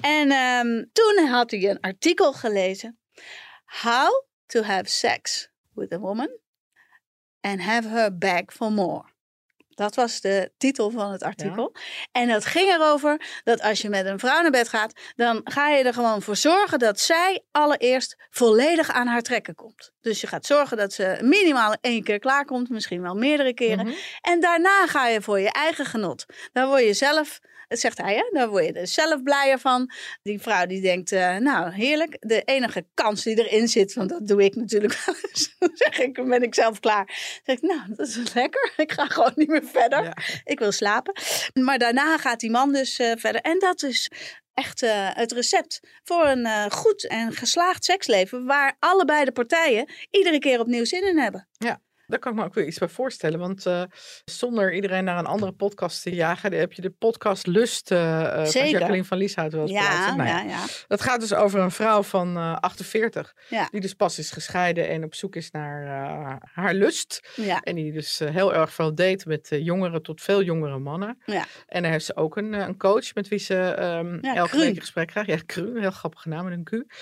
En 0.02 0.32
ehm, 0.32 0.84
toen 0.94 1.26
had 1.28 1.52
hij 1.52 1.70
een 1.70 1.80
artikel 1.80 2.34
gelezen. 2.34 3.00
How 3.66 4.26
to 4.46 4.62
have 4.62 4.90
sex 4.90 5.50
with 5.74 5.94
a 5.94 6.00
woman 6.00 6.30
and 7.42 7.62
have 7.62 7.88
her 7.88 8.18
back 8.18 8.52
for 8.52 8.72
more. 8.72 9.04
Dat 9.78 9.96
was 9.96 10.22
de 10.22 10.52
titel 10.58 10.92
van 10.92 11.12
het 11.12 11.24
artikel. 11.24 11.76
En 12.12 12.28
dat 12.28 12.46
ging 12.46 12.74
erover 12.74 13.42
dat 13.44 13.62
als 13.62 13.82
je 13.82 13.90
met 13.90 14.06
een 14.06 14.20
vrouw 14.20 14.42
naar 14.42 14.52
bed 14.52 14.70
gaat, 14.70 15.00
dan 15.16 15.42
ga 15.44 15.70
je 15.70 15.84
er 15.84 15.94
gewoon 15.94 16.22
voor 16.22 16.36
zorgen 16.36 16.80
dat 16.80 17.00
zij 17.00 17.44
allereerst 17.52 18.16
volledig 18.30 18.90
aan 18.90 19.08
haar 19.08 19.22
trekken 19.22 19.56
komt. 19.56 19.92
Dus 20.02 20.22
je 20.22 20.28
gaat 20.28 20.46
zorgen 20.46 20.78
dat 20.78 20.94
ze 20.94 21.18
minimaal 21.22 21.76
één 21.82 22.04
keer 22.04 22.20
klaarkomt, 22.20 22.70
misschien 22.70 23.02
wel 23.02 23.16
meerdere 23.16 23.54
keren. 23.54 23.86
Mhm. 23.86 23.96
En 24.22 24.40
daarna 24.40 24.88
ga 24.88 25.08
je 25.08 25.22
voor 25.22 25.40
je 25.40 25.52
eigen 25.52 25.86
genot. 25.86 26.26
Daar 26.54 26.68
word 26.68 26.84
je 26.84 26.94
zelf, 26.94 27.40
dat 27.68 27.80
zegt 27.80 27.98
hij, 27.98 28.16
hè? 28.16 28.30
daar 28.32 28.50
word 28.50 28.66
je 28.66 28.74
er 28.74 28.88
zelf 28.88 29.24
blijer 29.24 29.60
van. 29.60 29.92
Die 30.24 30.42
vrouw 30.42 30.66
die 30.66 30.82
denkt, 30.82 31.12
eh, 31.12 31.36
nou 31.36 31.72
heerlijk, 31.72 32.18
de 32.20 32.42
enige 32.42 32.86
kans 32.94 33.24
die 33.24 33.48
erin 33.48 33.68
zit, 33.68 33.94
want 33.94 34.10
dat 34.10 34.28
doe 34.28 34.44
ik 34.44 34.56
natuurlijk 34.56 34.94
wel 35.06 35.16
eens. 35.16 35.56
Zeg 35.74 36.00
ik, 36.00 36.14
ben 36.14 36.44
ik 36.44 36.56
zelf 36.56 36.80
klaar. 36.80 37.06
Dan 37.06 37.16
zeg 37.44 37.56
ik, 37.56 37.62
nou, 37.62 37.96
dat 37.96 38.08
is 38.08 38.34
lekker. 38.34 38.74
Ik 38.88 38.92
ga 38.92 39.06
gewoon 39.06 39.32
niet 39.36 39.48
meer 39.48 39.66
verder. 39.66 40.04
Ja. 40.04 40.18
Ik 40.44 40.60
wil 40.60 40.72
slapen. 40.72 41.14
Maar 41.54 41.78
daarna 41.78 42.18
gaat 42.18 42.40
die 42.40 42.52
man 42.52 42.74
dus 42.74 43.00
eh, 43.00 43.12
verder. 43.16 43.42
En 43.42 43.60
dat 43.60 43.84
is 43.84 44.12
echt 44.54 44.82
eh, 44.82 45.10
het 45.14 45.32
recept 45.32 45.80
voor 46.04 46.26
een 46.26 46.72
goed 46.72 47.08
en 47.08 47.34
geslaagd 47.34 47.86
seksleven. 47.86 48.46
Waar 48.46 48.76
allebei 48.80 49.26
de 49.26 49.32
partijen 49.32 49.90
iedere 50.12 50.40
keer 50.40 50.60
opnieuw 50.60 50.86
zin 50.86 51.08
in 51.08 51.18
hebben. 51.18 51.48
Daar 52.08 52.20
kan 52.20 52.32
ik 52.32 52.38
me 52.38 52.46
ook 52.46 52.54
weer 52.54 52.66
iets 52.66 52.78
bij 52.78 52.88
voorstellen. 52.88 53.40
Want 53.40 53.66
eh, 53.66 53.82
zonder 54.26 54.74
iedereen 54.74 55.04
naar 55.04 55.18
een 55.18 55.26
andere 55.26 55.52
podcast 55.52 56.02
te 56.04 56.16
jagen, 56.16 56.54
heb 56.54 56.74
je 56.74 56.82
de 56.82 56.90
podcast 56.90 57.48
Lust 57.48 57.92
eh, 57.92 58.46
van. 58.46 58.70
Jacqueline 58.70 59.04
van 59.06 59.18
Lieshout 59.18 59.52
wel 59.52 59.62
eens 59.62 59.72
Ja. 59.72 60.16
Nou 60.16 60.30
ja, 60.30 60.42
ja. 60.42 60.66
Dat 60.88 61.02
gaat 61.02 61.20
dus 61.20 61.34
over 61.34 61.60
een 61.60 61.72
vrouw 61.72 62.04
van 62.04 62.38
eh, 62.38 62.56
48, 62.60 63.36
Ja. 63.50 63.68
die 63.72 63.82
dus 63.82 63.94
pas 63.94 64.20
is 64.20 64.32
gescheiden 64.32 64.88
en 64.90 65.04
op 65.04 65.16
zoek 65.16 65.36
is 65.36 65.52
naar 65.52 65.86
haar 66.54 66.74
lust. 66.74 67.30
En 67.62 67.76
die 67.76 67.92
dus 67.92 68.20
heel 68.20 68.54
erg 68.54 68.74
veel 68.74 68.96
date 68.96 69.28
met 69.28 69.52
eh, 69.52 69.66
jongere 69.66 70.02
tot 70.02 70.22
veel 70.22 70.44
jongere 70.44 70.80
mannen. 70.80 71.22
Ja. 71.26 71.46
En 71.68 71.82
daar 71.82 71.92
heeft 71.92 72.06
ze 72.06 72.16
ook 72.16 72.38
een, 72.38 72.54
een 72.54 72.78
coach 72.78 73.14
met 73.14 73.28
wie 73.28 73.40
ze 73.40 73.56
ehm 73.60 74.20
elke 74.20 74.50
Kru. 74.50 74.60
week 74.60 74.70
een 74.76 74.80
gesprek 74.80 75.08
krijgt. 75.08 75.30
Ja, 75.30 75.38
Kru, 75.46 75.80
heel 75.80 75.92
grappige 75.92 76.30
naam 76.30 76.44
met 76.50 76.54
een 76.54 76.64
Q. 76.64 76.94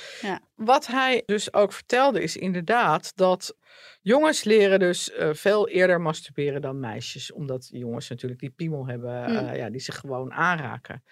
Wat 0.55 0.87
hij 0.87 1.23
dus 1.25 1.53
ook 1.53 1.73
vertelde 1.73 2.21
is 2.21 2.37
inderdaad 2.37 3.11
dat 3.15 3.55
jongens 4.01 4.43
leren 4.43 4.79
dus 4.79 5.09
uh, 5.09 5.29
veel 5.33 5.67
eerder 5.67 6.01
masturberen 6.01 6.61
dan 6.61 6.79
meisjes. 6.79 7.31
Omdat 7.31 7.67
jongens 7.71 8.09
natuurlijk 8.09 8.39
die 8.39 8.49
piemel 8.49 8.87
hebben, 8.87 9.31
uh, 9.31 9.55
ja, 9.55 9.69
die 9.69 9.81
zich 9.81 9.95
gewoon 9.95 10.33
aanraken. 10.33 11.03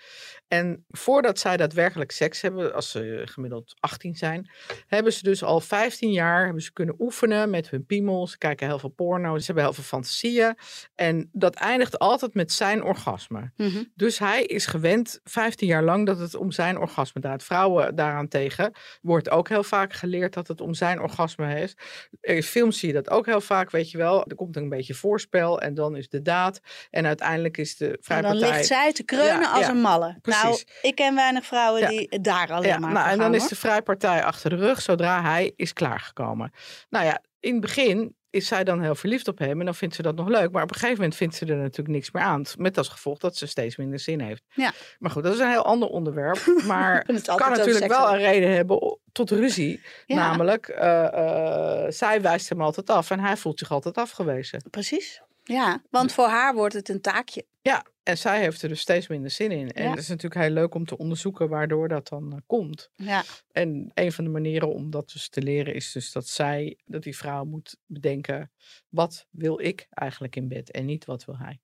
En 0.48 0.86
voordat 0.88 1.40
zij 1.40 1.58
daadwerkelijk 1.58 2.12
seks 2.12 2.42
hebben, 2.42 2.74
als 2.74 2.92
ze 2.92 3.22
gemiddeld 3.26 3.76
18 3.80 4.16
zijn, 4.16 4.52
hebben 4.88 5.14
ze 5.14 5.24
dus 5.24 5.44
al 5.44 5.60
15 5.60 6.12
jaar 6.12 6.44
hebben 6.44 6.64
ze 6.64 6.74
kunnen 6.74 6.96
oefenen 7.00 7.50
met 7.50 7.70
hun 7.70 7.86
piemel. 7.86 8.28
Ze 8.28 8.38
kijken 8.38 8.68
heel 8.68 8.80
veel 8.80 8.90
porno, 8.90 9.38
ze 9.38 9.46
hebben 9.46 9.64
heel 9.64 9.74
veel 9.74 9.84
fantasieën. 9.84 10.58
En 10.96 11.30
dat 11.32 11.56
eindigt 11.56 12.00
altijd 12.00 12.34
met 12.34 12.52
zijn 12.52 12.84
orgasme. 12.84 13.52
Mm 13.56 13.68
-hmm. 13.68 13.92
Dus 13.96 14.20
hij 14.20 14.44
is 14.44 14.66
gewend 14.66 15.20
15 15.24 15.68
jaar 15.68 15.84
lang 15.84 16.06
dat 16.06 16.20
het 16.20 16.36
om 16.36 16.52
zijn 16.52 16.78
orgasme 16.78 17.22
draait. 17.22 17.44
Vrouwen 17.44 17.96
daaraan 17.96 18.28
tegen 18.28 18.72
wordt 19.02 19.30
ook 19.34 19.50
heel 19.50 19.64
vaak 19.64 19.94
geleerd 19.94 20.34
dat 20.34 20.48
het 20.48 20.62
om 20.62 20.74
zijn 20.74 21.02
orgasme 21.02 21.62
is. 21.62 21.76
In 22.22 22.44
films 22.44 22.80
zie 22.80 22.88
je 22.88 22.94
dat 22.94 23.10
ook 23.10 23.26
heel 23.26 23.42
vaak, 23.42 23.72
weet 23.72 23.92
je 23.92 23.98
wel. 23.98 24.26
Er 24.28 24.36
komt 24.36 24.56
een 24.56 24.70
beetje 24.70 24.94
voorspel 24.94 25.62
en 25.62 25.74
dan 25.74 25.96
is 25.96 26.10
de 26.10 26.22
daad. 26.22 26.60
En 26.90 27.06
uiteindelijk 27.06 27.58
is 27.58 27.78
de 27.78 27.98
vrijpartij... 28.02 28.40
En 28.40 28.40
dan 28.40 28.56
ligt 28.56 28.68
zij 28.68 28.94
te 28.94 29.04
kreunen 29.04 29.42
ja, 29.42 29.52
als 29.52 29.66
ja, 29.66 29.70
een 29.70 29.82
malle. 29.82 30.18
Precies. 30.22 30.44
Nou, 30.44 30.64
ik 30.82 30.96
ken 30.96 31.16
weinig 31.16 31.46
vrouwen 31.46 31.82
ja. 31.82 31.88
die 31.88 32.20
daar 32.22 32.52
alleen 32.52 32.82
maar 32.82 32.92
nou, 32.94 33.10
En 33.10 33.18
dan 33.18 33.28
hoor. 33.28 33.36
is 33.36 33.48
de 33.48 33.56
vrijpartij 33.56 34.24
achter 34.24 34.50
de 34.50 34.56
rug 34.56 34.82
zodra 34.82 35.22
hij 35.22 35.54
is 35.56 35.74
klaargekomen. 35.74 36.52
Nou 36.90 37.06
ja, 37.06 37.22
in 37.40 37.52
het 37.52 37.62
begin 37.62 38.16
is 38.34 38.48
zij 38.48 38.64
dan 38.64 38.82
heel 38.82 38.96
verliefd 38.96 39.28
op 39.28 39.38
hem 39.38 39.60
en 39.60 39.66
dan 39.66 39.76
vindt 39.76 39.96
ze 39.96 40.02
dat 40.02 40.16
nog 40.16 40.28
leuk. 40.28 40.52
Maar 40.52 40.64
op 40.64 40.70
een 40.70 40.76
gegeven 40.76 40.96
moment 40.96 41.16
vindt 41.16 41.36
ze 41.36 41.46
er 41.46 41.56
natuurlijk 41.56 41.88
niks 41.88 42.12
meer 42.12 42.24
aan. 42.24 42.44
Met 42.58 42.78
als 42.78 42.88
gevolg 42.88 43.18
dat 43.18 43.38
ze 43.38 43.48
steeds 43.48 43.78
minder 43.78 44.00
zin 44.00 44.20
heeft. 44.20 44.44
Ja. 44.54 44.72
Maar 45.00 45.12
goed, 45.12 45.24
dat 45.24 45.34
is 45.34 45.40
een 45.40 45.50
heel 45.50 45.66
ander 45.66 45.90
onderwerp. 45.90 46.40
Maar 46.68 47.04
het 47.08 47.26
kan 47.26 47.52
natuurlijk 47.52 47.88
wel 47.88 48.14
een 48.14 48.18
reden 48.20 48.50
hebben 48.50 48.98
tot 49.12 49.32
ruzie. 49.32 49.82
Ja. 50.06 50.16
Namelijk, 50.16 50.68
uh, 50.68 51.08
uh, 51.14 51.84
zij 51.90 52.22
wijst 52.22 52.50
hem 52.50 52.62
altijd 52.62 52.90
af 52.90 53.12
en 53.12 53.20
hij 53.20 53.38
voelt 53.38 53.60
zich 53.60 53.72
altijd 53.72 53.98
afgewezen. 53.98 54.64
Precies. 54.70 55.22
Ja, 55.44 55.82
want 55.90 56.12
voor 56.14 56.28
haar 56.28 56.54
wordt 56.56 56.74
het 56.74 56.90
een 56.90 57.02
taakje. 57.02 57.46
Ja, 57.62 57.86
en 58.04 58.18
zij 58.18 58.40
heeft 58.40 58.62
er 58.62 58.70
dus 58.70 58.80
steeds 58.80 59.08
minder 59.08 59.32
zin 59.32 59.52
in. 59.52 59.72
En 59.72 59.84
Ja. 59.84 59.90
het 59.90 60.00
is 60.00 60.08
natuurlijk 60.08 60.42
heel 60.42 60.50
leuk 60.54 60.74
om 60.74 60.86
te 60.86 60.98
onderzoeken 60.98 61.50
waardoor 61.50 61.88
dat 61.88 62.08
dan 62.08 62.32
uh, 62.34 62.40
komt. 62.46 62.90
Ja. 62.96 63.24
En 63.52 63.92
een 63.94 64.12
van 64.12 64.24
de 64.24 64.30
manieren 64.30 64.74
om 64.74 64.90
dat 64.90 65.10
dus 65.10 65.30
te 65.30 65.42
leren 65.42 65.74
is 65.74 65.92
dus 65.92 66.12
dat 66.12 66.28
zij, 66.28 66.78
dat 66.86 67.04
die 67.04 67.18
vrouw 67.18 67.44
moet 67.44 67.78
bedenken, 67.86 68.52
wat 68.90 69.28
wil 69.30 69.60
ik 69.60 69.88
eigenlijk 69.90 70.36
in 70.36 70.48
bed 70.48 70.72
en 70.72 70.86
niet 70.86 71.06
wat 71.06 71.26
wil 71.26 71.38
hij. 71.38 71.60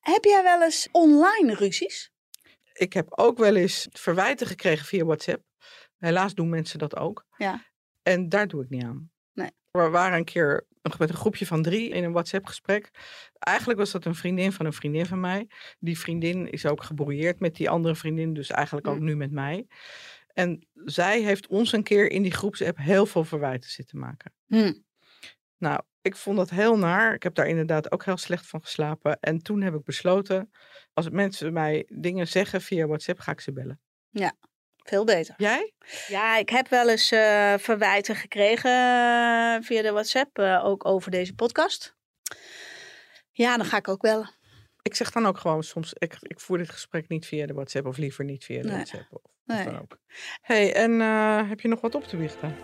Heb 0.00 0.24
jij 0.24 0.42
wel 0.42 0.62
eens 0.62 0.88
online 0.92 1.54
ruzies? 1.54 2.10
Ik 2.72 2.92
heb 2.92 3.06
ook 3.18 3.38
wel 3.38 3.56
eens 3.56 3.86
verwijten 3.90 4.46
gekregen 4.46 4.86
via 4.86 5.04
WhatsApp. 5.04 5.42
Helaas 5.98 6.34
doen 6.34 6.48
mensen 6.48 6.78
dat 6.78 6.96
ook. 6.96 7.26
Ja. 7.36 7.64
En 8.02 8.28
daar 8.28 8.48
doe 8.48 8.62
ik 8.62 8.68
niet 8.70 8.84
aan. 8.84 9.10
Nee. 9.32 9.50
We 9.70 9.88
waren 9.88 10.18
een 10.18 10.24
keer 10.24 10.66
met 10.98 11.08
een 11.08 11.14
groepje 11.14 11.46
van 11.46 11.62
drie 11.62 11.88
in 11.88 12.04
een 12.04 12.12
WhatsApp-gesprek. 12.12 12.90
Eigenlijk 13.38 13.78
was 13.78 13.90
dat 13.90 14.04
een 14.04 14.14
vriendin 14.14 14.52
van 14.52 14.66
een 14.66 14.72
vriendin 14.72 15.06
van 15.06 15.20
mij. 15.20 15.46
Die 15.78 15.98
vriendin 15.98 16.50
is 16.50 16.66
ook 16.66 16.82
gebrouilleerd 16.82 17.40
met 17.40 17.54
die 17.56 17.70
andere 17.70 17.94
vriendin, 17.94 18.34
dus 18.34 18.50
eigenlijk 18.50 18.86
ook 18.86 18.98
Mm. 18.98 19.04
nu 19.04 19.16
met 19.16 19.30
mij. 19.30 19.66
En 20.32 20.66
zij 20.74 21.22
heeft 21.22 21.46
ons 21.46 21.72
een 21.72 21.82
keer 21.82 22.10
in 22.10 22.22
die 22.22 22.32
groepsapp 22.32 22.76
heel 22.78 23.06
veel 23.06 23.24
verwijten 23.24 23.70
zitten 23.70 23.98
maken. 23.98 24.32
Hm. 24.46 24.72
Nou, 25.58 25.80
ik 26.00 26.16
vond 26.16 26.36
dat 26.36 26.50
heel 26.50 26.78
naar. 26.78 27.14
Ik 27.14 27.22
heb 27.22 27.34
daar 27.34 27.46
inderdaad 27.46 27.92
ook 27.92 28.04
heel 28.04 28.16
slecht 28.16 28.46
van 28.46 28.62
geslapen. 28.62 29.20
En 29.20 29.38
toen 29.38 29.62
heb 29.62 29.74
ik 29.74 29.84
besloten, 29.84 30.50
als 30.92 31.10
mensen 31.10 31.52
mij 31.52 31.88
dingen 31.92 32.28
zeggen 32.28 32.60
via 32.60 32.86
WhatsApp, 32.86 33.18
ga 33.18 33.32
ik 33.32 33.40
ze 33.40 33.52
bellen. 33.52 33.80
Veel 34.86 35.04
beter. 35.04 35.34
Jij? 35.36 35.72
Ja, 36.08 36.36
ik 36.36 36.48
heb 36.48 36.68
wel 36.68 36.88
eens 36.88 37.10
eh, 37.10 37.54
verwijten 37.58 38.16
gekregen 38.16 38.70
eh, 38.70 39.62
via 39.66 39.82
de 39.82 39.90
WhatsApp, 39.92 40.38
eh, 40.38 40.64
ook 40.64 40.84
over 40.86 41.10
deze 41.10 41.34
podcast. 41.34 41.94
Ja, 43.32 43.56
dan 43.56 43.66
ga 43.66 43.76
ik 43.76 43.88
ook 43.88 44.00
bellen. 44.00 44.30
Ik 44.82 44.94
zeg 44.94 45.10
dan 45.10 45.26
ook 45.26 45.38
gewoon 45.38 45.62
soms, 45.62 45.92
ik, 45.98 46.16
ik 46.20 46.40
voer 46.40 46.58
dit 46.58 46.70
gesprek 46.70 47.08
niet 47.08 47.26
via 47.26 47.46
de 47.46 47.52
WhatsApp 47.54 47.86
of 47.86 47.96
liever 47.96 48.24
niet 48.24 48.44
via 48.44 48.60
de 48.62 48.66
Nee. 48.68 48.76
WhatsApp. 48.76 49.06
Of, 49.10 49.22
of 49.24 49.30
Nee. 49.44 49.64
dan 49.64 49.80
ook. 49.80 49.98
hey, 50.40 50.74
en 50.74 51.00
eh, 51.00 51.48
heb 51.48 51.60
je 51.60 51.68
nog 51.68 51.80
wat 51.80 51.94
op 51.94 52.04
te 52.04 52.16
biechten? 52.16 52.56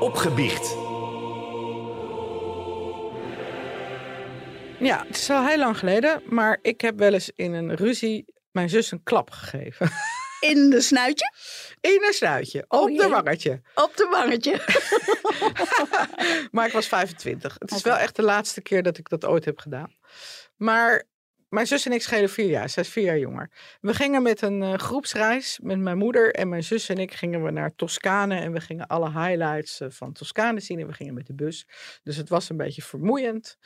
Opgebiecht. 0.00 0.74
Ja, 4.80 5.04
het 5.06 5.16
is 5.16 5.30
al 5.30 5.46
heel 5.46 5.58
lang 5.58 5.78
geleden, 5.78 6.22
maar 6.28 6.58
ik 6.62 6.80
heb 6.80 6.98
wel 6.98 7.12
eens 7.12 7.30
in 7.34 7.52
een 7.52 7.74
ruzie 7.74 8.24
mijn 8.50 8.68
zus 8.68 8.90
een 8.90 9.02
klap 9.02 9.30
gegeven. 9.30 9.90
In 10.50 10.70
de 10.70 10.80
snuitje, 10.80 11.32
In 11.80 12.02
een 12.06 12.12
snuitje, 12.12 12.64
op 12.68 12.80
Oh 12.80 12.98
de 12.98 13.08
wangetje. 13.08 13.60
op 13.74 13.96
de 13.96 14.08
wangetje. 14.10 14.60
maar 16.52 16.66
ik 16.66 16.72
was 16.72 16.86
25. 16.86 17.56
Het 17.58 17.70
is 17.70 17.82
wel 17.82 17.96
echt 17.96 18.16
de 18.16 18.22
laatste 18.22 18.60
keer 18.60 18.82
dat 18.82 18.98
ik 18.98 19.08
dat 19.08 19.24
ooit 19.24 19.44
heb 19.44 19.58
gedaan. 19.58 19.94
Maar 20.56 21.04
mijn 21.48 21.66
zus 21.66 21.86
en 21.86 21.92
ik 21.92 22.02
schelen 22.02 22.30
vier 22.30 22.48
jaar. 22.48 22.68
Zij 22.68 22.82
is 22.82 22.88
vier 22.88 23.04
jaar 23.04 23.18
jonger. 23.18 23.50
We 23.80 23.94
gingen 23.94 24.22
met 24.22 24.42
een 24.42 24.62
eh, 24.62 24.74
groepsreis 24.74 25.58
met 25.62 25.78
mijn 25.78 25.98
moeder 25.98 26.34
en 26.34 26.48
mijn 26.48 26.62
zus 26.64 26.88
en 26.88 26.98
ik 26.98 27.14
gingen 27.14 27.44
we 27.44 27.50
naar 27.50 27.74
Toscane. 27.74 28.40
En 28.40 28.52
we 28.52 28.60
gingen 28.60 28.86
alle 28.86 29.10
highlights 29.10 29.80
eh, 29.80 29.88
van 29.90 30.12
Toscane 30.12 30.60
zien. 30.60 30.80
En 30.80 30.86
we 30.86 30.92
gingen 30.92 31.14
met 31.14 31.26
de 31.26 31.34
bus. 31.34 31.66
Dus 32.02 32.16
het 32.16 32.28
was 32.28 32.48
een 32.48 32.56
beetje 32.56 32.82
vermoeiend. 32.82 33.58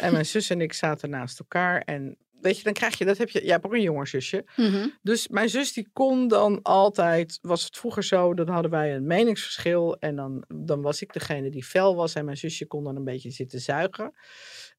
En 0.00 0.12
mijn 0.12 0.26
zus 0.26 0.50
en 0.50 0.60
ik 0.60 0.72
zaten 0.72 1.10
naast 1.10 1.38
elkaar. 1.38 1.80
En 1.80 2.16
weet 2.42 2.56
je, 2.56 2.62
dan 2.62 2.72
krijg 2.72 2.98
je, 2.98 3.04
dat 3.04 3.18
heb 3.18 3.30
je, 3.30 3.40
jij 3.42 3.52
hebt 3.52 3.64
ook 3.64 3.72
een 3.72 3.82
jonger 3.82 4.06
zusje. 4.06 4.44
Mhm. 4.56 4.88
Dus 5.02 5.28
mijn 5.28 5.48
zus 5.48 5.72
die 5.72 5.88
kon 5.92 6.28
dan 6.28 6.62
altijd, 6.62 7.38
was 7.42 7.64
het 7.64 7.76
vroeger 7.76 8.04
zo, 8.04 8.34
dan 8.34 8.48
hadden 8.48 8.70
wij 8.70 8.94
een 8.94 9.06
meningsverschil. 9.06 9.96
En 9.98 10.16
dan, 10.16 10.44
dan 10.48 10.82
was 10.82 11.02
ik 11.02 11.12
degene 11.12 11.50
die 11.50 11.64
fel 11.64 11.96
was 11.96 12.14
en 12.14 12.24
mijn 12.24 12.36
zusje 12.36 12.66
kon 12.66 12.84
dan 12.84 12.96
een 12.96 13.04
beetje 13.04 13.30
zitten 13.30 13.60
zuigen. 13.60 14.12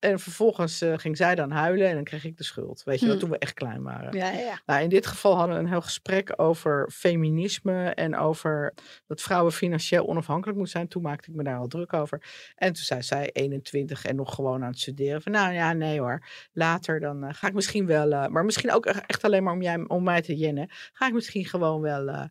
En 0.03 0.19
vervolgens 0.19 0.81
eh, 0.81 0.93
ging 0.97 1.17
zij 1.17 1.35
dan 1.35 1.51
huilen 1.51 1.87
en 1.87 1.95
dan 1.95 2.03
kreeg 2.03 2.25
ik 2.25 2.37
de 2.37 2.43
schuld. 2.43 2.83
Weet 2.83 2.99
je 2.99 3.05
wel, 3.05 3.13
Hmm. 3.13 3.23
toen 3.23 3.31
we 3.31 3.37
echt 3.37 3.53
klein 3.53 3.83
waren. 3.83 4.17
Ja, 4.17 4.31
ja. 4.31 4.61
Nou, 4.65 4.81
in 4.81 4.89
dit 4.89 5.05
geval 5.05 5.35
hadden 5.35 5.55
we 5.55 5.61
een 5.61 5.69
heel 5.69 5.81
gesprek 5.81 6.33
over 6.35 6.89
feminisme 6.91 7.89
en 7.89 8.17
over 8.17 8.73
dat 9.07 9.21
vrouwen 9.21 9.51
financieel 9.51 10.07
onafhankelijk 10.07 10.57
moeten 10.57 10.75
zijn. 10.75 10.87
Toen 10.87 11.01
maakte 11.01 11.29
ik 11.29 11.35
me 11.35 11.43
daar 11.43 11.57
al 11.57 11.67
druk 11.67 11.93
over. 11.93 12.23
En 12.55 12.73
toen 12.73 12.83
zei 12.83 13.01
zij 13.01 13.29
21 13.31 14.05
en 14.05 14.15
nog 14.15 14.35
gewoon 14.35 14.63
aan 14.63 14.69
het 14.69 14.79
studeren. 14.79 15.21
Van 15.21 15.31
nou 15.31 15.53
ja, 15.53 15.73
nee 15.73 15.99
hoor. 15.99 16.23
Later 16.53 16.99
dan 16.99 17.23
eh, 17.23 17.33
ga 17.33 17.47
ik 17.47 17.53
misschien 17.53 17.85
wel, 17.85 18.11
eh, 18.11 18.27
maar 18.27 18.45
misschien 18.45 18.71
ook 18.71 18.85
echt 18.85 19.23
alleen 19.23 19.43
maar 19.43 19.53
om, 19.53 19.61
jij, 19.61 19.83
om 19.87 20.03
mij 20.03 20.21
te 20.21 20.35
jennen. 20.35 20.69
Ga 20.93 21.07
ik 21.07 21.13
misschien 21.13 21.45
gewoon 21.45 21.81
wel 21.81 22.29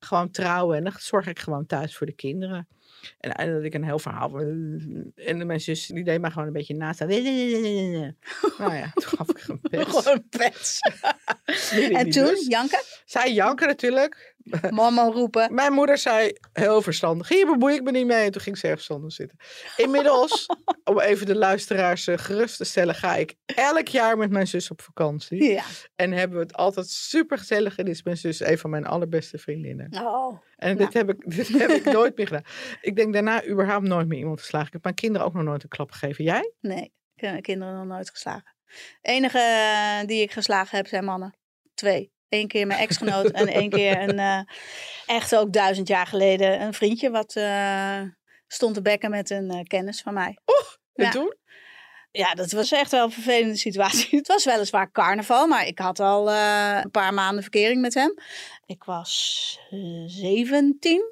gewoon 0.00 0.30
trouwen 0.30 0.76
en 0.76 0.84
dan 0.84 0.92
zorg 0.98 1.26
ik 1.26 1.38
gewoon 1.38 1.66
thuis 1.66 1.96
voor 1.96 2.06
de 2.06 2.14
kinderen. 2.14 2.68
En, 3.20 3.52
dat 3.52 3.62
ik 3.62 3.74
een 3.74 3.84
heel 3.84 3.98
verhaal. 3.98 4.38
En 5.14 5.46
mijn 5.46 5.60
zus 5.60 5.86
die 5.86 6.04
deed 6.04 6.20
mij 6.20 6.30
gewoon 6.30 6.46
een 6.46 6.52
beetje 6.52 6.74
naast. 6.74 7.00
Nou 8.58 8.74
ja, 8.74 8.90
toen 8.94 9.18
gaf 9.18 9.28
ik 9.28 9.48
een 9.48 9.60
pet. 9.60 9.88
Gewoon. 9.88 10.24
Midden 11.46 11.90
in 11.90 11.96
En 11.96 12.10
toen, 12.10 12.24
bus. 12.24 12.46
janken, 12.46 12.80
Zij 13.04 13.32
janken 13.32 13.66
natuurlijk. 13.66 14.34
mama 14.70 15.04
roepen. 15.04 15.54
Mijn 15.54 15.72
moeder 15.72 15.98
zei 15.98 16.32
heel 16.52 16.82
verstandig. 16.82 17.28
Hier 17.28 17.46
bemoei 17.46 17.74
ik 17.74 17.82
me 17.82 17.90
niet 17.90 18.06
mee. 18.06 18.24
En 18.24 18.32
toen 18.32 18.40
ging 18.40 18.58
ze 18.58 18.68
ergens 18.68 18.90
anders 18.90 19.14
zitten. 19.14 19.38
Inmiddels, 19.76 20.46
om 20.84 21.00
even 21.00 21.26
de 21.26 21.36
luisteraars 21.36 22.06
eh, 22.06 22.18
gerust 22.18 22.56
te 22.56 22.64
stellen, 22.64 22.94
ga 22.94 23.16
ik 23.16 23.34
elk 23.46 23.88
jaar 23.88 24.16
met 24.16 24.30
mijn 24.30 24.46
zus 24.46 24.70
op 24.70 24.80
vakantie. 24.82 25.42
Ja. 25.44 25.64
En 25.96 26.12
hebben 26.12 26.38
we 26.38 26.42
het 26.42 26.54
altijd 26.54 26.88
super 26.88 27.38
gezellig. 27.38 27.78
En 27.78 27.86
is 27.86 28.02
mijn 28.02 28.16
zus 28.16 28.40
een 28.40 28.58
van 28.58 28.70
mijn 28.70 28.86
allerbeste 28.86 29.38
vriendinnen. 29.38 29.88
Oh. 29.92 30.40
En 30.56 30.76
dit, 30.76 30.92
heb 30.92 31.10
ik, 31.10 31.36
dit 31.36 31.48
heb 31.48 31.70
ik 31.70 31.84
nooit 31.84 32.16
meer 32.16 32.26
gedaan. 32.26 32.44
Ik 32.80 32.91
denk 32.96 33.12
daarna 33.12 33.44
überhaupt 33.46 33.86
nooit 33.86 34.08
meer 34.08 34.18
iemand 34.18 34.40
geslagen. 34.40 34.66
Ik 34.66 34.72
heb 34.72 34.82
mijn 34.82 34.94
kinderen 34.94 35.26
ook 35.26 35.34
nog 35.34 35.42
nooit 35.42 35.62
een 35.62 35.68
klap 35.68 35.90
gegeven. 35.90 36.24
Jij? 36.24 36.52
Nee, 36.60 36.92
ik 37.14 37.24
heb 37.24 37.42
kinderen 37.42 37.74
nog 37.74 37.86
nooit 37.86 38.10
geslagen. 38.10 38.54
De 39.00 39.08
enige 39.08 39.38
eh, 39.38 40.06
die 40.06 40.22
ik 40.22 40.32
geslagen 40.32 40.76
heb 40.76 40.86
zijn 40.86 41.04
mannen. 41.04 41.34
Twee. 41.74 42.12
Eén 42.28 42.48
keer 42.48 42.66
mijn 42.66 42.80
ex-genoot 42.80 43.30
en 43.30 43.46
één 43.48 43.70
keer 43.70 44.00
een, 44.00 44.18
eh, 44.18 44.40
echt 45.06 45.36
ook 45.36 45.52
duizend 45.52 45.88
jaar 45.88 46.06
geleden, 46.06 46.60
een 46.60 46.74
vriendje 46.74 47.10
wat 47.10 47.36
eh, 47.36 48.00
stond 48.46 48.74
te 48.74 48.82
bekken 48.82 49.10
met 49.10 49.30
een 49.30 49.66
kennis 49.66 50.00
van 50.02 50.14
mij. 50.14 50.38
En 50.94 51.04
Ja. 51.04 51.10
toen? 51.10 51.34
Ja, 52.10 52.34
dat 52.34 52.50
was 52.52 52.72
echt 52.72 52.90
wel 52.90 53.04
een 53.04 53.10
vervelende 53.12 53.56
situatie. 53.56 54.08
Het 54.18 54.26
was 54.26 54.44
weliswaar 54.44 54.90
carnaval, 54.90 55.46
maar 55.46 55.66
ik 55.66 55.78
had 55.78 56.00
al 56.00 56.30
een 56.32 56.90
paar 56.90 57.14
maanden 57.14 57.42
verkering 57.42 57.80
met 57.80 57.94
hem. 57.94 58.14
Ik 58.66 58.84
was 58.84 59.58
eh, 59.70 59.78
17, 60.06 61.11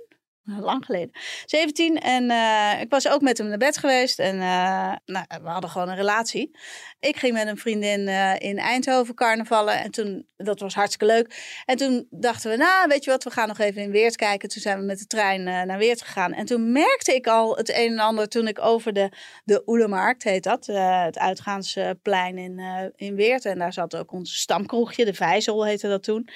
lang 0.59 0.84
geleden. 0.84 1.11
17 1.46 1.98
en 1.98 2.30
eh, 2.30 2.80
ik 2.80 2.90
was 2.90 3.09
ook 3.09 3.20
met 3.20 3.38
hem 3.38 3.48
naar 3.48 3.59
bed 3.59 3.78
geweest 3.78 4.18
en 4.18 4.34
eh, 4.34 4.92
nou, 5.05 5.26
we 5.42 5.48
hadden 5.48 5.70
gewoon 5.70 5.88
een 5.88 5.96
relatie. 5.96 6.57
Ik 7.01 7.16
ging 7.16 7.32
met 7.32 7.46
een 7.46 7.57
vriendin 7.59 8.09
eh, 8.09 8.34
in 8.38 8.59
Eindhoven 8.59 9.14
carnavallen 9.14 9.80
en 9.82 9.90
toen, 9.90 10.26
dat 10.36 10.61
was 10.61 10.74
hartstikke 10.74 11.14
leuk. 11.14 11.62
En 11.64 11.76
toen 11.76 12.07
dachten 12.11 12.51
we, 12.51 12.57
nou 12.57 12.88
weet 12.88 13.05
je 13.05 13.11
wat, 13.11 13.24
we 13.24 13.30
gaan 13.30 13.48
nog 13.48 13.59
even 13.59 13.82
in 13.82 13.90
Weert 13.90 14.16
kijken. 14.16 14.48
Toen 14.48 14.62
zijn 14.62 14.78
we 14.78 14.84
met 14.84 14.98
de 14.98 15.07
trein 15.07 15.42
naar 15.42 15.78
Weert 15.78 16.03
gegaan. 16.03 16.32
En 16.32 16.46
toen 16.46 16.72
merkte 16.72 17.14
ik 17.14 17.26
al 17.26 17.57
het 17.57 17.68
een 17.68 17.92
en 17.92 17.98
ander 17.98 18.28
toen 18.28 18.48
ik 18.48 18.61
over 18.61 18.92
de, 18.92 19.12
de 19.44 19.62
Oelemarkt, 19.66 20.22
heet 20.22 20.42
dat, 20.42 20.66
het 20.66 21.18
uitgaansplein 21.18 22.38
in, 22.38 22.61
in 22.96 23.14
Weert. 23.14 23.44
En 23.44 23.59
daar 23.59 23.72
zat 23.72 23.96
ook 23.96 24.12
ons 24.12 24.36
stamkroegje, 24.40 25.05
de 25.05 25.14
Vijzel 25.14 25.64
heette 25.64 25.88
dat 25.88 26.03
toen. 26.03 26.28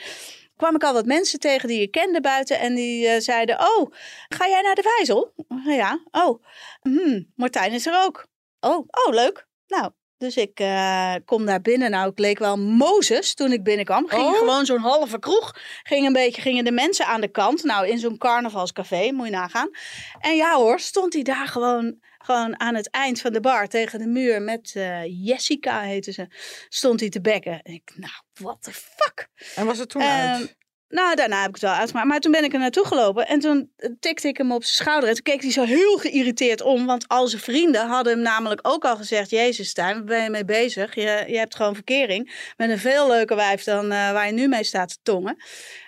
Kwam 0.57 0.75
ik 0.75 0.85
al 0.85 0.93
wat 0.93 1.07
mensen 1.07 1.39
tegen 1.39 1.69
die 1.69 1.81
ik 1.81 1.91
kende 1.91 2.21
buiten. 2.21 2.59
En 2.59 2.75
die 2.75 3.09
eh, 3.09 3.21
zeiden, 3.21 3.61
oh, 3.61 3.93
ga 4.29 4.49
jij 4.49 4.61
naar 4.61 4.75
de 4.75 4.83
Vijzel? 4.97 5.35
Ja, 5.65 6.01
oh, 6.11 6.43
hmm, 6.81 7.33
Martijn 7.37 7.73
is 7.73 7.87
er 7.87 8.05
ook. 8.05 8.27
Oh, 8.61 8.89
oh, 9.07 9.15
leuk. 9.15 9.47
Nou, 9.67 9.93
dus 10.25 10.37
ik 10.37 10.61
uh, 10.61 11.15
kom 11.25 11.47
daar 11.47 11.61
binnen. 11.61 11.91
Nou, 11.91 12.11
ik 12.11 12.19
leek 12.19 12.39
wel 12.39 12.59
Mozes 12.59 13.35
toen 13.35 13.53
ik 13.53 13.63
binnenkwam. 13.63 14.09
Ging 14.09 14.23
Oh. 14.23 14.39
gewoon 14.39 14.67
zo'n 14.67 14.79
halve 14.81 15.19
kroeg. 15.19 15.55
Ging 15.83 16.07
een 16.07 16.13
beetje, 16.13 16.43
gingen 16.43 16.65
de 16.65 16.73
mensen 16.73 17.07
aan 17.07 17.21
de 17.21 17.29
kant. 17.31 17.63
Nou, 17.63 17.89
in 17.89 17.99
zo'n 17.99 18.19
carnavalscafé, 18.19 19.11
moet 19.13 19.27
je 19.27 19.33
nagaan. 19.33 19.71
En 20.21 20.37
ja 20.37 20.55
hoor, 20.57 20.81
stond 20.81 21.13
hij 21.13 21.23
daar 21.23 21.49
gewoon, 21.49 21.99
gewoon 22.19 22.61
aan 22.61 22.75
het 22.75 22.91
eind 22.91 23.21
van 23.21 23.33
de 23.33 23.41
bar 23.41 23.69
tegen 23.69 23.99
de 23.99 24.07
muur 24.07 24.43
met 24.43 24.73
eh, 24.75 25.25
Jessica 25.27 25.81
heette 25.81 26.13
ze. 26.13 26.27
Stond 26.69 27.01
hij 27.01 27.09
te 27.09 27.21
bekken. 27.21 27.63
En 27.63 27.73
ik, 27.73 27.93
nou, 27.97 28.13
what 28.35 28.63
the 28.63 28.73
fuck? 28.73 29.29
En 29.55 29.67
was 29.67 29.79
het 29.79 29.89
toen 29.89 30.03
Ehm, 30.03 30.11
uit? 30.11 30.57
Nou, 30.95 31.15
daarna 31.15 31.41
heb 31.41 31.49
ik 31.49 31.55
het 31.55 31.63
wel 31.63 31.73
uitgemaakt. 31.73 32.07
Maar 32.07 32.21
toen 32.21 32.33
ben 32.33 32.45
ik 32.45 32.53
er 32.53 32.59
naartoe 32.59 32.87
gelopen. 32.87 33.27
En 33.27 33.41
toen 33.41 33.71
tikte 34.01 34.29
ik 34.29 34.37
hem 34.37 34.53
op 34.53 34.65
zijn 34.65 34.77
schouder. 34.77 35.09
En 35.09 35.15
toen 35.15 35.25
keek 35.25 35.43
hij 35.43 35.51
zo 35.51 35.63
heel 35.63 35.97
geïrriteerd 35.99 36.63
om. 36.63 36.87
Want 36.87 37.09
al 37.09 37.27
zijn 37.27 37.43
vrienden 37.43 37.87
hadden 37.87 38.13
hem 38.13 38.23
namelijk 38.23 38.61
ook 38.63 38.85
al 38.85 38.97
gezegd... 38.97 39.31
Jezus 39.31 39.69
Stijn, 39.69 39.95
waar 39.95 40.05
ben 40.05 40.23
je 40.23 40.31
mee 40.31 40.45
bezig? 40.45 40.95
Je, 40.95 41.25
je 41.27 41.39
hebt 41.39 41.55
gewoon 41.55 41.75
verkering. 41.75 42.53
Met 42.57 42.71
een 42.71 42.79
veel 42.79 43.09
leuker 43.09 43.37
wijf 43.37 43.65
dan 43.65 43.85
eh, 43.85 44.13
waar 44.13 44.27
je 44.27 44.33
nu 44.33 44.49
mee 44.49 44.65
staat 44.65 44.89
te 44.89 44.99
tongen. 45.03 45.37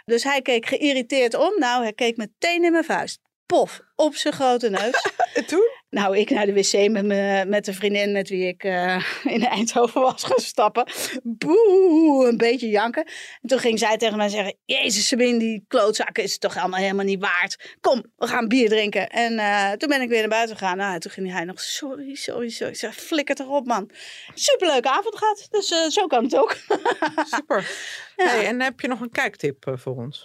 Dus 0.05 0.25
hij 0.25 0.43
keek 0.43 0.67
geïrriteerd 0.67 1.35
om. 1.35 1.59
Nou, 1.59 1.83
hij 1.83 1.93
keek 1.93 2.17
meteen 2.17 2.65
in 2.65 2.73
mijn 2.73 2.85
vuist. 2.85 3.21
Pof, 3.47 3.81
op 3.95 4.15
zijn 4.15 4.35
grote 4.35 4.71
neus. 4.71 5.05
En 5.35 5.47
toen? 5.47 5.71
Nou, 5.91 6.19
ik 6.19 6.31
naar 6.31 6.47
de 6.47 6.53
wc 6.53 6.91
met, 6.91 7.05
me, 7.05 7.45
met 7.47 7.65
de 7.65 7.73
vriendin 7.73 8.13
met 8.13 8.29
wie 8.29 8.47
ik 8.47 8.65
eh, 8.65 9.05
in 9.25 9.47
Eindhoven 9.47 10.01
was 10.01 10.25
gaan 10.25 10.39
stappen. 10.39 10.89
Boe, 11.23 12.27
een 12.29 12.37
beetje 12.37 12.69
janken. 12.69 13.05
En 13.43 13.49
toen 13.49 13.59
ging 13.59 13.79
zij 13.79 13.97
tegen 13.97 14.17
mij 14.17 14.29
zeggen: 14.29 14.57
Jezus, 14.65 15.09
Sabine, 15.09 15.39
die 15.39 15.65
klootzakken 15.69 16.23
is 16.23 16.33
het 16.33 16.41
toch 16.41 16.57
allemaal 16.57 16.81
helemaal 16.81 17.05
niet 17.05 17.21
waard. 17.21 17.77
Kom, 17.81 18.05
we 18.17 18.27
gaan 18.27 18.49
bier 18.49 18.69
drinken. 18.69 19.09
En 19.09 19.39
eh, 19.39 19.73
toen 19.73 19.89
ben 19.89 20.01
ik 20.01 20.09
weer 20.09 20.21
naar 20.21 20.29
buiten 20.29 20.57
gegaan. 20.57 20.77
Nou, 20.77 20.99
toen 20.99 21.11
ging 21.11 21.33
hij 21.33 21.45
nog: 21.45 21.61
Sorry, 21.61 22.15
sorry, 22.15 22.49
sorry. 22.49 22.73
Ik 22.73 22.79
zeg: 22.79 22.95
Flikker 22.95 23.35
toch 23.35 23.49
op, 23.49 23.67
man. 23.67 23.91
Superleuke 24.35 24.91
avond 24.91 25.19
gehad. 25.19 25.47
Dus 25.51 25.71
eh, 25.71 25.89
zo 25.89 26.07
kan 26.07 26.25
het 26.25 26.37
ook. 26.37 26.57
Super. 27.37 27.71
Ja. 28.17 28.27
Hey, 28.27 28.47
en 28.47 28.61
heb 28.61 28.81
je 28.81 28.89
nog 28.89 29.01
een 29.01 29.11
kijktip 29.11 29.73
voor 29.79 29.97
ons? 29.97 30.25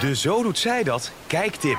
De 0.00 0.14
Zo 0.14 0.42
Doet 0.42 0.58
Zij 0.58 0.82
Dat 0.82 1.12
kijktip. 1.26 1.78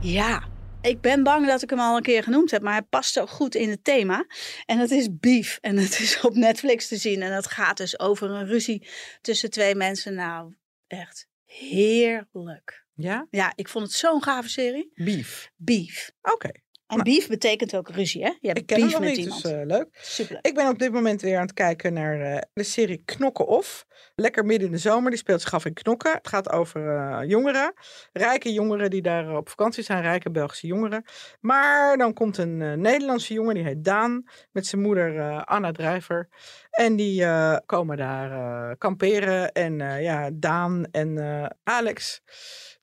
Ja, 0.00 0.42
ik 0.80 1.00
ben 1.00 1.22
bang 1.22 1.46
dat 1.46 1.62
ik 1.62 1.70
hem 1.70 1.78
al 1.78 1.96
een 1.96 2.02
keer 2.02 2.22
genoemd 2.22 2.50
heb, 2.50 2.62
maar 2.62 2.72
hij 2.72 2.82
past 2.82 3.12
zo 3.12 3.26
goed 3.26 3.54
in 3.54 3.70
het 3.70 3.84
thema. 3.84 4.26
En 4.66 4.78
dat 4.78 4.90
is 4.90 5.08
Beef. 5.10 5.58
En 5.60 5.76
het 5.76 6.00
is 6.00 6.20
op 6.20 6.34
Netflix 6.34 6.88
te 6.88 6.96
zien. 6.96 7.22
En 7.22 7.30
dat 7.30 7.46
gaat 7.46 7.76
dus 7.76 7.98
over 7.98 8.30
een 8.30 8.46
ruzie 8.46 8.88
tussen 9.20 9.50
twee 9.50 9.74
mensen. 9.74 10.14
Nou, 10.14 10.54
echt 10.86 11.28
heerlijk. 11.44 12.84
Ja? 12.94 13.26
Ja, 13.30 13.52
ik 13.54 13.68
vond 13.68 13.84
het 13.84 13.94
zo'n 13.94 14.22
gave 14.22 14.48
serie. 14.48 14.90
Beef. 14.94 15.50
Beef. 15.56 16.12
Oké. 16.22 16.50
En 16.86 17.02
beef 17.02 17.28
betekent 17.28 17.76
ook 17.76 17.88
ruzie, 17.88 18.22
hè? 18.22 18.32
Je 18.40 18.46
hebt 18.46 18.58
Ik 18.58 18.66
ken 18.66 18.80
beef 18.80 18.98
met 18.98 19.08
niet, 19.08 19.18
iemand. 19.18 19.42
dus 19.42 19.52
eh, 19.52 19.60
leuk. 19.64 19.88
Superleuk. 19.92 20.46
Ik 20.46 20.54
ben 20.54 20.68
op 20.68 20.78
dit 20.78 20.92
moment 20.92 21.20
weer 21.20 21.36
aan 21.36 21.42
het 21.42 21.52
kijken 21.52 21.92
naar 21.92 22.20
eh, 22.20 22.38
de 22.52 22.62
serie 22.62 23.02
Knokken 23.04 23.46
Of. 23.46 23.86
Lekker 24.14 24.44
midden 24.44 24.66
in 24.66 24.72
de 24.72 24.78
zomer. 24.78 25.10
Die 25.10 25.18
speelt 25.18 25.40
zich 25.40 25.54
af 25.54 25.64
in 25.64 25.72
Knokken. 25.72 26.12
Het 26.12 26.28
gaat 26.28 26.50
over 26.50 26.96
eh, 26.96 27.28
jongeren. 27.28 27.74
Rijke 28.12 28.52
jongeren 28.52 28.90
die 28.90 29.02
daar 29.02 29.36
op 29.36 29.48
vakantie 29.48 29.82
zijn. 29.82 30.02
Rijke 30.02 30.30
Belgische 30.30 30.66
jongeren. 30.66 31.04
Maar 31.40 31.96
dan 31.96 32.12
komt 32.12 32.38
een 32.38 32.80
Nederlandse 32.80 33.34
jongen. 33.34 33.54
Die 33.54 33.64
heet 33.64 33.84
Daan. 33.84 34.24
Met 34.52 34.66
zijn 34.66 34.82
moeder 34.82 35.44
Anna 35.44 35.72
Drijver. 35.72 36.28
En 36.70 36.96
die 36.96 37.24
komen 37.66 37.96
daar 37.96 38.76
kamperen. 38.76 39.52
En 39.52 39.78
ja, 40.02 40.30
Daan 40.32 40.86
en 40.90 41.18
Alex... 41.64 42.22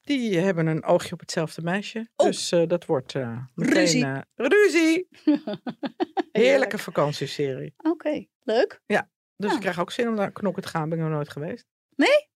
Die 0.03 0.37
hebben 0.39 0.67
een 0.67 0.83
oogje 0.83 1.13
op 1.13 1.19
hetzelfde 1.19 1.61
meisje. 1.61 2.09
Oh. 2.15 2.25
Dus 2.25 2.51
eh, 2.51 2.67
dat 2.67 2.85
wordt 2.85 3.13
meteen... 3.13 3.49
Ruzie. 3.55 4.05
eh, 4.05 4.19
ruzie! 4.35 5.07
Heerlijke 5.23 6.29
Heerlijk. 6.31 6.79
vakantieserie. 6.79 7.73
Oké, 7.77 8.25
leuk. 8.39 8.81
Dus 8.85 9.49
Ja. 9.49 9.53
ik 9.55 9.59
krijg 9.59 9.79
ook 9.79 9.91
zin 9.91 10.07
om 10.07 10.13
naar 10.13 10.31
knokken 10.31 10.63
te 10.63 10.67
gaan. 10.69 10.89
Ben 10.89 10.97
ik 10.97 11.03
nog 11.03 11.13
nooit 11.13 11.29
geweest. 11.29 11.65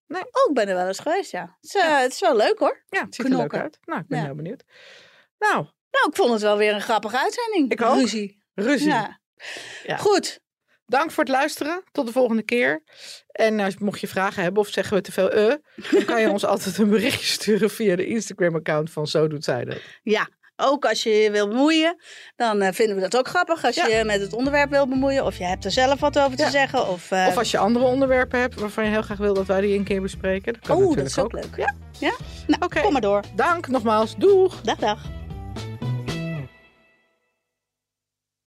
Oh, 0.09 0.49
ik 0.49 0.53
ben 0.53 0.68
er 0.68 0.76
wel 0.76 0.88
eens 0.88 0.99
geweest, 0.99 1.32
ja. 1.32 1.57
Het 1.61 1.76
is, 1.76 1.82
het 1.82 2.11
is 2.11 2.20
wel 2.20 2.36
leuk, 2.36 2.59
hoor. 2.59 2.84
Ja, 2.89 3.01
het 3.05 3.15
ziet 3.15 3.26
er 3.26 3.32
leuk 3.32 3.38
Knokken. 3.39 3.61
uit. 3.61 3.78
Nou, 3.86 3.99
ik 4.01 4.07
ben 4.07 4.20
Ja. 4.20 4.26
heel 4.26 4.36
benieuwd. 4.36 4.63
Nou, 5.39 5.55
Nou, 5.91 6.09
ik 6.09 6.15
vond 6.15 6.32
het 6.32 6.41
wel 6.41 6.57
weer 6.57 6.74
een 6.74 6.82
grappige 6.82 7.18
uitzending. 7.20 7.72
Ik 7.72 7.82
ook. 7.82 7.95
Ruzie. 7.95 8.43
ruzie. 8.53 8.88
Ja. 8.88 9.20
Ja. 9.84 9.97
Goed. 9.97 10.39
Dank 10.88 11.11
voor 11.11 11.23
het 11.23 11.33
luisteren. 11.33 11.83
Tot 11.91 12.05
de 12.05 12.11
volgende 12.11 12.43
keer. 12.43 12.83
En 13.31 13.59
als 13.59 13.77
mocht 13.77 13.99
je 13.99 14.07
vragen 14.07 14.43
hebben 14.43 14.61
of 14.61 14.67
zeggen 14.69 14.97
we 14.97 15.03
te 15.03 15.11
veel 15.11 15.29
eh, 15.29 15.53
dan 15.91 16.05
kan 16.05 16.21
je 16.21 16.29
ons 16.29 16.45
altijd 16.51 16.77
een 16.77 16.89
berichtje 16.89 17.25
sturen 17.25 17.69
via 17.69 17.95
de 17.95 18.05
Instagram-account 18.05 18.91
van 18.91 19.07
Zo 19.07 19.27
Doet 19.27 19.43
Zij 19.43 19.65
Dat. 19.65 19.77
Ja, 20.03 20.27
ook 20.55 20.85
als 20.85 21.03
je 21.03 21.09
je 21.09 21.31
wil 21.31 21.47
bemoeien, 21.47 21.95
dan 22.35 22.61
eh, 22.61 22.73
vinden 22.73 22.95
we 22.95 23.01
dat 23.01 23.17
ook 23.17 23.27
grappig. 23.27 23.65
Als 23.65 23.75
Ja. 23.75 23.88
je 23.88 24.03
met 24.03 24.21
het 24.21 24.33
onderwerp 24.33 24.69
wil 24.69 24.88
bemoeien, 24.88 25.25
of 25.25 25.38
je 25.38 25.43
hebt 25.43 25.65
er 25.65 25.71
zelf 25.71 25.99
wat 25.99 26.19
over 26.19 26.38
te 26.38 26.43
Ja. 26.43 26.49
zeggen. 26.49 26.88
Of, 26.88 27.11
eh, 27.11 27.25
Of 27.29 27.38
als 27.38 27.51
je 27.51 27.57
andere 27.57 27.85
onderwerpen 27.85 28.39
hebt 28.39 28.59
waarvan 28.59 28.83
je 28.83 28.89
heel 28.89 29.01
graag 29.01 29.17
wil 29.17 29.33
dat 29.33 29.45
wij 29.45 29.61
die 29.61 29.77
een 29.77 29.83
keer 29.83 30.01
bespreken. 30.01 30.53
Dat 30.53 30.61
kan 30.67 30.77
oh, 30.83 30.95
dat 30.95 31.05
is 31.05 31.17
ook 31.19 31.31
leuk. 31.31 31.55
Ja. 31.57 31.75
Ja? 31.99 32.13
Nou, 32.47 32.81
kom 32.81 32.91
maar 32.91 33.01
door. 33.01 33.23
Dank 33.35 33.67
nogmaals. 33.67 34.15
Doeg! 34.15 34.61
Dag, 34.61 34.77
dag. 34.77 35.16